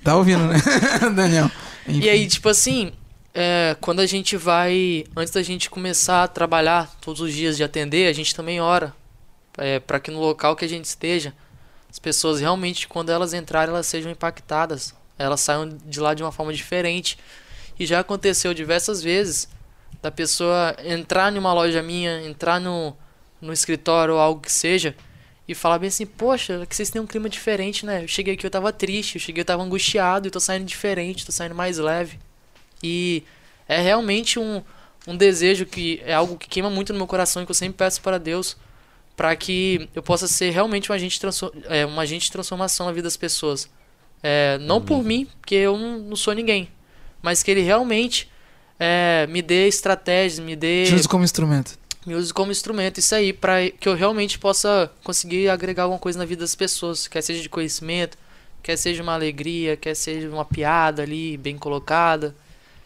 tá 0.02 0.16
ouvindo, 0.16 0.44
né, 0.46 0.58
Daniel? 1.14 1.50
E 1.86 2.08
aí, 2.08 2.26
tipo 2.26 2.48
assim, 2.48 2.92
é, 3.34 3.76
quando 3.80 4.00
a 4.00 4.06
gente 4.06 4.36
vai. 4.36 5.04
Antes 5.16 5.32
da 5.32 5.42
gente 5.42 5.70
começar 5.70 6.24
a 6.24 6.28
trabalhar 6.28 6.94
todos 7.00 7.20
os 7.20 7.32
dias 7.32 7.56
de 7.56 7.64
atender, 7.64 8.08
a 8.08 8.12
gente 8.12 8.34
também 8.34 8.60
ora. 8.60 8.94
É, 9.58 9.80
para 9.80 10.00
que 10.00 10.10
no 10.10 10.20
local 10.20 10.56
que 10.56 10.64
a 10.64 10.68
gente 10.68 10.86
esteja, 10.86 11.34
as 11.90 11.98
pessoas 11.98 12.40
realmente, 12.40 12.88
quando 12.88 13.10
elas 13.10 13.34
entrarem, 13.34 13.70
elas 13.70 13.86
sejam 13.86 14.10
impactadas. 14.10 14.94
Elas 15.18 15.40
saiam 15.40 15.68
de 15.68 16.00
lá 16.00 16.14
de 16.14 16.22
uma 16.22 16.32
forma 16.32 16.52
diferente. 16.52 17.18
E 17.78 17.86
já 17.86 18.00
aconteceu 18.00 18.54
diversas 18.54 19.02
vezes 19.02 19.48
da 20.02 20.10
pessoa 20.10 20.76
entrar 20.84 21.30
numa 21.30 21.54
loja 21.54 21.82
minha, 21.82 22.20
entrar 22.26 22.60
no, 22.60 22.94
no 23.40 23.52
escritório 23.52 24.14
ou 24.14 24.20
algo 24.20 24.40
que 24.40 24.52
seja, 24.52 24.94
e 25.46 25.54
falar 25.54 25.78
bem 25.78 25.88
assim, 25.88 26.04
poxa, 26.04 26.66
que 26.68 26.74
vocês 26.74 26.90
têm 26.90 27.00
um 27.00 27.06
clima 27.06 27.28
diferente, 27.28 27.86
né? 27.86 28.02
Eu 28.02 28.08
cheguei 28.08 28.34
aqui, 28.34 28.44
eu 28.44 28.50
tava 28.50 28.72
triste, 28.72 29.16
eu 29.16 29.20
cheguei, 29.20 29.42
eu 29.42 29.44
tava 29.44 29.62
angustiado, 29.62 30.28
e 30.28 30.30
tô 30.30 30.40
saindo 30.40 30.64
diferente, 30.64 31.24
tô 31.24 31.32
saindo 31.32 31.54
mais 31.54 31.78
leve. 31.78 32.18
E 32.82 33.22
é 33.68 33.80
realmente 33.80 34.38
um, 34.38 34.62
um 35.06 35.16
desejo 35.16 35.64
que 35.64 36.02
é 36.04 36.14
algo 36.14 36.36
que 36.36 36.48
queima 36.48 36.68
muito 36.68 36.92
no 36.92 36.98
meu 36.98 37.06
coração 37.06 37.42
e 37.42 37.46
que 37.46 37.50
eu 37.50 37.54
sempre 37.54 37.78
peço 37.78 38.02
para 38.02 38.18
Deus 38.18 38.56
para 39.16 39.36
que 39.36 39.88
eu 39.94 40.02
possa 40.02 40.26
ser 40.26 40.50
realmente 40.50 40.90
um 40.90 40.94
agente, 40.94 41.20
é, 41.68 41.86
um 41.86 42.00
agente 42.00 42.26
de 42.26 42.32
transformação 42.32 42.86
na 42.86 42.92
vida 42.92 43.04
das 43.04 43.16
pessoas. 43.16 43.70
É, 44.22 44.58
não 44.58 44.80
por 44.80 45.02
mim, 45.04 45.26
porque 45.40 45.54
eu 45.54 45.76
não, 45.76 45.98
não 45.98 46.16
sou 46.16 46.32
ninguém, 46.32 46.68
mas 47.20 47.42
que 47.42 47.50
ele 47.50 47.60
realmente 47.60 48.30
é, 48.84 49.26
me 49.28 49.40
dê 49.40 49.68
estratégias, 49.68 50.38
me 50.44 50.56
dê 50.56 50.86
Te 50.86 50.94
uso 50.94 51.08
como 51.08 51.22
instrumento. 51.24 51.78
me 52.04 52.14
use 52.16 52.32
como 52.34 52.50
instrumento, 52.50 52.98
isso 52.98 53.14
aí, 53.14 53.32
para 53.32 53.70
que 53.70 53.88
eu 53.88 53.94
realmente 53.94 54.38
possa 54.38 54.90
conseguir 55.04 55.48
agregar 55.48 55.84
alguma 55.84 56.00
coisa 56.00 56.18
na 56.18 56.24
vida 56.24 56.40
das 56.40 56.54
pessoas, 56.54 57.06
quer 57.06 57.22
seja 57.22 57.40
de 57.40 57.48
conhecimento, 57.48 58.18
quer 58.62 58.76
seja 58.76 59.02
uma 59.02 59.14
alegria, 59.14 59.76
quer 59.76 59.94
seja 59.94 60.28
uma 60.28 60.44
piada 60.44 61.02
ali 61.02 61.36
bem 61.36 61.56
colocada. 61.56 62.34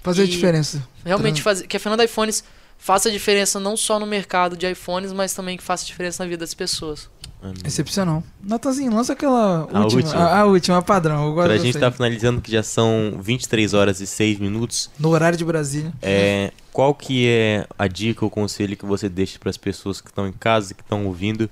Fazer 0.02 0.24
E- 0.24 0.28
diferença. 0.28 0.86
Realmente 1.04 1.40
fazer 1.42 1.66
que 1.66 1.76
a 1.76 1.80
Fernanda 1.80 2.04
iPhones 2.04 2.44
faça 2.78 3.10
diferença 3.10 3.58
não 3.58 3.74
só 3.76 3.98
no 3.98 4.06
mercado 4.06 4.54
de 4.56 4.70
iPhones, 4.70 5.12
mas 5.12 5.32
também 5.32 5.56
que 5.56 5.62
faça 5.62 5.86
diferença 5.86 6.22
na 6.22 6.28
vida 6.28 6.40
das 6.40 6.52
pessoas. 6.54 7.08
Amém. 7.42 7.54
Excepcional. 7.64 8.22
Natanzinho, 8.42 8.92
lança 8.94 9.12
aquela 9.12 9.68
A 9.72 9.80
última. 9.80 10.02
última. 10.02 10.14
A, 10.24 10.40
a 10.40 10.44
última, 10.46 10.78
a 10.78 10.82
padrão. 10.82 11.32
Pra 11.34 11.48
dessa 11.48 11.64
gente 11.64 11.76
aí. 11.76 11.80
tá 11.80 11.90
finalizando 11.92 12.40
que 12.40 12.50
já 12.50 12.62
são 12.62 13.18
23 13.20 13.72
horas 13.74 14.00
e 14.00 14.06
6 14.06 14.38
minutos. 14.40 14.90
No 14.98 15.10
horário 15.10 15.36
de 15.38 15.44
Brasília. 15.44 15.92
É, 16.02 16.50
qual 16.72 16.94
que 16.94 17.28
é 17.28 17.66
a 17.78 17.86
dica 17.86 18.24
ou 18.24 18.30
conselho 18.30 18.76
que 18.76 18.84
você 18.86 19.08
deixa 19.08 19.38
para 19.38 19.50
as 19.50 19.56
pessoas 19.56 20.00
que 20.00 20.08
estão 20.08 20.26
em 20.26 20.32
casa, 20.32 20.74
que 20.74 20.82
estão 20.82 21.06
ouvindo, 21.06 21.48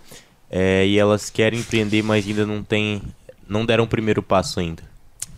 é, 0.51 0.87
e 0.87 0.99
elas 0.99 1.31
querem 1.31 1.61
empreender, 1.61 2.03
mas 2.03 2.27
ainda 2.27 2.45
não 2.47 2.63
tem, 2.63 3.01
não 3.49 3.65
deram 3.65 3.85
o 3.85 3.89
primeiro 3.89 4.23
passo 4.23 4.59
ainda? 4.61 4.83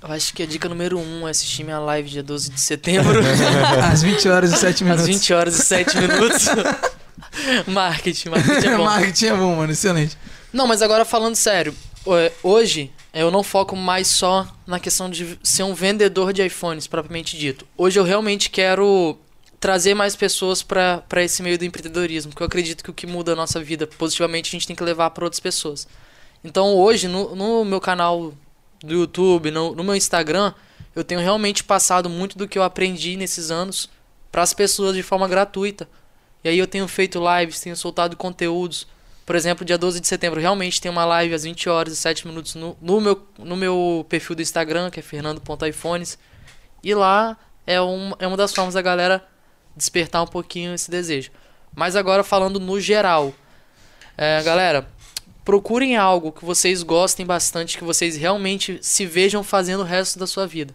Eu 0.02 0.12
acho 0.12 0.32
que 0.34 0.42
a 0.42 0.46
dica 0.46 0.68
número 0.68 0.98
um 0.98 1.26
é 1.26 1.30
assistir 1.32 1.64
minha 1.64 1.80
live 1.80 2.08
dia 2.08 2.22
12 2.22 2.50
de 2.50 2.60
setembro, 2.60 3.18
Às 3.92 4.02
20 4.02 4.28
horas 4.28 4.52
e 4.52 4.56
7 4.56 4.84
minutos. 4.84 5.02
às 5.02 5.08
20 5.08 5.32
horas 5.34 5.58
e 5.58 5.62
7 5.64 5.98
minutos. 5.98 6.46
marketing, 7.66 8.30
marketing 8.30 8.66
é 8.66 8.76
bom. 8.76 8.84
Marketing 8.84 9.26
é 9.26 9.34
bom, 9.34 9.56
mano. 9.56 9.72
Excelente. 9.72 10.16
Não, 10.52 10.66
mas 10.66 10.82
agora 10.82 11.04
falando 11.04 11.34
sério, 11.34 11.74
é, 12.06 12.32
hoje 12.42 12.90
eu 13.12 13.30
não 13.30 13.42
foco 13.42 13.74
mais 13.74 14.08
só 14.08 14.46
na 14.66 14.78
questão 14.78 15.08
de 15.08 15.38
ser 15.42 15.62
um 15.62 15.74
vendedor 15.74 16.32
de 16.32 16.44
iPhones, 16.44 16.86
propriamente 16.86 17.36
dito. 17.36 17.66
Hoje 17.76 17.98
eu 17.98 18.04
realmente 18.04 18.50
quero 18.50 19.18
trazer 19.58 19.94
mais 19.94 20.14
pessoas 20.14 20.62
para 20.62 21.02
esse 21.16 21.42
meio 21.42 21.58
do 21.58 21.64
empreendedorismo, 21.64 22.30
porque 22.30 22.42
eu 22.42 22.46
acredito 22.46 22.84
que 22.84 22.90
o 22.90 22.94
que 22.94 23.06
muda 23.06 23.32
a 23.32 23.36
nossa 23.36 23.60
vida 23.60 23.86
positivamente 23.86 24.50
a 24.50 24.52
gente 24.52 24.66
tem 24.66 24.76
que 24.76 24.84
levar 24.84 25.10
para 25.10 25.24
outras 25.24 25.40
pessoas. 25.40 25.88
Então 26.44 26.74
hoje, 26.74 27.08
no, 27.08 27.34
no 27.34 27.64
meu 27.64 27.80
canal 27.80 28.34
do 28.80 28.94
YouTube, 28.94 29.50
no, 29.50 29.74
no 29.74 29.82
meu 29.82 29.96
Instagram, 29.96 30.52
eu 30.94 31.02
tenho 31.02 31.20
realmente 31.20 31.64
passado 31.64 32.08
muito 32.08 32.38
do 32.38 32.46
que 32.46 32.58
eu 32.58 32.62
aprendi 32.62 33.16
nesses 33.16 33.50
anos 33.50 33.88
para 34.30 34.42
as 34.42 34.52
pessoas 34.52 34.94
de 34.94 35.02
forma 35.02 35.26
gratuita. 35.26 35.88
E 36.46 36.48
aí 36.48 36.58
eu 36.60 36.66
tenho 36.68 36.86
feito 36.86 37.18
lives, 37.18 37.60
tenho 37.60 37.76
soltado 37.76 38.16
conteúdos. 38.16 38.86
Por 39.26 39.34
exemplo, 39.34 39.64
dia 39.64 39.76
12 39.76 39.98
de 39.98 40.06
setembro, 40.06 40.40
realmente 40.40 40.80
tem 40.80 40.88
uma 40.88 41.04
live 41.04 41.34
às 41.34 41.42
20 41.42 41.68
horas 41.68 41.92
e 41.92 41.96
7 41.96 42.24
minutos 42.24 42.54
no, 42.54 42.76
no, 42.80 43.00
meu, 43.00 43.26
no 43.36 43.56
meu 43.56 44.06
perfil 44.08 44.36
do 44.36 44.42
Instagram, 44.42 44.88
que 44.88 45.00
é 45.00 45.02
fernando.iPhones. 45.02 46.16
E 46.84 46.94
lá 46.94 47.36
é, 47.66 47.82
um, 47.82 48.12
é 48.20 48.28
uma 48.28 48.36
das 48.36 48.54
formas 48.54 48.74
da 48.74 48.80
galera 48.80 49.26
despertar 49.76 50.22
um 50.22 50.26
pouquinho 50.28 50.72
esse 50.72 50.88
desejo. 50.88 51.32
Mas 51.74 51.96
agora 51.96 52.22
falando 52.22 52.60
no 52.60 52.80
geral, 52.80 53.34
é, 54.16 54.40
galera, 54.44 54.88
procurem 55.44 55.96
algo 55.96 56.30
que 56.30 56.44
vocês 56.44 56.84
gostem 56.84 57.26
bastante, 57.26 57.76
que 57.76 57.82
vocês 57.82 58.16
realmente 58.16 58.78
se 58.82 59.04
vejam 59.04 59.42
fazendo 59.42 59.80
o 59.80 59.84
resto 59.84 60.16
da 60.16 60.28
sua 60.28 60.46
vida. 60.46 60.72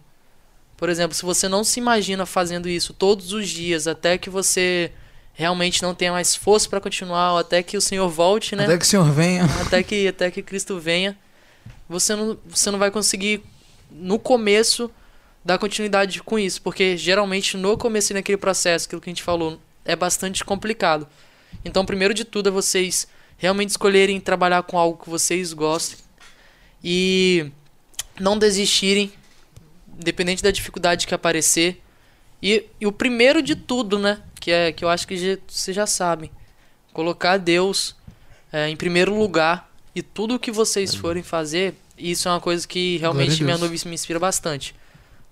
Por 0.75 0.89
exemplo, 0.89 1.15
se 1.15 1.23
você 1.23 1.47
não 1.47 1.63
se 1.63 1.79
imagina 1.79 2.25
fazendo 2.25 2.67
isso 2.67 2.93
todos 2.93 3.31
os 3.31 3.47
dias 3.47 3.87
até 3.87 4.17
que 4.17 4.29
você 4.29 4.91
realmente 5.33 5.81
não 5.81 5.93
tenha 5.93 6.11
mais 6.11 6.35
força 6.35 6.69
para 6.69 6.81
continuar, 6.81 7.33
ou 7.33 7.37
até 7.39 7.63
que 7.63 7.77
o 7.77 7.81
Senhor 7.81 8.07
volte, 8.09 8.55
né? 8.55 8.65
Até 8.65 8.77
que 8.77 8.85
o 8.85 8.87
Senhor 8.87 9.11
venha. 9.11 9.45
até 9.65 9.83
que 9.83 10.07
até 10.07 10.31
que 10.31 10.41
Cristo 10.41 10.79
venha, 10.79 11.17
você 11.87 12.15
não 12.15 12.37
você 12.45 12.71
não 12.71 12.79
vai 12.79 12.91
conseguir 12.91 13.43
no 13.89 14.17
começo 14.19 14.89
dar 15.43 15.57
continuidade 15.57 16.21
com 16.21 16.37
isso, 16.37 16.61
porque 16.61 16.95
geralmente 16.95 17.57
no 17.57 17.77
começo 17.77 18.13
naquele 18.13 18.37
processo, 18.37 18.85
aquilo 18.85 19.01
que 19.01 19.09
a 19.09 19.13
gente 19.13 19.23
falou, 19.23 19.59
é 19.83 19.95
bastante 19.95 20.45
complicado. 20.45 21.07
Então, 21.65 21.85
primeiro 21.85 22.13
de 22.13 22.23
tudo 22.23 22.49
é 22.49 22.51
vocês 22.51 23.07
realmente 23.37 23.69
escolherem 23.69 24.19
trabalhar 24.19 24.63
com 24.63 24.77
algo 24.77 25.03
que 25.03 25.09
vocês 25.09 25.51
gostem 25.51 25.97
e 26.83 27.51
não 28.19 28.37
desistirem, 28.37 29.11
independente 29.99 30.43
da 30.43 30.51
dificuldade 30.51 31.07
que 31.07 31.13
aparecer. 31.13 31.81
E, 32.41 32.65
e 32.79 32.85
o 32.87 32.91
primeiro 32.91 33.41
de 33.41 33.55
tudo, 33.55 33.97
né, 33.99 34.21
que 34.41 34.51
é 34.51 34.71
que 34.71 34.83
eu 34.83 34.89
acho 34.89 35.07
que 35.07 35.15
já, 35.15 35.37
vocês 35.47 35.75
já 35.75 35.85
sabem, 35.85 36.29
colocar 36.91 37.37
Deus 37.37 37.95
é, 38.51 38.67
em 38.67 38.75
primeiro 38.75 39.17
lugar 39.17 39.71
e 39.95 40.01
tudo 40.01 40.35
o 40.35 40.39
que 40.39 40.51
vocês 40.51 40.95
forem 40.95 41.21
fazer, 41.21 41.75
isso 41.97 42.27
é 42.27 42.31
uma 42.31 42.41
coisa 42.41 42.67
que 42.67 42.97
realmente 42.97 43.43
minha 43.43 43.57
noiva 43.57 43.75
me 43.85 43.93
inspira 43.93 44.19
bastante. 44.19 44.75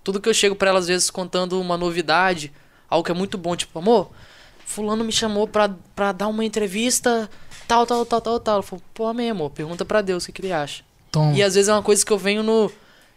Tudo 0.02 0.20
que 0.20 0.28
eu 0.28 0.34
chego 0.34 0.54
para 0.54 0.70
ela 0.70 0.78
às 0.78 0.86
vezes 0.86 1.10
contando 1.10 1.60
uma 1.60 1.76
novidade, 1.76 2.52
algo 2.88 3.04
que 3.04 3.10
é 3.10 3.14
muito 3.14 3.36
bom, 3.36 3.54
tipo, 3.56 3.78
amor, 3.78 4.10
fulano 4.64 5.04
me 5.04 5.12
chamou 5.12 5.48
pra, 5.48 5.68
pra 5.94 6.12
dar 6.12 6.28
uma 6.28 6.44
entrevista, 6.44 7.28
tal, 7.66 7.84
tal, 7.84 8.06
tal, 8.06 8.20
tal, 8.20 8.40
tal. 8.40 8.56
Eu 8.58 8.62
falo, 8.62 8.82
pô, 8.94 9.06
amém, 9.06 9.30
amor, 9.30 9.50
pergunta 9.50 9.84
pra 9.84 10.00
Deus 10.00 10.22
o 10.22 10.26
que, 10.26 10.32
que 10.32 10.42
ele 10.42 10.52
acha. 10.52 10.84
Tom. 11.10 11.34
E 11.34 11.42
às 11.42 11.54
vezes 11.54 11.68
é 11.68 11.72
uma 11.72 11.82
coisa 11.82 12.06
que 12.06 12.12
eu 12.12 12.18
venho 12.18 12.42
no. 12.42 12.70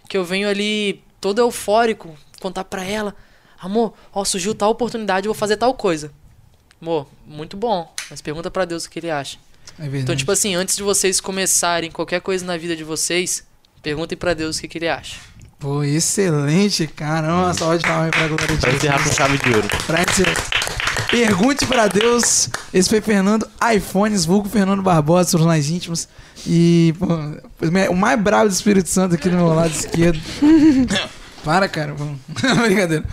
que 0.10 0.18
eu 0.18 0.26
venho 0.26 0.50
ali 0.50 1.04
todo 1.22 1.40
eufórico, 1.40 2.18
contar 2.42 2.64
pra 2.64 2.84
ela, 2.84 3.16
amor, 3.64 3.94
ó, 4.14 4.24
surgiu 4.26 4.54
tal 4.54 4.72
oportunidade, 4.72 5.28
eu 5.28 5.34
vou 5.34 5.40
fazer 5.40 5.58
tal 5.58 5.74
coisa. 5.74 6.12
Amor, 6.82 7.08
muito 7.26 7.56
bom, 7.56 7.92
mas 8.10 8.22
pergunta 8.22 8.52
pra 8.52 8.66
Deus 8.66 8.86
o 8.86 8.90
que 8.90 9.00
ele 9.00 9.10
acha. 9.10 9.38
É 9.80 9.84
verdade. 9.84 10.04
Então, 10.04 10.16
tipo 10.16 10.32
assim, 10.32 10.54
antes 10.56 10.76
de 10.76 10.84
vocês 10.84 11.20
começarem 11.22 11.90
qualquer 11.90 12.20
coisa 12.22 12.46
na 12.46 12.58
vida 12.58 12.76
de 12.76 12.84
vocês, 12.84 13.44
perguntem 13.82 14.18
pra 14.18 14.34
Deus 14.34 14.58
o 14.58 14.62
que, 14.62 14.68
que 14.68 14.78
ele 14.78 14.90
acha. 14.90 15.16
Pô, 15.60 15.82
excelente, 15.84 16.86
caramba. 16.88 17.54
Salva 17.54 17.78
de 17.78 17.84
palmas 17.86 18.10
pra 18.12 18.28
glória 18.28 18.48
de 18.48 18.58
Pra 18.58 18.70
Deus. 18.70 18.76
encerrar 18.84 19.02
com 19.04 19.12
chave 19.14 19.38
de 19.38 19.50
ouro. 19.56 19.68
Pra 19.88 20.02
encerrar. 20.04 20.36
Pergunte 21.10 21.66
pra 21.66 21.88
Deus. 21.88 22.50
Esse 22.74 22.90
foi 22.90 23.00
Fernando 23.00 23.48
iPhones, 23.74 24.26
vulgo 24.26 24.50
Fernando 24.50 24.82
Barbosa, 24.84 25.38
os 25.38 25.46
mais 25.46 25.70
íntimos. 25.70 26.10
E, 26.46 26.94
pô, 27.00 27.06
o 27.92 27.96
mais 27.96 28.20
bravo 28.20 28.50
do 28.50 28.52
Espírito 28.54 28.90
Santo 28.90 29.16
aqui 29.16 29.30
do 29.30 29.38
meu 29.38 29.48
lado 29.54 29.72
esquerdo. 29.72 30.20
Para, 31.46 31.70
cara. 31.70 31.96
Brincadeira. 32.68 33.06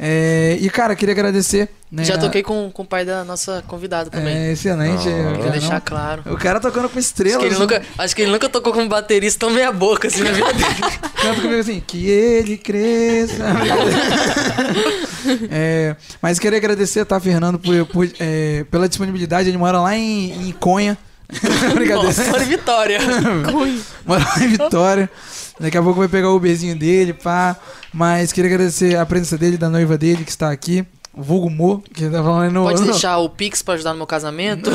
É, 0.00 0.56
e, 0.60 0.70
cara, 0.70 0.94
queria 0.94 1.12
agradecer. 1.12 1.68
Né, 1.90 2.04
Já 2.04 2.14
a- 2.14 2.18
toquei 2.18 2.42
com, 2.42 2.70
com 2.70 2.82
o 2.82 2.86
pai 2.86 3.04
da 3.04 3.24
nossa 3.24 3.64
convidada 3.66 4.10
também. 4.10 4.36
É, 4.36 4.52
excelente. 4.52 5.08
Ah. 5.08 5.32
Queria 5.36 5.50
deixar 5.52 5.74
não. 5.74 5.80
claro. 5.80 6.22
O 6.26 6.36
cara 6.36 6.60
tocando 6.60 6.88
com 6.88 6.98
Acho 6.98 7.08
estrelas. 7.08 7.38
que, 7.40 7.46
ele 7.46 7.58
nunca, 7.58 7.82
acho 7.96 8.14
que 8.14 8.22
ele 8.22 8.30
nunca 8.30 8.48
tocou 8.48 8.72
como 8.72 8.88
baterista 8.88 9.40
tão 9.40 9.50
meia 9.50 9.72
boca 9.72 10.06
assim 10.06 10.22
na 10.22 10.30
vida 10.30 10.52
dele. 10.52 10.66
Canta 11.20 11.40
comigo 11.40 11.60
assim, 11.60 11.82
que 11.84 12.08
ele 12.08 12.56
cresça. 12.58 13.42
É, 15.50 15.94
mas 16.22 16.38
queria 16.38 16.58
agradecer, 16.58 17.04
tá, 17.04 17.18
Fernando, 17.20 17.58
por, 17.58 17.84
por, 17.86 18.08
é, 18.18 18.64
pela 18.70 18.88
disponibilidade. 18.88 19.48
Ele 19.48 19.58
mora 19.58 19.80
lá 19.80 19.94
em, 19.96 20.48
em 20.48 20.52
Conha. 20.52 20.96
Brincadeira. 21.74 22.02
Nossa, 22.04 22.32
olha 22.32 22.44
Vitória. 22.44 22.98
Mora 24.06 24.24
lá 24.24 24.42
em 24.44 24.48
Vitória. 24.48 25.10
Daqui 25.60 25.76
a 25.76 25.82
pouco 25.82 25.98
vai 25.98 26.08
pegar 26.08 26.30
o 26.30 26.36
Uberzinho 26.36 26.76
dele, 26.76 27.12
pá. 27.12 27.56
Mas 27.92 28.32
queria 28.32 28.50
agradecer 28.50 28.96
a 28.96 29.04
presença 29.04 29.36
dele, 29.36 29.56
da 29.56 29.68
noiva 29.68 29.98
dele, 29.98 30.24
que 30.24 30.30
está 30.30 30.50
aqui. 30.50 30.86
O 31.12 31.22
Vulgo 31.22 31.50
Mo, 31.50 31.82
que 31.92 32.08
tá 32.08 32.22
falando 32.22 32.52
no. 32.52 32.62
Pode 32.62 32.82
deixar 32.84 33.18
o 33.18 33.28
Pix 33.28 33.60
pra 33.60 33.74
ajudar 33.74 33.90
no 33.90 33.96
meu 33.96 34.06
casamento? 34.06 34.70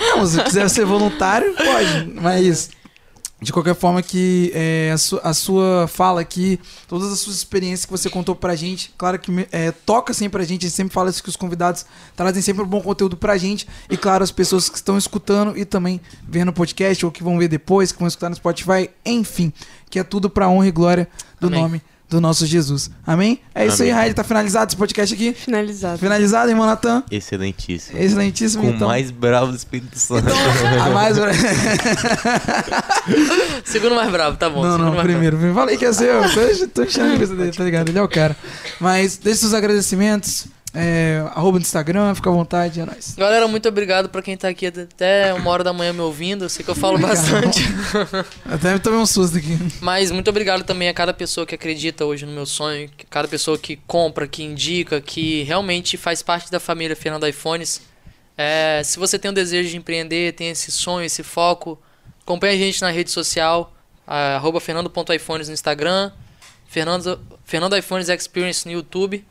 Não, 0.00 0.26
se 0.26 0.42
quiser 0.42 0.68
ser 0.68 0.84
voluntário, 0.84 1.54
pode. 1.54 2.12
Mas, 2.20 2.70
de 3.40 3.52
qualquer 3.52 3.74
forma, 3.76 4.02
que 4.02 4.50
é, 4.52 4.90
a, 4.92 4.98
su- 4.98 5.20
a 5.22 5.32
sua 5.32 5.86
fala 5.86 6.20
aqui, 6.20 6.58
todas 6.88 7.12
as 7.12 7.20
suas 7.20 7.36
experiências 7.36 7.84
que 7.84 7.90
você 7.92 8.10
contou 8.10 8.34
pra 8.34 8.56
gente, 8.56 8.92
claro 8.98 9.16
que 9.18 9.30
é, 9.52 9.70
toca 9.70 10.12
sempre 10.12 10.42
a 10.42 10.44
gente, 10.44 10.66
a 10.66 10.68
gente 10.68 10.76
sempre 10.76 10.92
fala 10.92 11.08
isso 11.08 11.22
que 11.22 11.28
os 11.28 11.36
convidados 11.36 11.86
trazem 12.16 12.42
sempre 12.42 12.64
um 12.64 12.66
bom 12.66 12.80
conteúdo 12.80 13.16
pra 13.16 13.36
gente. 13.38 13.66
E, 13.88 13.96
claro, 13.96 14.24
as 14.24 14.32
pessoas 14.32 14.68
que 14.68 14.76
estão 14.76 14.98
escutando 14.98 15.56
e 15.56 15.64
também 15.64 16.00
vendo 16.28 16.48
o 16.48 16.52
podcast, 16.52 17.06
ou 17.06 17.12
que 17.12 17.22
vão 17.22 17.38
ver 17.38 17.46
depois, 17.48 17.92
que 17.92 17.98
vão 18.00 18.08
escutar 18.08 18.28
no 18.28 18.34
Spotify, 18.36 18.90
enfim, 19.06 19.52
que 19.88 19.98
é 20.00 20.02
tudo 20.02 20.28
pra 20.28 20.48
honra 20.48 20.66
e 20.66 20.72
glória 20.72 21.08
do 21.40 21.46
Amém. 21.46 21.62
nome 21.62 21.82
do 22.08 22.20
nosso 22.20 22.46
Jesus. 22.46 22.90
Amém? 23.06 23.40
É 23.54 23.66
isso 23.66 23.82
aí, 23.82 23.90
Amém. 23.90 24.02
Raid. 24.02 24.14
Tá 24.14 24.24
finalizado 24.24 24.70
esse 24.70 24.76
podcast 24.76 25.14
aqui? 25.14 25.34
Finalizado. 25.34 25.98
Finalizado, 25.98 26.50
irmão 26.50 26.66
Natan? 26.66 27.02
Excelentíssimo. 27.10 27.98
Excelentíssimo, 27.98 28.62
Com 28.62 28.70
o 28.70 28.74
então. 28.74 28.88
mais 28.88 29.10
bravo 29.10 29.52
do 29.52 29.56
Espírito 29.56 29.98
Santo. 29.98 30.28
A 30.80 30.90
mais... 30.90 31.16
Segundo 33.64 33.94
mais 33.94 34.10
bravo, 34.10 34.36
tá 34.36 34.48
bom. 34.48 34.62
Não, 34.62 34.72
segundo 34.72 34.86
não, 34.86 34.94
mais 34.94 35.06
primeiro. 35.06 35.38
Eu 35.38 35.54
Falei 35.54 35.76
que 35.76 35.84
ia 35.84 35.92
ser. 35.92 36.08
Eu 36.08 36.22
tô, 36.22 36.68
tô 36.74 36.82
enchendo 36.84 37.12
a 37.12 37.36
dele, 37.36 37.52
tá 37.52 37.64
ligado? 37.64 37.88
Ele 37.90 37.98
é 37.98 38.02
o 38.02 38.08
cara. 38.08 38.36
Mas 38.80 39.18
deixe 39.18 39.40
seus 39.40 39.54
agradecimentos. 39.54 40.46
É, 40.74 41.22
arroba 41.34 41.58
no 41.58 41.62
Instagram, 41.62 42.14
fica 42.14 42.28
à 42.28 42.32
vontade, 42.32 42.80
é 42.80 42.84
nóis. 42.84 43.14
Galera, 43.16 43.48
muito 43.48 43.68
obrigado 43.68 44.08
pra 44.10 44.20
quem 44.20 44.36
tá 44.36 44.48
aqui 44.48 44.66
até 44.66 45.32
uma 45.32 45.50
hora 45.50 45.64
da 45.64 45.72
manhã 45.72 45.92
me 45.92 46.00
ouvindo. 46.00 46.44
Eu 46.44 46.48
sei 46.48 46.64
que 46.64 46.70
eu 46.70 46.74
falo 46.74 46.98
bastante. 46.98 47.60
Até 48.44 48.74
me 48.74 48.78
tomei 48.78 48.98
um 48.98 49.06
susto 49.06 49.38
aqui. 49.38 49.56
Mas 49.80 50.10
muito 50.10 50.28
obrigado 50.28 50.64
também 50.64 50.88
a 50.88 50.94
cada 50.94 51.14
pessoa 51.14 51.46
que 51.46 51.54
acredita 51.54 52.04
hoje 52.04 52.26
no 52.26 52.32
meu 52.32 52.44
sonho, 52.44 52.90
cada 53.08 53.26
pessoa 53.26 53.56
que 53.56 53.76
compra, 53.86 54.28
que 54.28 54.42
indica, 54.42 55.00
que 55.00 55.42
realmente 55.44 55.96
faz 55.96 56.22
parte 56.22 56.50
da 56.50 56.60
família 56.60 56.94
Fernando 56.94 57.26
iPhones. 57.26 57.80
É, 58.36 58.82
se 58.84 58.98
você 58.98 59.18
tem 59.18 59.30
o 59.30 59.34
desejo 59.34 59.70
de 59.70 59.76
empreender, 59.76 60.34
tem 60.34 60.50
esse 60.50 60.70
sonho, 60.70 61.04
esse 61.04 61.22
foco, 61.22 61.80
acompanhe 62.22 62.54
a 62.54 62.58
gente 62.58 62.82
na 62.82 62.90
rede 62.90 63.10
social, 63.10 63.74
arroba 64.06 64.60
fernando.iPhones 64.60 65.48
no 65.48 65.54
Instagram, 65.54 66.12
Fernando, 66.68 67.18
Fernando 67.44 67.76
iPhones 67.76 68.08
Experience 68.08 68.66
no 68.66 68.72
YouTube 68.72 69.24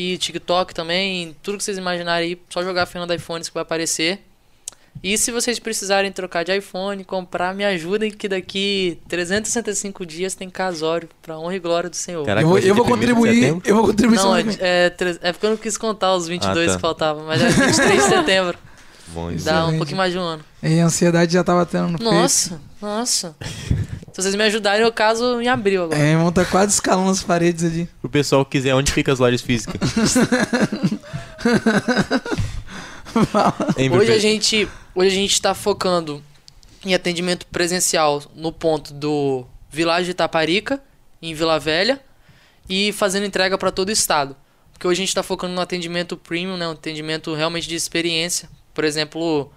e 0.00 0.16
TikTok 0.16 0.74
também, 0.74 1.36
tudo 1.42 1.58
que 1.58 1.64
vocês 1.64 1.76
imaginarem 1.76 2.30
aí, 2.30 2.40
só 2.48 2.62
jogar 2.62 2.86
Fernando 2.86 3.12
iPhones 3.12 3.48
que 3.48 3.54
vai 3.54 3.62
aparecer. 3.62 4.22
E 5.02 5.16
se 5.18 5.30
vocês 5.30 5.58
precisarem 5.58 6.10
trocar 6.10 6.42
de 6.42 6.56
iPhone, 6.56 7.04
comprar, 7.04 7.54
me 7.54 7.64
ajudem 7.64 8.10
que 8.10 8.26
daqui 8.26 8.98
365 9.08 10.04
dias 10.06 10.34
tem 10.34 10.48
casório, 10.48 11.06
pra 11.20 11.38
honra 11.38 11.56
e 11.56 11.58
glória 11.58 11.90
do 11.90 11.96
Senhor. 11.96 12.24
Caraca, 12.24 12.46
eu 12.46 12.58
eu 12.58 12.74
vou 12.74 12.84
contribuir. 12.84 13.60
Eu 13.64 13.76
vou 13.76 13.86
contribuir 13.86 14.16
Não, 14.16 14.36
é, 14.36 14.42
é, 14.58 14.94
é 15.20 15.32
porque 15.32 15.46
eu 15.46 15.50
não 15.50 15.56
quis 15.58 15.76
contar 15.76 16.14
os 16.14 16.26
22 16.26 16.68
Ah, 16.68 16.70
tá. 16.70 16.76
que 16.76 16.80
faltavam, 16.80 17.26
mas 17.26 17.42
é 17.42 17.48
23 17.48 18.02
de 18.02 18.08
setembro. 18.08 18.58
Bom, 19.08 19.30
isso. 19.30 19.44
Dá 19.44 19.66
um 19.66 19.76
pouquinho 19.76 19.98
mais 19.98 20.12
de 20.12 20.18
um 20.18 20.22
ano. 20.22 20.44
E 20.62 20.80
a 20.80 20.86
ansiedade 20.86 21.32
já 21.32 21.44
tava 21.44 21.66
tendo 21.66 21.88
no 21.88 21.98
peito. 21.98 22.10
Nossa, 22.12 22.60
nossa. 22.80 23.36
Se 24.12 24.22
vocês 24.22 24.34
me 24.34 24.42
ajudarem, 24.44 24.82
eu 24.82 24.92
caso 24.92 25.40
em 25.40 25.48
abril 25.48 25.84
agora. 25.84 26.00
É, 26.00 26.12
irmão, 26.12 26.32
tá 26.32 26.44
quase 26.44 26.72
escalando 26.72 27.10
as 27.10 27.22
paredes 27.22 27.64
ali. 27.64 27.88
Pro 28.00 28.10
pessoal 28.10 28.44
que 28.44 28.52
quiser, 28.52 28.74
onde 28.74 28.92
fica 28.92 29.12
as 29.12 29.18
lojas 29.18 29.40
físicas? 29.40 29.80
Hoje 33.92 34.12
a 34.12 34.18
gente, 34.18 34.68
hoje 34.94 35.08
a 35.08 35.14
gente 35.14 35.32
está 35.32 35.52
focando 35.52 36.22
em 36.84 36.94
atendimento 36.94 37.44
presencial 37.46 38.22
no 38.34 38.52
ponto 38.52 38.94
do 38.94 39.44
Vilagem 39.68 40.04
de 40.04 40.10
Itaparica, 40.12 40.80
em 41.20 41.34
Vila 41.34 41.58
Velha, 41.58 42.00
e 42.68 42.92
fazendo 42.92 43.26
entrega 43.26 43.58
para 43.58 43.72
todo 43.72 43.88
o 43.88 43.92
estado. 43.92 44.36
Porque 44.72 44.86
hoje 44.86 45.00
a 45.00 45.02
gente 45.02 45.08
está 45.08 45.22
focando 45.22 45.54
no 45.54 45.60
atendimento 45.60 46.16
premium, 46.16 46.56
né, 46.56 46.68
um 46.68 46.72
atendimento 46.72 47.34
realmente 47.34 47.68
de 47.68 47.74
experiência. 47.74 48.48
Por 48.72 48.84
exemplo, 48.84 49.50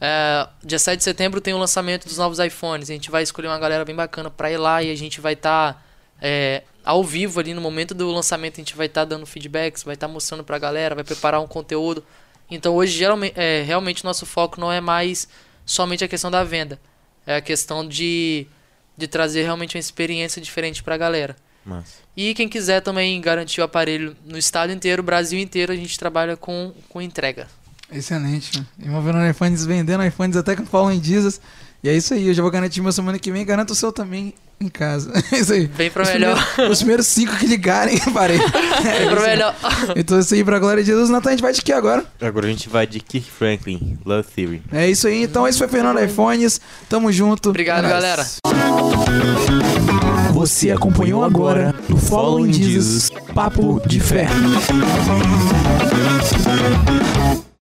é, 0.00 0.48
dia 0.62 0.78
7 0.78 0.98
de 0.98 1.04
setembro 1.04 1.40
tem 1.40 1.54
o 1.54 1.58
lançamento 1.58 2.06
dos 2.06 2.18
novos 2.18 2.38
iPhones. 2.38 2.90
A 2.90 2.92
gente 2.92 3.10
vai 3.10 3.22
escolher 3.22 3.48
uma 3.48 3.58
galera 3.58 3.84
bem 3.84 3.94
bacana 3.94 4.30
para 4.30 4.50
ir 4.50 4.58
lá 4.58 4.82
e 4.82 4.90
a 4.90 4.94
gente 4.94 5.20
vai 5.20 5.32
estar 5.32 5.84
ao 6.84 7.02
vivo 7.02 7.40
ali 7.40 7.54
no 7.54 7.60
momento 7.60 7.94
do 7.94 8.10
lançamento. 8.10 8.54
A 8.54 8.60
gente 8.62 8.76
vai 8.76 8.86
estar 8.86 9.04
dando 9.04 9.26
feedbacks, 9.26 9.82
vai 9.82 9.94
estar 9.94 10.08
mostrando 10.08 10.44
para 10.44 10.56
a 10.56 10.58
galera, 10.58 10.94
vai 10.94 11.04
preparar 11.04 11.40
um 11.40 11.46
conteúdo. 11.46 12.04
Então 12.50 12.74
hoje 12.74 12.96
geralmente, 12.96 13.34
é, 13.36 13.62
realmente 13.62 14.04
nosso 14.04 14.24
foco 14.24 14.60
não 14.60 14.70
é 14.70 14.80
mais 14.80 15.28
somente 15.64 16.04
a 16.04 16.08
questão 16.08 16.30
da 16.30 16.44
venda, 16.44 16.78
é 17.26 17.36
a 17.36 17.40
questão 17.40 17.86
de, 17.86 18.46
de 18.96 19.08
trazer 19.08 19.42
realmente 19.42 19.76
uma 19.76 19.80
experiência 19.80 20.40
diferente 20.40 20.82
para 20.82 20.94
a 20.94 20.98
galera. 20.98 21.36
Massa. 21.64 21.98
E 22.16 22.32
quem 22.34 22.48
quiser 22.48 22.80
também 22.80 23.20
garantir 23.20 23.60
o 23.60 23.64
aparelho 23.64 24.16
no 24.24 24.38
estado 24.38 24.72
inteiro, 24.72 25.02
Brasil 25.02 25.40
inteiro, 25.40 25.72
a 25.72 25.76
gente 25.76 25.98
trabalha 25.98 26.36
com, 26.36 26.72
com 26.88 27.02
entrega. 27.02 27.48
Excelente, 27.92 28.50
mano. 28.56 28.66
Irmão 28.82 29.02
vendo 29.02 29.30
iPhones, 29.30 29.64
vendendo 29.64 30.04
iPhones 30.04 30.36
até 30.36 30.56
com 30.56 30.66
falam 30.66 30.92
em 30.92 31.02
Jesus. 31.02 31.40
E 31.84 31.88
é 31.88 31.94
isso 31.96 32.14
aí, 32.14 32.26
eu 32.28 32.34
já 32.34 32.42
vou 32.42 32.50
garantir 32.50 32.80
meu 32.80 32.90
semana 32.92 33.18
que 33.18 33.30
vem. 33.30 33.44
Garanto 33.44 33.70
o 33.70 33.74
seu 33.74 33.92
também. 33.92 34.34
em 34.58 34.68
casa. 34.68 35.12
É 35.30 35.38
isso 35.38 35.52
aí. 35.52 35.66
Bem 35.68 35.90
pra 35.90 36.02
Os 36.02 36.08
melhor. 36.08 36.34
primeiros- 36.36 36.72
Os 36.72 36.78
primeiros 36.78 37.06
cinco 37.06 37.36
que 37.36 37.46
ligarem, 37.46 37.98
parei. 38.12 38.38
É 38.38 39.04
pra 39.06 39.12
isso 39.12 39.20
aí. 39.20 39.30
melhor. 39.30 39.54
Então 39.94 40.18
isso 40.18 40.34
aí, 40.34 40.42
pra 40.42 40.58
glória 40.58 40.82
de 40.82 40.90
Jesus. 40.90 41.10
Natan, 41.10 41.28
a 41.28 41.32
gente 41.32 41.42
vai 41.42 41.52
de 41.52 41.60
que 41.62 41.72
agora? 41.72 42.04
Agora 42.20 42.46
a 42.46 42.50
gente 42.50 42.68
vai 42.68 42.86
de 42.86 42.98
Kirk 42.98 43.30
Franklin, 43.30 43.98
Love 44.04 44.26
Theory. 44.34 44.62
É 44.72 44.88
isso 44.90 45.06
aí. 45.06 45.22
Então 45.22 45.46
esse 45.46 45.58
foi 45.58 45.68
Fernando 45.68 46.02
iPhones. 46.02 46.60
Tamo 46.88 47.12
junto. 47.12 47.50
Obrigado, 47.50 47.84
É 47.84 47.88
galera. 47.90 48.26
Você 50.32 50.70
acompanhou 50.70 51.22
agora 51.22 51.74
no 51.88 51.96
Following 51.98 52.52
Jesus 52.52 53.10
Papo 53.34 53.80
de 53.86 54.00
Fé. 54.00 54.26